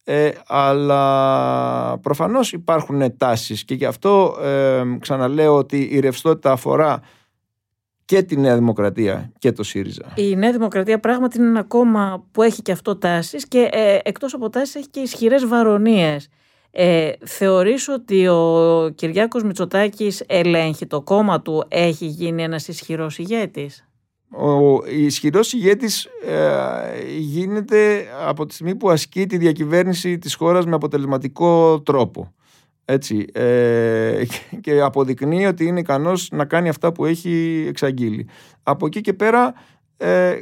ε, 0.05 0.31
αλλά 0.47 1.99
προφανώς 1.99 2.53
υπάρχουν 2.53 3.17
τάσεις 3.17 3.65
και 3.65 3.75
γι' 3.75 3.85
αυτό 3.85 4.37
ε, 4.43 4.83
ξαναλέω 4.99 5.57
ότι 5.57 5.83
η 5.83 6.01
ρευστότητα 6.01 6.53
αφορά 6.53 7.01
και 8.11 8.23
τη 8.23 8.37
Νέα 8.37 8.55
Δημοκρατία 8.55 9.33
και 9.39 9.53
το 9.53 9.63
ΣΥΡΙΖΑ. 9.63 10.13
Η 10.15 10.37
Νέα 10.37 10.53
Δημοκρατία 10.53 11.01
πράγματι 11.01 11.39
είναι 11.39 11.49
ένα 11.49 11.63
κόμμα 11.63 12.27
που 12.33 12.43
έχει 12.43 12.63
και 12.63 12.73
αυτό 12.73 12.97
τάσεις 12.97 13.49
και 13.49 13.69
ε, 13.73 13.99
εκτός 14.03 14.35
από 14.35 14.51
τάσεις 14.51 14.75
έχει 14.75 14.89
και 14.89 15.01
ισχυρές 15.01 15.47
βαρονίες. 15.47 16.29
Ε, 16.71 17.11
θεωρείς 17.25 17.89
ότι 17.89 18.29
ο 18.29 18.93
Κυριάκος 18.95 19.43
Μητσοτάκης 19.43 20.25
ελέγχει 20.27 20.87
το 20.87 21.03
κόμμα 21.03 21.43
του, 21.43 21.65
έχει 21.69 22.07
γίνει 22.07 22.43
ένας 22.43 22.69
ισχυρός 22.69 23.19
ηγέτης; 23.19 23.89
Ο 24.31 24.87
ισχυρός 24.87 25.53
ηγέτης 25.53 26.05
ε, 26.27 27.19
γίνεται 27.19 28.07
από 28.27 28.47
τη 28.47 28.55
στιγμή 28.55 28.75
που 28.75 28.91
ασκεί 28.91 29.27
τη 29.27 29.37
διακυβέρνηση 29.37 30.19
της 30.19 30.35
χώρας 30.35 30.67
με 30.67 30.75
αποτελεσματικό 30.75 31.81
τρόπο. 31.81 32.35
Έτσι, 32.93 33.25
ε, 33.33 34.23
και 34.63 34.81
αποδεικνύει 34.81 35.47
ότι 35.47 35.65
είναι 35.65 35.81
ικανός 35.81 36.29
να 36.33 36.45
κάνει 36.45 36.69
αυτά 36.69 36.93
που 36.93 37.05
έχει 37.05 37.65
εξαγγείλει. 37.69 38.29
Από 38.63 38.87
εκεί 38.87 39.01
και 39.01 39.13
πέρα 39.13 39.55
ε, 39.97 40.41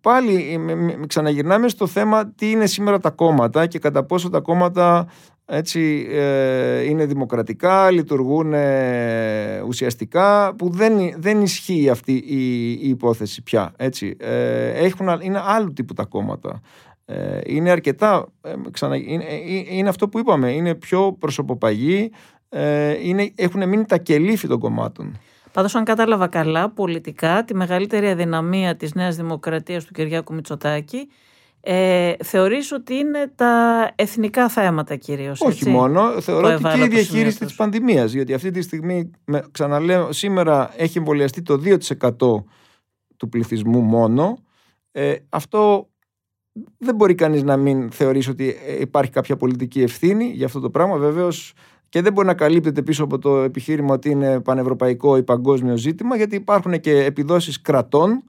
πάλι 0.00 0.60
ξαναγυρνάμε 1.06 1.68
στο 1.68 1.86
θέμα 1.86 2.28
τι 2.28 2.50
είναι 2.50 2.66
σήμερα 2.66 2.98
τα 2.98 3.10
κόμματα 3.10 3.66
και 3.66 3.78
κατά 3.78 4.04
πόσο 4.04 4.30
τα 4.30 4.40
κόμματα 4.40 5.06
έτσι, 5.46 6.06
ε, 6.10 6.82
είναι 6.82 7.06
δημοκρατικά, 7.06 7.90
λειτουργούν 7.90 8.52
ε, 8.52 9.62
ουσιαστικά, 9.66 10.54
που 10.54 10.70
δεν, 10.70 10.92
δεν 11.16 11.42
ισχύει 11.42 11.88
αυτή 11.88 12.12
η, 12.12 12.70
η 12.70 12.88
υπόθεση 12.88 13.42
πια. 13.42 13.72
Έτσι. 13.76 14.16
Ε, 14.20 14.68
έχουν, 14.68 15.08
είναι 15.20 15.42
άλλου 15.44 15.72
τύπου 15.72 15.94
τα 15.94 16.04
κόμματα. 16.04 16.60
Ε, 17.04 17.40
είναι 17.44 17.70
αρκετά, 17.70 18.32
ξανα, 18.70 18.96
είναι, 18.96 19.24
είναι, 19.68 19.88
αυτό 19.88 20.08
που 20.08 20.18
είπαμε, 20.18 20.52
είναι 20.52 20.74
πιο 20.74 21.12
προσωποπαγή, 21.12 22.10
είναι, 23.02 23.32
έχουν 23.34 23.68
μείνει 23.68 23.84
τα 23.84 23.98
κελίφη 23.98 24.48
των 24.48 24.58
κομμάτων. 24.58 25.18
Πάντως, 25.52 25.74
αν 25.74 25.84
κατάλαβα 25.84 26.26
καλά, 26.26 26.70
πολιτικά 26.70 27.44
τη 27.44 27.54
μεγαλύτερη 27.54 28.08
αδυναμία 28.08 28.76
της 28.76 28.94
Νέας 28.94 29.16
Δημοκρατίας 29.16 29.84
του 29.84 29.92
Κυριάκου 29.92 30.34
Μητσοτάκη 30.34 31.08
ε, 31.66 32.12
θεωρείς 32.24 32.72
ότι 32.72 32.94
είναι 32.94 33.32
τα 33.34 33.90
εθνικά 33.94 34.48
θέματα 34.48 34.96
κυρίως. 34.96 35.40
Όχι 35.40 35.50
έτσι, 35.50 35.70
μόνο, 35.70 36.20
θεωρώ 36.20 36.54
ότι 36.54 36.62
και 36.62 36.84
η 36.84 36.88
διαχείριση 36.88 37.38
της 37.38 37.54
πανδημίας, 37.54 38.12
γιατί 38.12 38.34
αυτή 38.34 38.50
τη 38.50 38.62
στιγμή, 38.62 39.10
ξαναλέω, 39.50 40.12
σήμερα 40.12 40.70
έχει 40.76 40.98
εμβολιαστεί 40.98 41.42
το 41.42 41.60
2% 41.64 42.44
του 43.16 43.28
πληθυσμού 43.28 43.80
μόνο. 43.80 44.38
Ε, 44.92 45.14
αυτό 45.28 45.88
δεν 46.78 46.94
μπορεί 46.94 47.14
κανείς 47.14 47.42
να 47.42 47.56
μην 47.56 47.90
θεωρήσει 47.90 48.30
ότι 48.30 48.56
ε, 48.66 48.80
υπάρχει 48.80 49.10
κάποια 49.10 49.36
πολιτική 49.36 49.82
ευθύνη 49.82 50.24
για 50.24 50.46
αυτό 50.46 50.60
το 50.60 50.70
πράγμα. 50.70 50.96
Βεβαίως 50.96 51.52
και 51.88 52.02
δεν 52.02 52.12
μπορεί 52.12 52.26
να 52.26 52.34
καλύπτεται 52.34 52.82
πίσω 52.82 53.04
από 53.04 53.18
το 53.18 53.42
επιχείρημα 53.42 53.94
ότι 53.94 54.10
είναι 54.10 54.40
πανευρωπαϊκό 54.40 55.16
ή 55.16 55.22
παγκόσμιο 55.22 55.76
ζήτημα, 55.76 56.16
γιατί 56.16 56.36
υπάρχουν 56.36 56.80
και 56.80 57.04
επιδόσεις 57.04 57.60
κρατών 57.60 58.22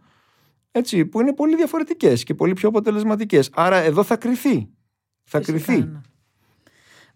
έτσι, 0.71 1.05
που 1.05 1.21
είναι 1.21 1.33
πολύ 1.33 1.55
διαφορετικές 1.55 2.23
και 2.23 2.33
πολύ 2.33 2.53
πιο 2.53 2.69
αποτελεσματικές. 2.69 3.49
Άρα 3.53 3.77
εδώ 3.77 4.03
θα 4.03 4.15
κρυθεί. 4.15 4.69
Θα 5.23 5.39
κρυθεί. 5.39 5.77
Ναι. 5.77 6.01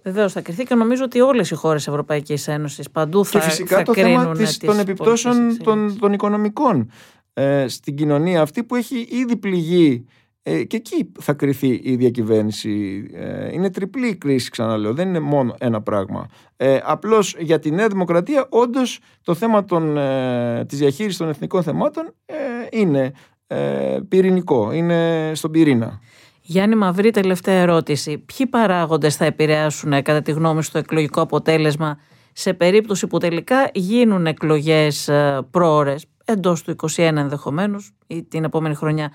Βεβαίως 0.04 0.34
θα 0.34 0.42
κρυθεί 0.42 0.64
και 0.64 0.76
νομίζω 0.76 1.04
ότι 1.04 1.22
όλες 1.22 1.52
οι 1.52 1.56
χώρες 1.56 1.88
Ευρωπαϊκής 1.88 2.48
Ένωσης 2.48 2.90
παντού 2.90 3.26
θα 3.26 3.40
Και 3.40 3.46
φυσικά 3.46 3.84
το 3.84 3.94
θέμα 3.94 4.32
της, 4.32 4.58
των 4.58 4.80
επιπτώσεων 4.80 5.58
των, 5.64 6.00
των 6.00 6.14
οικονομικών 6.14 6.92
ε, 7.34 7.68
στην 7.68 7.96
κοινωνία 7.96 8.42
αυτή 8.42 8.64
που 8.64 8.76
έχει 8.76 9.08
ήδη 9.12 9.36
πληγεί 9.38 10.06
ε, 10.44 10.64
και 10.64 10.76
εκεί 10.76 11.12
θα 11.20 11.34
κρυθεί 11.34 11.80
η 11.84 11.96
διακυβέρνηση. 11.96 13.04
Ε, 13.14 13.54
είναι 13.54 13.70
τριπλή 13.70 14.08
η 14.08 14.16
κρίση, 14.16 14.50
ξαναλέω. 14.50 14.94
Δεν 14.94 15.08
είναι 15.08 15.20
μόνο 15.20 15.56
ένα 15.60 15.82
πράγμα. 15.82 16.28
Ε, 16.58 16.80
Απλώς 16.84 17.36
για 17.40 17.60
τη 17.60 17.72
Νέα 17.72 17.88
Δημοκρατία, 17.88 18.46
όντως 18.50 19.00
το 19.24 19.34
θέμα 19.34 19.66
των, 19.66 19.98
ε, 19.98 20.66
της 20.68 20.78
διαχείρισης 20.78 21.18
των 21.18 21.30
εθνικών 21.30 21.64
θεμάτων 21.64 22.14
ε, 22.26 22.36
είναι 22.72 23.12
ε, 23.48 23.98
πυρηνικό, 24.08 24.72
είναι 24.72 25.32
στον 25.36 25.52
πυρήνα. 25.52 26.00
Γιάννη 26.42 26.76
Μαυρή, 26.76 27.12
τελευταία 27.12 27.62
ερώτηση. 27.62 28.18
Ποιοι 28.18 28.48
παράγοντες 28.48 29.16
θα 29.16 29.26
επηρεάσουν 29.26 29.92
κατά 29.92 30.22
τη 30.22 30.32
γνώμη 30.32 30.64
σου 30.64 30.72
το 30.72 30.78
εκλογικό 30.78 31.22
αποτέλεσμα 31.22 32.00
σε 32.34 32.54
περίπτωση 32.54 33.08
που 33.08 33.18
τελικά 33.18 33.70
γίνουν 33.74 34.26
εκλογές 34.26 35.08
ε, 35.08 35.48
πρόορες 35.52 36.06
εντός 36.26 36.64
του 36.64 36.76
2021 36.96 36.98
ενδεχομένως 36.98 37.92
ή 38.08 38.24
την 38.24 38.44
επόμενη 38.44 38.76
χρονιά; 38.76 39.12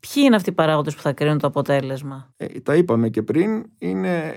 Ποιοι 0.00 0.22
είναι 0.26 0.36
αυτοί 0.36 0.50
οι 0.50 0.52
παράγοντες 0.52 0.94
που 0.94 1.00
θα 1.00 1.12
κρίνουν 1.12 1.38
το 1.38 1.46
αποτέλεσμα; 1.46 2.30
Ε, 2.36 2.46
τα 2.46 2.74
είπαμε 2.74 3.08
και 3.08 3.22
πριν. 3.22 3.64
Είναι, 3.78 4.34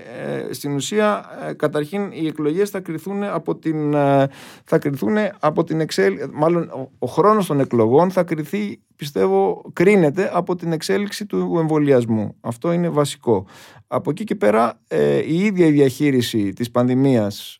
ε, 0.48 0.52
στην 0.52 0.74
ουσία, 0.74 1.24
ε, 1.48 1.52
καταρχήν, 1.52 2.10
οι 2.12 2.26
εκλογές 2.26 2.70
θα 2.70 2.80
κρυθούν 2.80 3.22
από 3.22 3.56
την, 3.56 3.94
ε, 3.94 4.28
θα 4.64 4.78
κρυθούν 4.78 5.16
από 5.40 5.64
την 5.64 5.80
εξέλιξη, 5.80 6.28
μάλλον 6.32 6.62
ο, 6.62 6.90
ο 6.98 7.06
χρόνος 7.06 7.46
των 7.46 7.60
εκλογών 7.60 8.10
θα 8.10 8.22
κρυθεί, 8.22 8.80
πιστεύω, 8.96 9.62
κρίνεται 9.72 10.30
από 10.32 10.56
την 10.56 10.72
εξέλιξη 10.72 11.26
του 11.26 11.56
εμβολιασμού. 11.58 12.36
Αυτό 12.40 12.72
είναι 12.72 12.88
βασικό. 12.88 13.46
Από 13.86 14.10
εκεί 14.10 14.24
και 14.24 14.34
πέρα, 14.34 14.80
η 15.26 15.44
ίδια 15.44 15.66
η 15.66 15.70
διαχείριση 15.70 16.52
της 16.52 16.70
πανδημίας, 16.70 17.58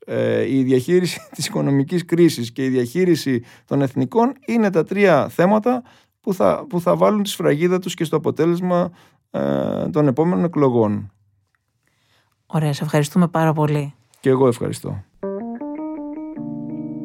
η 0.49 0.63
διαχείριση 0.63 1.21
της 1.35 1.47
οικονομικής 1.47 2.05
κρίσης 2.05 2.53
και 2.53 2.65
η 2.65 2.69
διαχείριση 2.69 3.43
των 3.65 3.83
εθνικών 3.83 4.33
είναι 4.47 4.71
τα 4.71 4.85
τρία 4.85 5.29
θέματα 5.29 5.83
που 6.21 6.35
θα, 6.35 6.67
που 6.69 6.81
θα 6.81 6.97
βάλουν 6.97 7.23
τη 7.23 7.29
σφραγίδα 7.29 7.79
τους 7.79 7.95
και 7.95 8.05
στο 8.05 8.17
αποτέλεσμα 8.17 8.91
ε, 9.31 9.89
των 9.89 10.07
επόμενων 10.07 10.45
εκλογών. 10.45 11.13
Ωραία, 12.47 12.73
σε 12.73 12.85
ευχαριστούμε 12.85 13.29
πάρα 13.29 13.53
πολύ. 13.53 13.95
Και 14.21 14.29
εγώ 14.29 14.47
ευχαριστώ. 14.47 15.05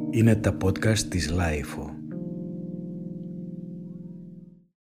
Είναι 0.09 0.35
τα 0.35 0.57
podcast 0.63 0.97
της 0.97 1.31
LiFO. 1.31 1.94